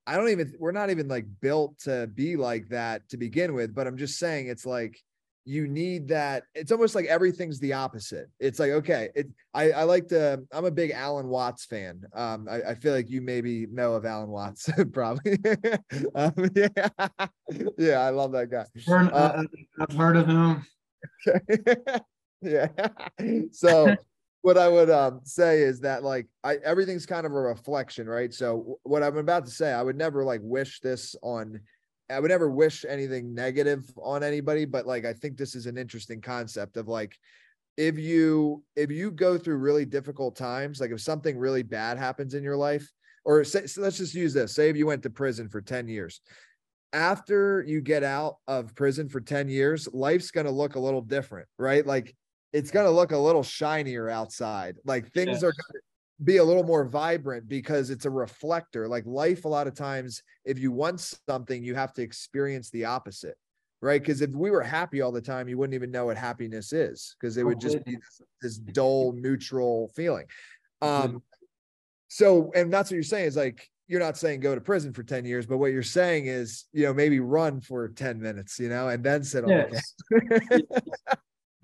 I 0.05 0.15
don't 0.15 0.29
even, 0.29 0.53
we're 0.59 0.71
not 0.71 0.89
even 0.89 1.07
like 1.07 1.25
built 1.41 1.79
to 1.79 2.07
be 2.07 2.35
like 2.35 2.69
that 2.69 3.07
to 3.09 3.17
begin 3.17 3.53
with, 3.53 3.73
but 3.73 3.87
I'm 3.87 3.97
just 3.97 4.19
saying 4.19 4.47
it's 4.47 4.65
like, 4.65 4.99
you 5.45 5.67
need 5.67 6.07
that. 6.09 6.43
It's 6.53 6.71
almost 6.71 6.95
like 6.95 7.05
everything's 7.05 7.59
the 7.59 7.73
opposite. 7.73 8.29
It's 8.39 8.59
like, 8.59 8.71
okay, 8.71 9.09
it 9.15 9.27
I, 9.53 9.71
I 9.71 9.83
like 9.83 10.07
to, 10.09 10.43
I'm 10.51 10.65
a 10.65 10.71
big 10.71 10.91
Alan 10.91 11.27
Watts 11.27 11.65
fan. 11.65 12.03
Um, 12.13 12.47
I, 12.49 12.61
I 12.61 12.75
feel 12.75 12.93
like 12.93 13.09
you 13.09 13.21
maybe 13.21 13.65
know 13.67 13.93
of 13.93 14.05
Alan 14.05 14.29
Watts, 14.29 14.69
probably. 14.93 15.37
um, 16.15 16.33
yeah. 16.55 16.89
yeah, 17.77 17.99
I 17.99 18.09
love 18.09 18.31
that 18.33 18.49
guy. 18.51 18.65
Heard, 18.85 19.11
uh, 19.11 19.43
I've 19.79 19.95
heard 19.95 20.17
of 20.17 20.27
him. 20.27 20.65
yeah. 22.41 22.67
So 23.51 23.95
what 24.41 24.57
I 24.57 24.67
would 24.67 24.89
um, 24.89 25.21
say 25.23 25.61
is 25.61 25.81
that 25.81 26.03
like 26.03 26.27
I 26.43 26.55
everything's 26.57 27.05
kind 27.05 27.25
of 27.25 27.33
a 27.33 27.39
reflection, 27.39 28.07
right? 28.07 28.33
So 28.33 28.79
what 28.83 29.03
I'm 29.03 29.17
about 29.17 29.45
to 29.45 29.51
say, 29.51 29.71
I 29.71 29.81
would 29.81 29.97
never 29.97 30.23
like 30.23 30.41
wish 30.43 30.79
this 30.79 31.15
on 31.21 31.59
I 32.09 32.19
would 32.19 32.31
never 32.31 32.49
wish 32.49 32.85
anything 32.87 33.33
negative 33.33 33.89
on 33.97 34.23
anybody, 34.23 34.65
but 34.65 34.85
like 34.87 35.05
I 35.05 35.13
think 35.13 35.37
this 35.37 35.55
is 35.55 35.65
an 35.65 35.77
interesting 35.77 36.21
concept 36.21 36.77
of 36.77 36.87
like 36.87 37.17
if 37.77 37.97
you 37.97 38.63
if 38.75 38.91
you 38.91 39.11
go 39.11 39.37
through 39.37 39.57
really 39.57 39.85
difficult 39.85 40.35
times, 40.35 40.81
like 40.81 40.91
if 40.91 41.01
something 41.01 41.37
really 41.37 41.63
bad 41.63 41.97
happens 41.97 42.33
in 42.33 42.43
your 42.43 42.57
life, 42.57 42.89
or 43.25 43.43
say, 43.43 43.67
so 43.67 43.81
let's 43.81 43.97
just 43.97 44.15
use 44.15 44.33
this. 44.33 44.55
Say 44.55 44.69
if 44.69 44.75
you 44.75 44.85
went 44.85 45.03
to 45.03 45.09
prison 45.09 45.49
for 45.49 45.61
10 45.61 45.87
years. 45.87 46.21
After 46.91 47.63
you 47.67 47.81
get 47.81 48.03
out 48.03 48.37
of 48.47 48.73
prison 48.73 49.09
for 49.09 49.21
10 49.21 49.47
years, 49.47 49.87
life's 49.93 50.31
going 50.31 50.47
to 50.47 50.51
look 50.51 50.75
a 50.75 50.79
little 50.79 51.01
different, 51.01 51.47
right? 51.59 51.85
Like 51.85 52.15
it's 52.51 52.71
going 52.71 52.87
to 52.87 52.91
look 52.91 53.11
a 53.11 53.17
little 53.17 53.43
shinier 53.43 54.09
outside. 54.09 54.77
Like 54.83 55.11
things 55.11 55.43
are 55.43 55.51
going 55.51 55.81
be 56.23 56.37
a 56.37 56.43
little 56.43 56.63
more 56.63 56.85
vibrant 56.85 57.47
because 57.47 57.89
it's 57.89 58.05
a 58.05 58.09
reflector. 58.09 58.87
Like 58.87 59.05
life, 59.05 59.45
a 59.45 59.47
lot 59.47 59.67
of 59.67 59.75
times, 59.75 60.21
if 60.45 60.59
you 60.59 60.71
want 60.71 60.99
something, 61.27 61.63
you 61.63 61.75
have 61.75 61.93
to 61.93 62.01
experience 62.01 62.69
the 62.69 62.85
opposite, 62.85 63.37
right? 63.81 64.01
Because 64.01 64.21
if 64.21 64.31
we 64.31 64.51
were 64.51 64.63
happy 64.63 65.01
all 65.01 65.11
the 65.11 65.21
time, 65.21 65.47
you 65.47 65.57
wouldn't 65.57 65.75
even 65.75 65.91
know 65.91 66.05
what 66.05 66.17
happiness 66.17 66.73
is 66.73 67.15
because 67.19 67.37
it 67.37 67.43
would 67.43 67.59
just 67.59 67.83
be 67.85 67.95
this, 67.95 68.21
this 68.41 68.57
dull, 68.57 69.13
neutral 69.13 69.89
feeling. 69.95 70.25
Um, 70.81 71.23
so, 72.09 72.51
and 72.53 72.71
that's 72.73 72.89
what 72.91 72.95
you're 72.95 73.03
saying 73.03 73.27
is 73.27 73.37
like, 73.37 73.69
you're 73.87 73.99
not 73.99 74.17
saying 74.17 74.39
go 74.39 74.53
to 74.53 74.61
prison 74.61 74.93
for 74.93 75.01
10 75.01 75.25
years, 75.25 75.47
but 75.47 75.57
what 75.57 75.71
you're 75.71 75.81
saying 75.81 76.27
is, 76.27 76.65
you 76.73 76.85
know, 76.85 76.93
maybe 76.93 77.19
run 77.19 77.59
for 77.59 77.89
10 77.89 78.21
minutes, 78.21 78.59
you 78.59 78.69
know, 78.69 78.89
and 78.89 79.03
then 79.03 79.23
sit 79.23 79.43
on 79.43 79.49
yes. 79.49 79.93
the 80.11 80.63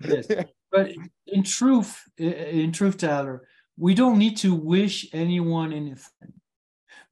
yes. 0.00 0.26
But 0.72 0.90
in 1.28 1.44
truth, 1.44 2.02
in 2.18 2.72
truth, 2.72 2.98
Tyler, 2.98 3.46
we 3.76 3.94
don't 3.94 4.18
need 4.18 4.38
to 4.38 4.54
wish 4.54 5.06
anyone 5.12 5.72
anything 5.72 6.32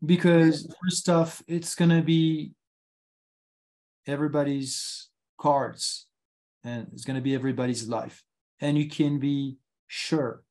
because 0.05 0.73
first 0.83 1.09
off 1.09 1.43
it's 1.47 1.75
going 1.75 1.91
to 1.91 2.03
be 2.03 2.53
everybody's 4.07 5.09
cards 5.39 6.07
and 6.63 6.89
it's 6.93 7.05
going 7.05 7.17
to 7.17 7.23
be 7.23 7.35
everybody's 7.35 7.89
life. 7.89 8.23
And 8.61 8.79
you 8.79 8.89
can 8.89 9.19
be 9.19 9.59
sure. 9.87 10.43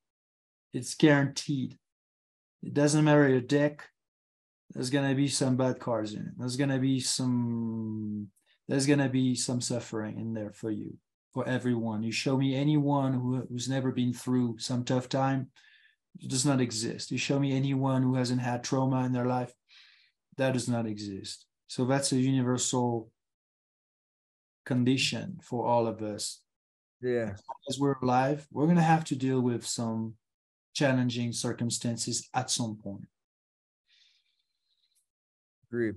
It's 0.73 0.95
guaranteed. 0.95 1.77
It 2.61 2.73
doesn't 2.73 3.03
matter 3.03 3.27
your 3.27 3.41
deck. 3.41 3.87
There's 4.71 4.89
going 4.89 5.09
to 5.09 5.15
be 5.15 5.27
some 5.27 5.55
bad 5.57 5.79
cards 5.79 6.13
in 6.13 6.21
it. 6.21 6.33
There's 6.37 6.55
going 6.55 6.69
to 6.69 6.79
be 6.79 6.99
some 6.99 8.29
there's 8.67 8.85
going 8.85 8.99
to 8.99 9.09
be 9.09 9.35
some 9.35 9.59
suffering 9.59 10.19
in 10.19 10.33
there 10.33 10.51
for 10.51 10.71
you 10.71 10.97
for 11.33 11.45
everyone. 11.47 12.01
You 12.01 12.11
show 12.11 12.37
me 12.37 12.55
anyone 12.55 13.13
who, 13.13 13.45
who's 13.49 13.67
never 13.67 13.91
been 13.91 14.13
through 14.13 14.57
some 14.59 14.85
tough 14.85 15.09
time 15.09 15.49
it 16.19 16.29
does 16.29 16.45
not 16.45 16.61
exist. 16.61 17.11
You 17.11 17.17
show 17.17 17.39
me 17.39 17.55
anyone 17.55 18.03
who 18.03 18.15
hasn't 18.15 18.41
had 18.41 18.63
trauma 18.63 19.03
in 19.05 19.11
their 19.11 19.25
life, 19.25 19.53
that 20.37 20.53
does 20.53 20.69
not 20.69 20.85
exist. 20.85 21.45
So 21.67 21.85
that's 21.85 22.11
a 22.11 22.17
universal 22.17 23.11
condition 24.65 25.39
for 25.41 25.65
all 25.65 25.87
of 25.87 26.01
us. 26.01 26.41
Yeah. 27.01 27.35
As 27.69 27.79
we're 27.79 27.97
alive, 28.01 28.47
we're 28.51 28.65
going 28.65 28.77
to 28.77 28.81
have 28.81 29.03
to 29.05 29.15
deal 29.15 29.41
with 29.41 29.65
some 29.65 30.15
challenging 30.73 31.33
circumstances 31.33 32.29
at 32.33 32.49
some 32.49 32.77
point. 32.77 33.07
Agreed. 35.69 35.95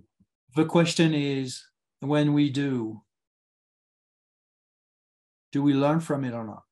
The 0.55 0.65
question 0.65 1.15
is 1.15 1.63
when 2.01 2.33
we 2.33 2.51
do, 2.51 3.03
do 5.53 5.63
we 5.63 5.75
learn 5.75 6.01
from 6.01 6.25
it 6.25 6.35
or 6.35 6.45
not? 6.45 6.63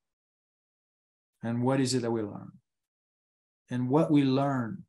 And 1.43 1.63
what 1.63 1.81
is 1.81 1.95
it 1.95 2.03
that 2.03 2.11
we 2.11 2.23
learn? 2.23 2.53
And 3.71 3.89
what 3.89 4.11
we 4.11 4.23
learn 4.23 4.85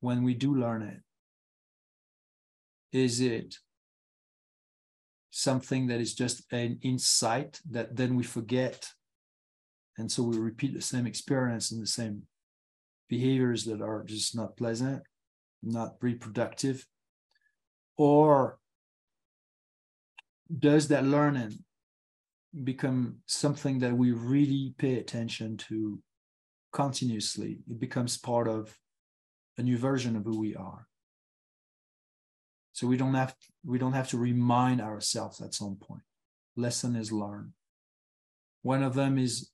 when 0.00 0.22
we 0.22 0.34
do 0.34 0.54
learn 0.54 0.82
it. 0.82 1.00
Is 2.92 3.20
it 3.20 3.56
something 5.30 5.86
that 5.88 6.00
is 6.00 6.14
just 6.14 6.50
an 6.52 6.78
insight 6.82 7.60
that 7.70 7.96
then 7.96 8.16
we 8.16 8.22
forget? 8.22 8.88
And 9.98 10.10
so 10.10 10.22
we 10.22 10.38
repeat 10.38 10.74
the 10.74 10.80
same 10.80 11.06
experience 11.06 11.72
and 11.72 11.82
the 11.82 11.86
same 11.86 12.22
behaviors 13.08 13.64
that 13.64 13.80
are 13.80 14.02
just 14.04 14.34
not 14.36 14.56
pleasant 14.56 15.02
not 15.66 15.96
reproductive? 16.00 16.86
Or 17.96 18.58
does 20.58 20.88
that 20.88 21.04
learning 21.04 21.64
become 22.64 23.16
something 23.26 23.80
that 23.80 23.94
we 23.94 24.12
really 24.12 24.74
pay 24.78 24.98
attention 24.98 25.56
to 25.56 25.98
continuously. 26.76 27.58
It 27.70 27.80
becomes 27.80 28.18
part 28.18 28.46
of 28.46 28.78
a 29.56 29.62
new 29.62 29.78
version 29.78 30.14
of 30.14 30.24
who 30.24 30.38
we 30.38 30.54
are. 30.54 30.86
So 32.74 32.86
we 32.86 32.98
don't 32.98 33.14
have 33.14 33.34
we 33.64 33.78
don't 33.78 33.94
have 34.00 34.10
to 34.10 34.18
remind 34.18 34.82
ourselves 34.82 35.40
at 35.40 35.54
some 35.54 35.76
point. 35.76 36.02
Lesson 36.54 36.94
is 36.94 37.10
learned. 37.10 37.52
One 38.62 38.82
of 38.82 38.92
them 38.92 39.16
is 39.16 39.50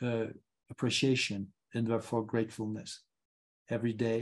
uh, 0.00 0.28
appreciation 0.70 1.48
and 1.74 1.86
therefore 1.86 2.24
gratefulness. 2.24 3.02
every 3.76 3.94
day. 4.08 4.20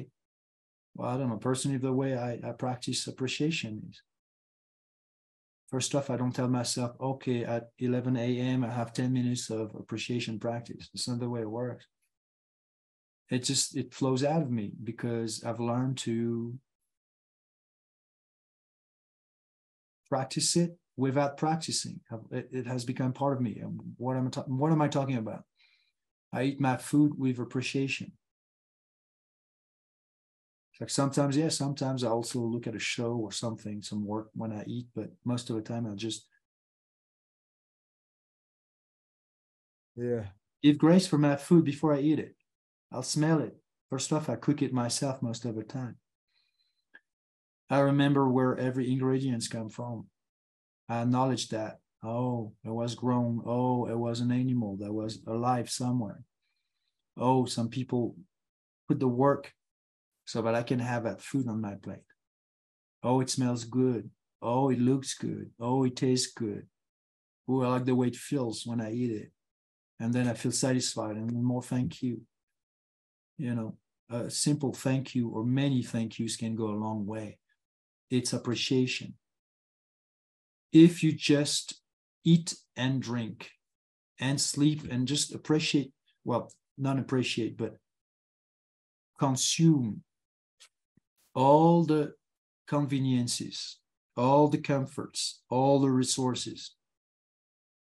Well, 0.94 1.10
I 1.10 1.16
don't 1.18 1.30
know. 1.30 1.42
Personally, 1.50 1.78
the 1.78 1.98
way 2.02 2.12
I, 2.28 2.30
I 2.48 2.52
practice 2.64 3.06
appreciation 3.06 3.72
is 3.88 4.02
first 5.72 5.94
off, 5.94 6.10
I 6.10 6.16
don't 6.20 6.36
tell 6.38 6.48
myself, 6.60 6.90
okay, 7.00 7.44
at 7.44 7.64
11 7.78 8.16
a.m., 8.16 8.64
I 8.64 8.70
have 8.80 8.92
10 8.92 9.12
minutes 9.12 9.50
of 9.50 9.74
appreciation 9.82 10.38
practice. 10.38 10.90
It's 10.94 11.08
not 11.08 11.20
the 11.20 11.32
way 11.34 11.42
it 11.42 11.56
works. 11.62 11.86
It 13.32 13.42
just, 13.44 13.76
it 13.76 13.92
flows 13.92 14.22
out 14.22 14.42
of 14.42 14.50
me 14.52 14.72
because 14.84 15.42
I've 15.42 15.58
learned 15.58 15.98
to 15.98 16.56
practice 20.08 20.56
it 20.56 20.76
without 20.96 21.36
practicing. 21.36 22.00
It, 22.30 22.48
it 22.52 22.66
has 22.66 22.84
become 22.84 23.12
part 23.12 23.34
of 23.36 23.40
me. 23.42 23.62
What 23.96 24.16
am 24.16 24.26
I, 24.26 24.30
ta- 24.30 24.42
what 24.46 24.70
am 24.72 24.82
I 24.82 24.88
talking 24.88 25.16
about? 25.16 25.44
I 26.32 26.44
eat 26.44 26.60
my 26.60 26.76
food 26.76 27.18
with 27.18 27.38
appreciation. 27.38 28.12
Like 30.80 30.90
sometimes, 30.90 31.36
yeah, 31.36 31.48
sometimes 31.48 32.02
I 32.02 32.08
also 32.08 32.40
look 32.40 32.66
at 32.66 32.74
a 32.74 32.78
show 32.78 33.12
or 33.14 33.30
something, 33.32 33.82
some 33.82 34.04
work 34.04 34.30
when 34.34 34.52
I 34.52 34.64
eat, 34.66 34.88
but 34.94 35.10
most 35.24 35.48
of 35.48 35.56
the 35.56 35.62
time 35.62 35.86
I'll 35.86 35.94
just 35.94 36.26
yeah 39.96 40.24
give 40.62 40.78
grace 40.78 41.06
for 41.06 41.18
my 41.18 41.36
food 41.36 41.64
before 41.64 41.94
I 41.94 42.00
eat 42.00 42.18
it. 42.18 42.34
I'll 42.92 43.02
smell 43.02 43.40
it. 43.40 43.56
First 43.90 44.12
off, 44.12 44.28
I 44.28 44.36
cook 44.36 44.62
it 44.62 44.72
myself 44.72 45.22
most 45.22 45.44
of 45.44 45.54
the 45.54 45.62
time. 45.62 45.96
I 47.70 47.80
remember 47.80 48.28
where 48.28 48.56
every 48.56 48.90
ingredients 48.90 49.48
come 49.48 49.70
from. 49.70 50.06
I 50.88 51.02
acknowledge 51.02 51.48
that. 51.48 51.78
Oh, 52.04 52.52
it 52.64 52.70
was 52.70 52.94
grown. 52.94 53.42
Oh, 53.46 53.86
it 53.86 53.96
was 53.96 54.20
an 54.20 54.32
animal 54.32 54.76
that 54.78 54.92
was 54.92 55.20
alive 55.26 55.70
somewhere. 55.70 56.22
Oh, 57.16 57.46
some 57.46 57.68
people 57.68 58.16
put 58.88 59.00
the 59.00 59.08
work 59.08 59.52
so 60.24 60.42
that 60.42 60.54
I 60.54 60.62
can 60.62 60.78
have 60.78 61.04
that 61.04 61.22
food 61.22 61.48
on 61.48 61.60
my 61.60 61.74
plate. 61.76 62.04
Oh, 63.02 63.20
it 63.20 63.30
smells 63.30 63.64
good. 63.64 64.10
Oh, 64.42 64.70
it 64.70 64.80
looks 64.80 65.14
good. 65.14 65.50
Oh, 65.60 65.84
it 65.84 65.96
tastes 65.96 66.32
good. 66.32 66.66
Oh, 67.48 67.62
I 67.62 67.68
like 67.68 67.84
the 67.84 67.94
way 67.94 68.08
it 68.08 68.16
feels 68.16 68.66
when 68.66 68.80
I 68.80 68.92
eat 68.92 69.12
it. 69.12 69.32
And 70.00 70.12
then 70.12 70.28
I 70.28 70.34
feel 70.34 70.52
satisfied 70.52 71.16
and 71.16 71.30
more 71.42 71.62
thank 71.62 72.02
you. 72.02 72.22
You 73.38 73.54
know, 73.54 73.76
a 74.10 74.30
simple 74.30 74.72
thank 74.72 75.14
you 75.14 75.28
or 75.30 75.44
many 75.44 75.82
thank 75.82 76.18
yous 76.18 76.36
can 76.36 76.54
go 76.54 76.68
a 76.68 76.82
long 76.84 77.06
way. 77.06 77.38
It's 78.10 78.32
appreciation. 78.32 79.14
If 80.72 81.02
you 81.02 81.12
just 81.12 81.80
eat 82.24 82.54
and 82.76 83.02
drink 83.02 83.50
and 84.20 84.40
sleep 84.40 84.82
and 84.90 85.08
just 85.08 85.34
appreciate, 85.34 85.92
well, 86.24 86.52
not 86.78 86.98
appreciate, 86.98 87.56
but 87.56 87.76
consume 89.18 90.02
all 91.34 91.84
the 91.84 92.12
conveniences, 92.66 93.78
all 94.16 94.48
the 94.48 94.58
comforts, 94.58 95.42
all 95.48 95.80
the 95.80 95.90
resources, 95.90 96.74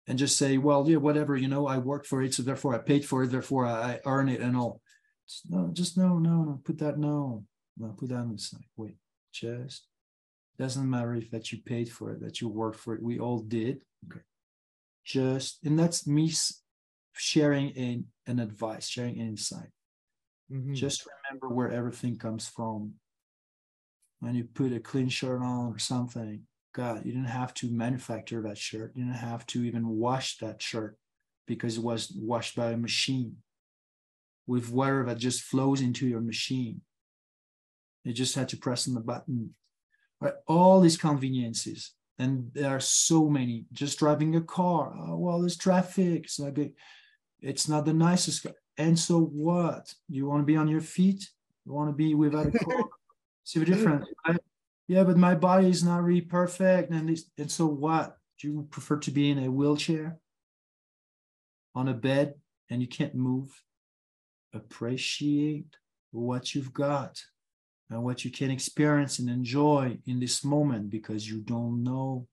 and 0.07 0.19
just 0.19 0.37
say, 0.37 0.59
well, 0.59 0.89
yeah, 0.89 0.97
whatever, 0.97 1.37
you 1.37 1.49
know, 1.49 1.67
I 1.67 1.79
worked 1.79 2.07
for 2.07 2.23
it, 2.23 2.35
so 2.35 2.43
therefore 2.43 2.75
I 2.75 2.79
paid 2.79 3.05
for 3.05 3.23
it, 3.23 3.31
therefore 3.31 3.67
I, 3.67 4.01
earn 4.05 4.29
it 4.29 4.41
and 4.41 4.57
all. 4.57 4.81
Just, 5.29 5.51
no, 5.51 5.71
just 5.73 5.99
no, 5.99 6.19
no, 6.19 6.43
no, 6.45 6.61
put 6.65 6.79
that 6.79 6.99
no, 6.99 7.45
no, 7.79 7.95
put 7.99 8.11
that 8.11 8.17
on 8.17 8.33
the 8.33 8.39
side. 8.39 8.65
Wait, 8.77 8.97
just 9.33 9.87
doesn't 10.59 10.89
matter 10.89 11.15
if 11.15 11.31
that 11.31 11.51
you 11.51 11.59
paid 11.65 11.91
for 11.91 12.13
it, 12.13 12.21
that 12.21 12.41
you 12.41 12.49
worked 12.49 12.79
for 12.79 12.95
it. 12.95 13.03
We 13.03 13.19
all 13.19 13.41
did. 13.41 13.83
Okay. 14.09 14.23
Just 15.05 15.65
and 15.65 15.79
that's 15.79 16.07
me 16.07 16.33
sharing 17.15 17.77
an, 17.77 18.07
an 18.27 18.39
advice, 18.39 18.87
sharing 18.87 19.21
an 19.21 19.29
insight. 19.29 19.71
Mm-hmm. 20.53 20.75
Just 20.75 21.07
remember 21.29 21.49
where 21.49 21.71
everything 21.71 22.17
comes 22.17 22.49
from 22.49 22.95
when 24.25 24.35
you 24.35 24.45
put 24.45 24.73
a 24.73 24.81
clean 24.81 25.09
shirt 25.09 25.43
on 25.43 25.73
or 25.73 25.79
something, 25.79 26.41
God, 26.75 27.05
you 27.05 27.13
didn't 27.13 27.27
have 27.27 27.53
to 27.55 27.71
manufacture 27.71 28.41
that 28.43 28.57
shirt. 28.57 28.93
You 28.95 29.05
didn't 29.05 29.19
have 29.19 29.47
to 29.49 29.63
even 29.63 29.87
wash 29.87 30.39
that 30.39 30.63
shirt 30.63 30.97
because 31.47 31.77
it 31.77 31.83
was 31.83 32.11
washed 32.17 32.57
by 32.57 32.73
a 32.73 32.77
machine 32.77 33.37
with 34.47 34.71
water 34.71 35.05
that 35.07 35.19
just 35.19 35.43
flows 35.43 35.81
into 35.81 36.07
your 36.07 36.21
machine. 36.21 36.81
You 38.05 38.13
just 38.13 38.35
had 38.35 38.49
to 38.51 38.57
press 38.57 38.87
on 38.87 38.95
the 38.95 39.01
button. 39.01 39.55
Right? 40.21 40.35
All 40.47 40.81
these 40.81 40.97
conveniences, 40.97 41.95
and 42.19 42.51
there 42.53 42.71
are 42.71 42.81
so 42.81 43.29
many. 43.29 43.67
Just 43.73 43.99
driving 43.99 44.37
a 44.37 44.41
car, 44.41 44.95
oh, 44.97 45.17
well, 45.17 45.41
there's 45.41 45.57
traffic. 45.57 46.25
It's 46.25 46.39
not 46.39 46.55
good. 46.55 46.73
It's 47.41 47.69
not 47.69 47.85
the 47.85 47.93
nicest 47.93 48.43
car. 48.43 48.53
And 48.77 48.99
so 48.99 49.21
what? 49.21 49.93
You 50.09 50.27
want 50.27 50.43
to 50.43 50.47
be 50.47 50.57
on 50.57 50.69
your 50.69 50.81
feet? 50.81 51.29
You 51.65 51.73
want 51.73 51.91
to 51.91 51.95
be 51.95 52.15
without 52.15 52.47
a 52.47 52.51
car? 52.59 52.85
See 53.45 53.61
the 53.61 53.67
difference? 53.67 54.07
Yeah, 54.87 55.05
but 55.05 55.17
my 55.17 55.35
body 55.35 55.69
is 55.69 55.83
not 55.83 56.03
really 56.03 56.21
perfect. 56.21 56.91
And, 56.91 57.09
this, 57.09 57.25
and 57.39 57.51
so 57.51 57.67
what? 57.67 58.17
Do 58.41 58.49
you 58.49 58.69
prefer 58.71 58.99
to 58.99 59.11
be 59.11 59.31
in 59.31 59.39
a 59.39 59.51
wheelchair, 59.51 60.19
on 61.75 61.89
a 61.89 61.95
bed, 61.95 62.35
and 62.71 62.83
you 62.83 62.89
can't 62.89 63.15
move? 63.15 63.51
Appreciate 64.55 65.77
what 66.13 66.55
you've 66.55 66.73
got 66.73 67.21
and 67.91 68.03
what 68.03 68.25
you 68.25 68.31
can 68.31 68.51
experience 68.51 69.19
and 69.19 69.29
enjoy 69.29 69.99
in 70.07 70.21
this 70.21 70.45
moment 70.45 70.91
because 70.91 71.29
you 71.29 71.41
don't 71.41 71.83
know 71.83 72.27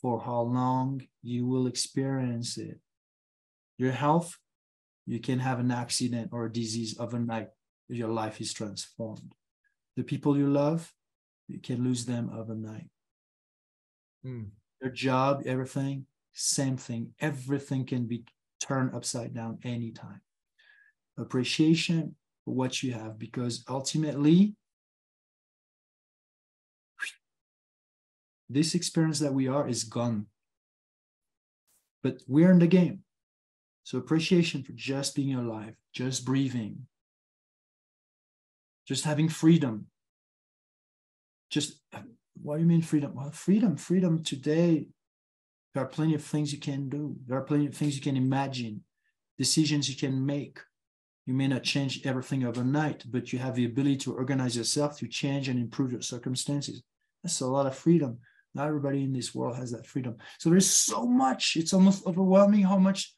for 0.00 0.20
how 0.20 0.42
long 0.42 1.02
you 1.22 1.46
will 1.46 1.66
experience 1.66 2.56
it. 2.58 2.78
Your 3.78 3.92
health, 3.92 4.38
you 5.06 5.18
can 5.18 5.38
have 5.38 5.58
an 5.58 5.70
accident 5.70 6.30
or 6.32 6.46
a 6.46 6.52
disease 6.52 6.96
overnight. 6.98 7.48
Your 7.88 8.08
life 8.08 8.40
is 8.40 8.52
transformed 8.52 9.34
the 10.00 10.04
people 10.04 10.36
you 10.36 10.48
love, 10.48 10.92
you 11.48 11.58
can 11.58 11.84
lose 11.84 12.06
them 12.06 12.30
overnight. 12.34 12.88
Mm. 14.24 14.50
Your 14.80 14.90
job, 14.90 15.42
everything, 15.44 16.06
same 16.32 16.76
thing. 16.76 17.12
Everything 17.20 17.84
can 17.84 18.06
be 18.06 18.24
turned 18.60 18.94
upside 18.94 19.34
down 19.34 19.58
anytime. 19.62 20.22
Appreciation 21.20 22.14
for 22.44 22.54
what 22.54 22.82
you 22.82 22.92
have, 22.92 23.18
because 23.18 23.64
ultimately, 23.68 24.54
this 28.48 28.74
experience 28.74 29.18
that 29.20 29.34
we 29.34 29.46
are 29.46 29.68
is 29.68 29.84
gone. 29.84 30.26
But 32.02 32.22
we're 32.26 32.50
in 32.50 32.58
the 32.58 32.66
game. 32.66 33.00
So 33.84 33.98
appreciation 33.98 34.62
for 34.62 34.72
just 34.72 35.14
being 35.14 35.34
alive, 35.34 35.74
just 35.92 36.24
breathing, 36.24 36.86
just 38.88 39.04
having 39.04 39.28
freedom. 39.28 39.86
Just 41.50 41.80
what 42.42 42.56
do 42.56 42.62
you 42.62 42.68
mean 42.68 42.82
freedom? 42.82 43.12
Well, 43.14 43.30
freedom, 43.32 43.76
freedom 43.76 44.22
today, 44.22 44.86
there 45.74 45.82
are 45.82 45.88
plenty 45.88 46.14
of 46.14 46.24
things 46.24 46.52
you 46.52 46.58
can 46.58 46.88
do. 46.88 47.16
There 47.26 47.36
are 47.36 47.42
plenty 47.42 47.66
of 47.66 47.74
things 47.74 47.94
you 47.94 48.02
can 48.02 48.16
imagine, 48.16 48.84
decisions 49.36 49.88
you 49.90 49.96
can 49.96 50.24
make. 50.24 50.60
You 51.30 51.36
may 51.36 51.46
not 51.46 51.62
change 51.62 52.04
everything 52.04 52.44
overnight, 52.44 53.04
but 53.08 53.32
you 53.32 53.38
have 53.38 53.54
the 53.54 53.64
ability 53.64 53.98
to 53.98 54.14
organize 54.14 54.56
yourself 54.56 54.98
to 54.98 55.06
change 55.06 55.48
and 55.48 55.60
improve 55.60 55.92
your 55.92 56.00
circumstances. 56.00 56.82
That's 57.22 57.40
a 57.40 57.46
lot 57.46 57.66
of 57.66 57.76
freedom. 57.76 58.18
Not 58.52 58.66
everybody 58.66 59.04
in 59.04 59.12
this 59.12 59.32
world 59.32 59.54
has 59.54 59.70
that 59.70 59.86
freedom. 59.86 60.16
So 60.40 60.50
there's 60.50 60.68
so 60.68 61.06
much. 61.06 61.54
It's 61.54 61.72
almost 61.72 62.04
overwhelming 62.04 62.64
how 62.64 62.78
much 62.78 63.14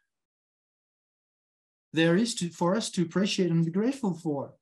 there 1.95 2.15
is 2.15 2.35
to, 2.35 2.51
for 2.51 2.77
us 2.77 2.91
to 2.91 3.03
appreciate 3.03 3.51
and 3.51 3.65
be 3.65 3.71
grateful 3.71 4.13
for. 4.13 4.53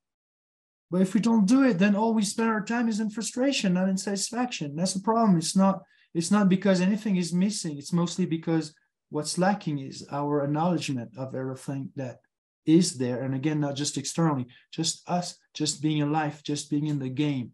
But 0.89 1.01
if 1.01 1.13
we 1.13 1.19
don't 1.19 1.45
do 1.45 1.63
it, 1.63 1.77
then 1.77 1.93
all 1.93 2.13
we 2.13 2.23
spend 2.23 2.47
our 2.47 2.63
time 2.63 2.87
is 2.87 3.01
in 3.01 3.09
frustration, 3.09 3.73
not 3.73 3.89
in 3.89 3.97
satisfaction. 3.97 4.77
That's 4.77 4.93
the 4.93 5.01
problem. 5.01 5.37
It's 5.37 5.57
not, 5.57 5.81
it's 6.13 6.31
not 6.31 6.47
because 6.47 6.79
anything 6.79 7.17
is 7.17 7.33
missing. 7.33 7.77
It's 7.77 7.91
mostly 7.91 8.25
because 8.25 8.73
what's 9.09 9.37
lacking 9.37 9.79
is 9.79 10.07
our 10.09 10.41
acknowledgement 10.41 11.17
of 11.17 11.35
everything 11.35 11.89
that 11.97 12.19
is 12.65 12.97
there. 12.97 13.23
And 13.23 13.35
again, 13.35 13.59
not 13.59 13.75
just 13.75 13.97
externally, 13.97 14.47
just 14.71 15.07
us, 15.09 15.37
just 15.53 15.81
being 15.81 16.01
alive, 16.01 16.41
just 16.43 16.69
being 16.69 16.87
in 16.87 16.99
the 16.99 17.09
game. 17.09 17.51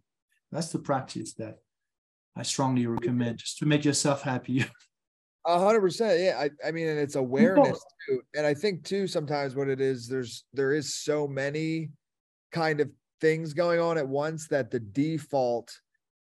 That's 0.51 0.71
the 0.71 0.79
practice 0.79 1.33
that 1.35 1.59
I 2.35 2.43
strongly 2.43 2.85
recommend 2.87 3.39
just 3.39 3.57
to 3.59 3.65
make 3.65 3.85
yourself 3.85 4.21
happy. 4.21 4.65
A 5.45 5.59
hundred 5.59 5.79
percent. 5.79 6.19
Yeah. 6.19 6.37
I, 6.37 6.49
I 6.67 6.71
mean, 6.71 6.87
and 6.87 6.99
it's 6.99 7.15
awareness 7.15 7.81
too. 8.07 8.21
And 8.35 8.45
I 8.45 8.53
think 8.53 8.83
too, 8.83 9.07
sometimes 9.07 9.55
what 9.55 9.69
it 9.69 9.79
is, 9.79 10.07
there's, 10.07 10.43
there 10.53 10.73
is 10.73 10.93
so 10.93 11.25
many 11.25 11.89
kind 12.51 12.81
of 12.81 12.89
things 13.21 13.53
going 13.53 13.79
on 13.79 13.97
at 13.97 14.07
once 14.07 14.47
that 14.49 14.71
the 14.71 14.79
default 14.79 15.71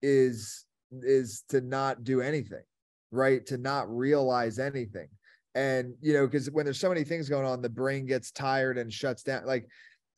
is 0.02 0.66
is 0.92 1.44
to 1.50 1.62
not 1.62 2.04
do 2.04 2.22
anything 2.22 2.64
right 3.12 3.46
to 3.46 3.58
not 3.58 3.90
realize 3.90 4.60
anything 4.60 5.08
and 5.56 5.94
you 6.02 6.14
know 6.14 6.28
because 6.28 6.52
when 6.52 6.66
there's 6.66 6.80
so 6.80 6.90
many 6.90 7.04
things 7.04 7.30
going 7.30 7.46
on 7.46 7.62
the 7.62 7.70
brain 7.70 8.06
gets 8.06 8.30
tired 8.30 8.78
and 8.78 8.94
shuts 8.94 9.24
down 9.24 9.46
like 9.46 9.68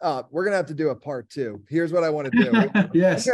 uh 0.01 0.23
we're 0.31 0.43
gonna 0.43 0.57
have 0.57 0.65
to 0.65 0.73
do 0.73 0.89
a 0.89 0.95
part 0.95 1.29
two 1.29 1.61
here's 1.69 1.93
what 1.93 2.03
i 2.03 2.09
want 2.09 2.29
to 2.29 2.43
do 2.43 2.89
yes 2.93 3.29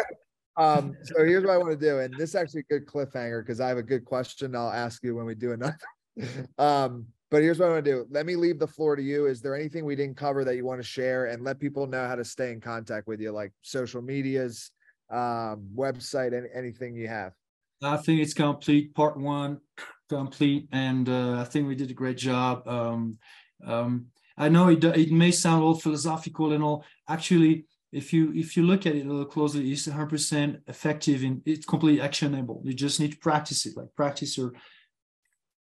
um 0.58 0.94
so 1.04 1.26
here's 1.26 1.44
what 1.44 1.54
i 1.54 1.58
want 1.58 1.72
to 1.72 1.78
do 1.78 2.00
and 2.00 2.14
this 2.16 2.30
is 2.30 2.36
actually 2.36 2.60
a 2.60 2.74
good 2.74 2.86
cliffhanger 2.86 3.42
because 3.42 3.60
i 3.60 3.68
have 3.68 3.78
a 3.78 3.84
good 3.84 4.06
question 4.06 4.56
i'll 4.56 4.70
ask 4.70 5.04
you 5.04 5.16
when 5.16 5.26
we 5.26 5.34
do 5.34 5.54
another 5.54 5.78
um 6.60 7.06
but 7.32 7.42
here's 7.42 7.58
what 7.58 7.66
I'm 7.66 7.72
gonna 7.72 7.82
do. 7.82 8.06
Let 8.12 8.28
me 8.28 8.36
leave 8.36 8.60
the 8.60 8.68
floor 8.68 8.96
to 8.96 9.02
you. 9.02 9.26
Is 9.26 9.42
there 9.42 9.56
anything 9.56 9.86
we 9.86 9.96
didn't 9.96 10.18
cover 10.18 10.46
that 10.46 10.56
you 10.56 10.66
want 10.66 10.80
to 10.80 10.88
share 10.88 11.26
and 11.26 11.44
let 11.44 11.60
people 11.60 11.88
know 11.88 12.08
how 12.08 12.14
to 12.14 12.24
stay 12.24 12.52
in 12.52 12.62
contact 12.62 13.08
with 13.08 13.20
you, 13.20 13.32
like 13.32 13.52
social 13.64 14.04
medias, 14.04 14.70
um, 15.10 15.68
website, 15.76 16.38
and 16.38 16.48
anything 16.54 16.96
you 16.96 17.08
have? 17.08 17.34
I 17.82 17.98
think 17.98 18.22
it's 18.22 18.36
complete. 18.36 18.94
Part 18.94 19.18
one, 19.18 19.60
complete, 20.18 20.68
and 20.72 21.08
uh, 21.10 21.40
I 21.40 21.44
think 21.44 21.68
we 21.68 21.76
did 21.76 21.92
a 21.92 21.96
great 22.02 22.18
job. 22.18 22.68
Um, 22.68 23.18
um, 23.66 24.08
I 24.38 24.50
know 24.50 24.70
it 24.70 24.84
it 24.84 25.12
may 25.12 25.32
sound 25.32 25.64
all 25.64 25.76
philosophical 25.76 26.54
and 26.54 26.64
all. 26.64 26.86
Actually, 27.08 27.66
if 27.92 28.12
you 28.12 28.32
if 28.34 28.58
you 28.58 28.64
look 28.64 28.86
at 28.86 28.96
it 28.96 29.06
a 29.06 29.10
little 29.10 29.26
closely, 29.26 29.72
it's 29.72 29.88
100% 29.88 30.62
effective 30.68 31.24
and 31.24 31.42
it's 31.46 31.66
completely 31.66 32.02
actionable. 32.02 32.62
You 32.66 32.74
just 32.74 33.00
need 33.00 33.12
to 33.12 33.18
practice 33.18 33.66
it, 33.66 33.78
like 33.78 33.94
practice 33.96 34.38
your 34.38 34.54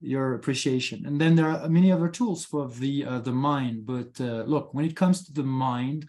your 0.00 0.34
appreciation. 0.34 1.06
And 1.06 1.20
then 1.20 1.34
there 1.36 1.48
are 1.48 1.68
many 1.68 1.90
other 1.92 2.08
tools 2.08 2.44
for 2.44 2.68
the 2.68 3.04
uh, 3.04 3.20
the 3.20 3.32
mind. 3.32 3.86
But 3.86 4.20
uh, 4.20 4.42
look, 4.46 4.74
when 4.74 4.84
it 4.84 4.96
comes 4.96 5.24
to 5.24 5.32
the 5.32 5.44
mind, 5.44 6.08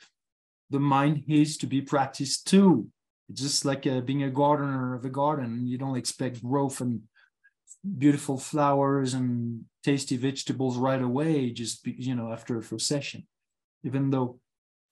the 0.69 0.79
mind 0.79 1.23
is 1.27 1.57
to 1.57 1.67
be 1.67 1.81
practiced 1.81 2.47
too. 2.47 2.87
It's 3.29 3.41
just 3.41 3.65
like 3.65 3.85
uh, 3.85 4.01
being 4.01 4.23
a 4.23 4.29
gardener 4.31 4.95
of 4.95 5.05
a 5.05 5.09
garden. 5.09 5.67
You 5.67 5.77
don't 5.77 5.97
expect 5.97 6.43
growth 6.43 6.81
and 6.81 7.01
beautiful 7.97 8.37
flowers 8.37 9.13
and 9.13 9.63
tasty 9.83 10.17
vegetables 10.17 10.77
right 10.77 11.01
away, 11.01 11.51
just 11.51 11.85
you 11.85 12.15
know 12.15 12.31
after 12.31 12.57
a 12.57 12.79
session. 12.79 13.25
Even 13.83 14.09
though 14.09 14.39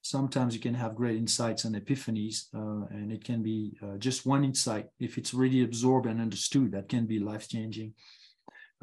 sometimes 0.01 0.53
you 0.53 0.61
can 0.61 0.73
have 0.73 0.95
great 0.95 1.17
insights 1.17 1.65
and 1.65 1.75
epiphanies, 1.75 2.45
uh, 2.55 2.87
and 2.89 3.11
it 3.11 3.23
can 3.23 3.43
be 3.43 3.77
uh, 3.83 3.97
just 3.97 4.25
one 4.25 4.43
insight 4.43 4.87
if 4.99 5.17
it's 5.17 5.33
really 5.33 5.63
absorbed 5.63 6.07
and 6.07 6.21
understood. 6.21 6.71
That 6.71 6.89
can 6.89 7.05
be 7.05 7.19
life 7.19 7.49
changing. 7.49 7.93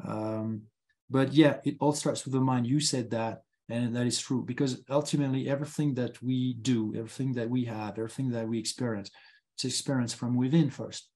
Um, 0.05 0.63
but 1.09 1.33
yeah, 1.33 1.57
it 1.63 1.75
all 1.79 1.93
starts 1.93 2.25
with 2.25 2.33
the 2.33 2.41
mind. 2.41 2.67
You 2.67 2.79
said 2.79 3.09
that, 3.11 3.41
and 3.69 3.95
that 3.95 4.05
is 4.05 4.19
true 4.19 4.43
because 4.43 4.81
ultimately 4.89 5.49
everything 5.49 5.95
that 5.95 6.21
we 6.21 6.53
do, 6.53 6.93
everything 6.95 7.33
that 7.33 7.49
we 7.49 7.65
have, 7.65 7.97
everything 7.97 8.29
that 8.31 8.47
we 8.47 8.59
experience, 8.59 9.09
it's 9.55 9.65
experience 9.65 10.13
from 10.13 10.35
within 10.35 10.69
first. 10.69 11.09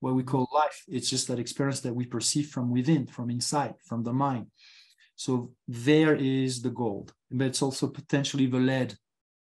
What 0.00 0.14
we 0.14 0.22
call 0.22 0.48
life, 0.52 0.84
it's 0.88 1.08
just 1.08 1.28
that 1.28 1.38
experience 1.38 1.80
that 1.80 1.94
we 1.94 2.06
perceive 2.06 2.48
from 2.48 2.70
within, 2.70 3.06
from 3.06 3.30
inside, 3.30 3.74
from 3.84 4.02
the 4.02 4.12
mind. 4.12 4.46
So 5.16 5.52
there 5.66 6.14
is 6.14 6.60
the 6.62 6.70
gold, 6.70 7.12
but 7.30 7.46
it's 7.46 7.62
also 7.62 7.88
potentially 7.88 8.46
the 8.46 8.58
lead 8.58 8.94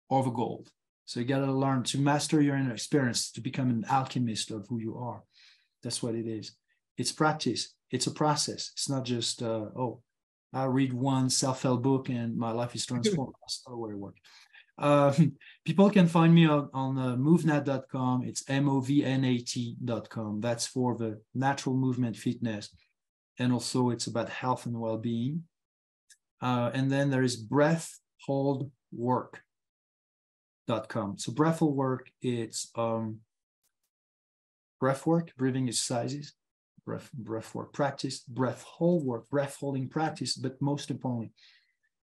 or 0.08 0.22
the 0.22 0.30
gold. 0.30 0.70
So 1.04 1.20
you 1.20 1.26
got 1.26 1.44
to 1.44 1.52
learn 1.52 1.82
to 1.84 1.98
master 1.98 2.40
your 2.40 2.56
inner 2.56 2.72
experience 2.72 3.32
to 3.32 3.40
become 3.40 3.70
an 3.70 3.84
alchemist 3.90 4.50
of 4.50 4.66
who 4.68 4.78
you 4.78 4.96
are. 4.96 5.22
That's 5.82 6.02
what 6.02 6.14
it 6.14 6.26
is. 6.26 6.52
It's 6.96 7.12
practice 7.12 7.74
it's 7.90 8.06
a 8.06 8.10
process. 8.10 8.70
It's 8.72 8.88
not 8.88 9.04
just 9.04 9.42
uh, 9.42 9.66
oh, 9.76 10.00
I 10.52 10.64
read 10.64 10.92
one 10.92 11.30
self-help 11.30 11.82
book 11.82 12.08
and 12.08 12.36
my 12.36 12.52
life 12.52 12.74
is 12.74 12.86
transformed. 12.90 13.34
That's 13.42 13.62
not 13.66 13.74
the 13.74 13.78
way 13.78 13.90
it 13.90 13.98
works. 13.98 14.20
Um, 14.78 15.32
people 15.64 15.90
can 15.90 16.06
find 16.06 16.34
me 16.34 16.46
on, 16.46 16.68
on 16.72 16.98
uh, 16.98 17.16
movnat.com. 17.16 18.24
It's 18.24 18.44
M-O-V-N-A-T.com. 18.48 20.40
That's 20.40 20.66
for 20.66 20.96
the 20.96 21.20
natural 21.34 21.74
movement 21.76 22.16
fitness. 22.16 22.74
And 23.38 23.52
also 23.52 23.90
it's 23.90 24.06
about 24.06 24.28
health 24.28 24.66
and 24.66 24.80
well-being. 24.80 25.44
Uh, 26.40 26.70
and 26.74 26.90
then 26.90 27.10
there 27.10 27.22
is 27.22 27.36
breath 27.36 27.98
hold 28.26 28.70
work.com. 28.92 29.38
So 31.18 31.32
breath 31.32 31.58
hold 31.60 31.76
work, 31.76 32.10
it's 32.22 32.70
um, 32.76 33.20
breath 34.80 35.06
work, 35.06 35.32
breathing 35.36 35.68
exercises 35.68 36.34
breath, 36.86 37.12
breath 37.12 37.54
work 37.54 37.72
practice, 37.74 38.20
breath 38.20 38.62
hold 38.62 39.04
work, 39.04 39.28
breath 39.28 39.56
holding 39.60 39.88
practice, 39.88 40.36
but 40.36 40.62
most 40.62 40.90
importantly, 40.90 41.32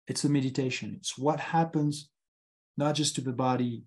it's 0.08 0.24
a 0.24 0.30
meditation. 0.30 0.94
It's 0.96 1.18
what 1.18 1.40
happens 1.40 2.10
not 2.78 2.96
just 2.96 3.16
to 3.16 3.22
the 3.22 3.34
body, 3.34 3.84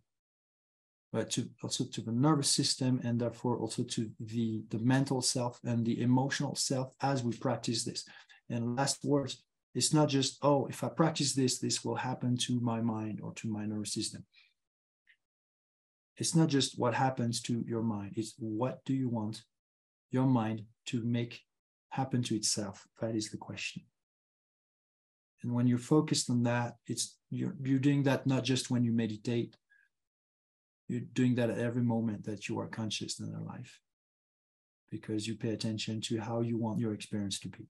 but 1.12 1.30
to 1.30 1.48
also 1.62 1.84
to 1.84 2.00
the 2.00 2.12
nervous 2.12 2.50
system 2.50 3.00
and 3.02 3.20
therefore 3.20 3.58
also 3.58 3.82
to 3.82 4.10
the, 4.20 4.62
the 4.70 4.78
mental 4.78 5.20
self 5.20 5.58
and 5.64 5.84
the 5.84 6.00
emotional 6.00 6.54
self 6.54 6.92
as 7.00 7.22
we 7.24 7.32
practice 7.36 7.84
this. 7.84 8.04
And 8.48 8.76
last 8.76 9.04
words, 9.04 9.42
it's 9.74 9.94
not 9.94 10.08
just, 10.08 10.38
oh, 10.42 10.66
if 10.66 10.82
I 10.82 10.88
practice 10.88 11.34
this, 11.34 11.58
this 11.58 11.84
will 11.84 11.96
happen 11.96 12.36
to 12.38 12.60
my 12.60 12.80
mind 12.80 13.20
or 13.22 13.32
to 13.34 13.48
my 13.48 13.66
nervous 13.66 13.94
system. 13.94 14.24
It's 16.16 16.34
not 16.34 16.48
just 16.48 16.78
what 16.78 16.94
happens 16.94 17.40
to 17.42 17.64
your 17.66 17.82
mind, 17.82 18.14
it's 18.16 18.34
what 18.38 18.84
do 18.84 18.94
you 18.94 19.08
want 19.08 19.42
your 20.10 20.26
mind 20.26 20.64
to 20.86 21.02
make 21.02 21.40
happen 21.90 22.22
to 22.24 22.36
itself? 22.36 22.86
That 23.00 23.14
is 23.14 23.30
the 23.30 23.36
question. 23.36 23.84
And 25.42 25.52
when 25.52 25.66
you're 25.66 25.78
focused 25.78 26.30
on 26.30 26.42
that, 26.44 26.74
it's 26.86 27.16
you're, 27.30 27.56
you're 27.62 27.78
doing 27.78 28.02
that 28.04 28.26
not 28.26 28.44
just 28.44 28.70
when 28.70 28.84
you 28.84 28.92
meditate, 28.92 29.56
you're 30.88 31.00
doing 31.12 31.34
that 31.36 31.50
at 31.50 31.58
every 31.58 31.82
moment 31.82 32.24
that 32.24 32.48
you 32.48 32.58
are 32.58 32.66
conscious 32.66 33.20
in 33.20 33.28
your 33.28 33.40
life 33.40 33.80
because 34.90 35.26
you 35.26 35.36
pay 35.36 35.50
attention 35.50 36.00
to 36.00 36.18
how 36.18 36.40
you 36.40 36.58
want 36.58 36.80
your 36.80 36.92
experience 36.92 37.38
to 37.40 37.48
be. 37.48 37.68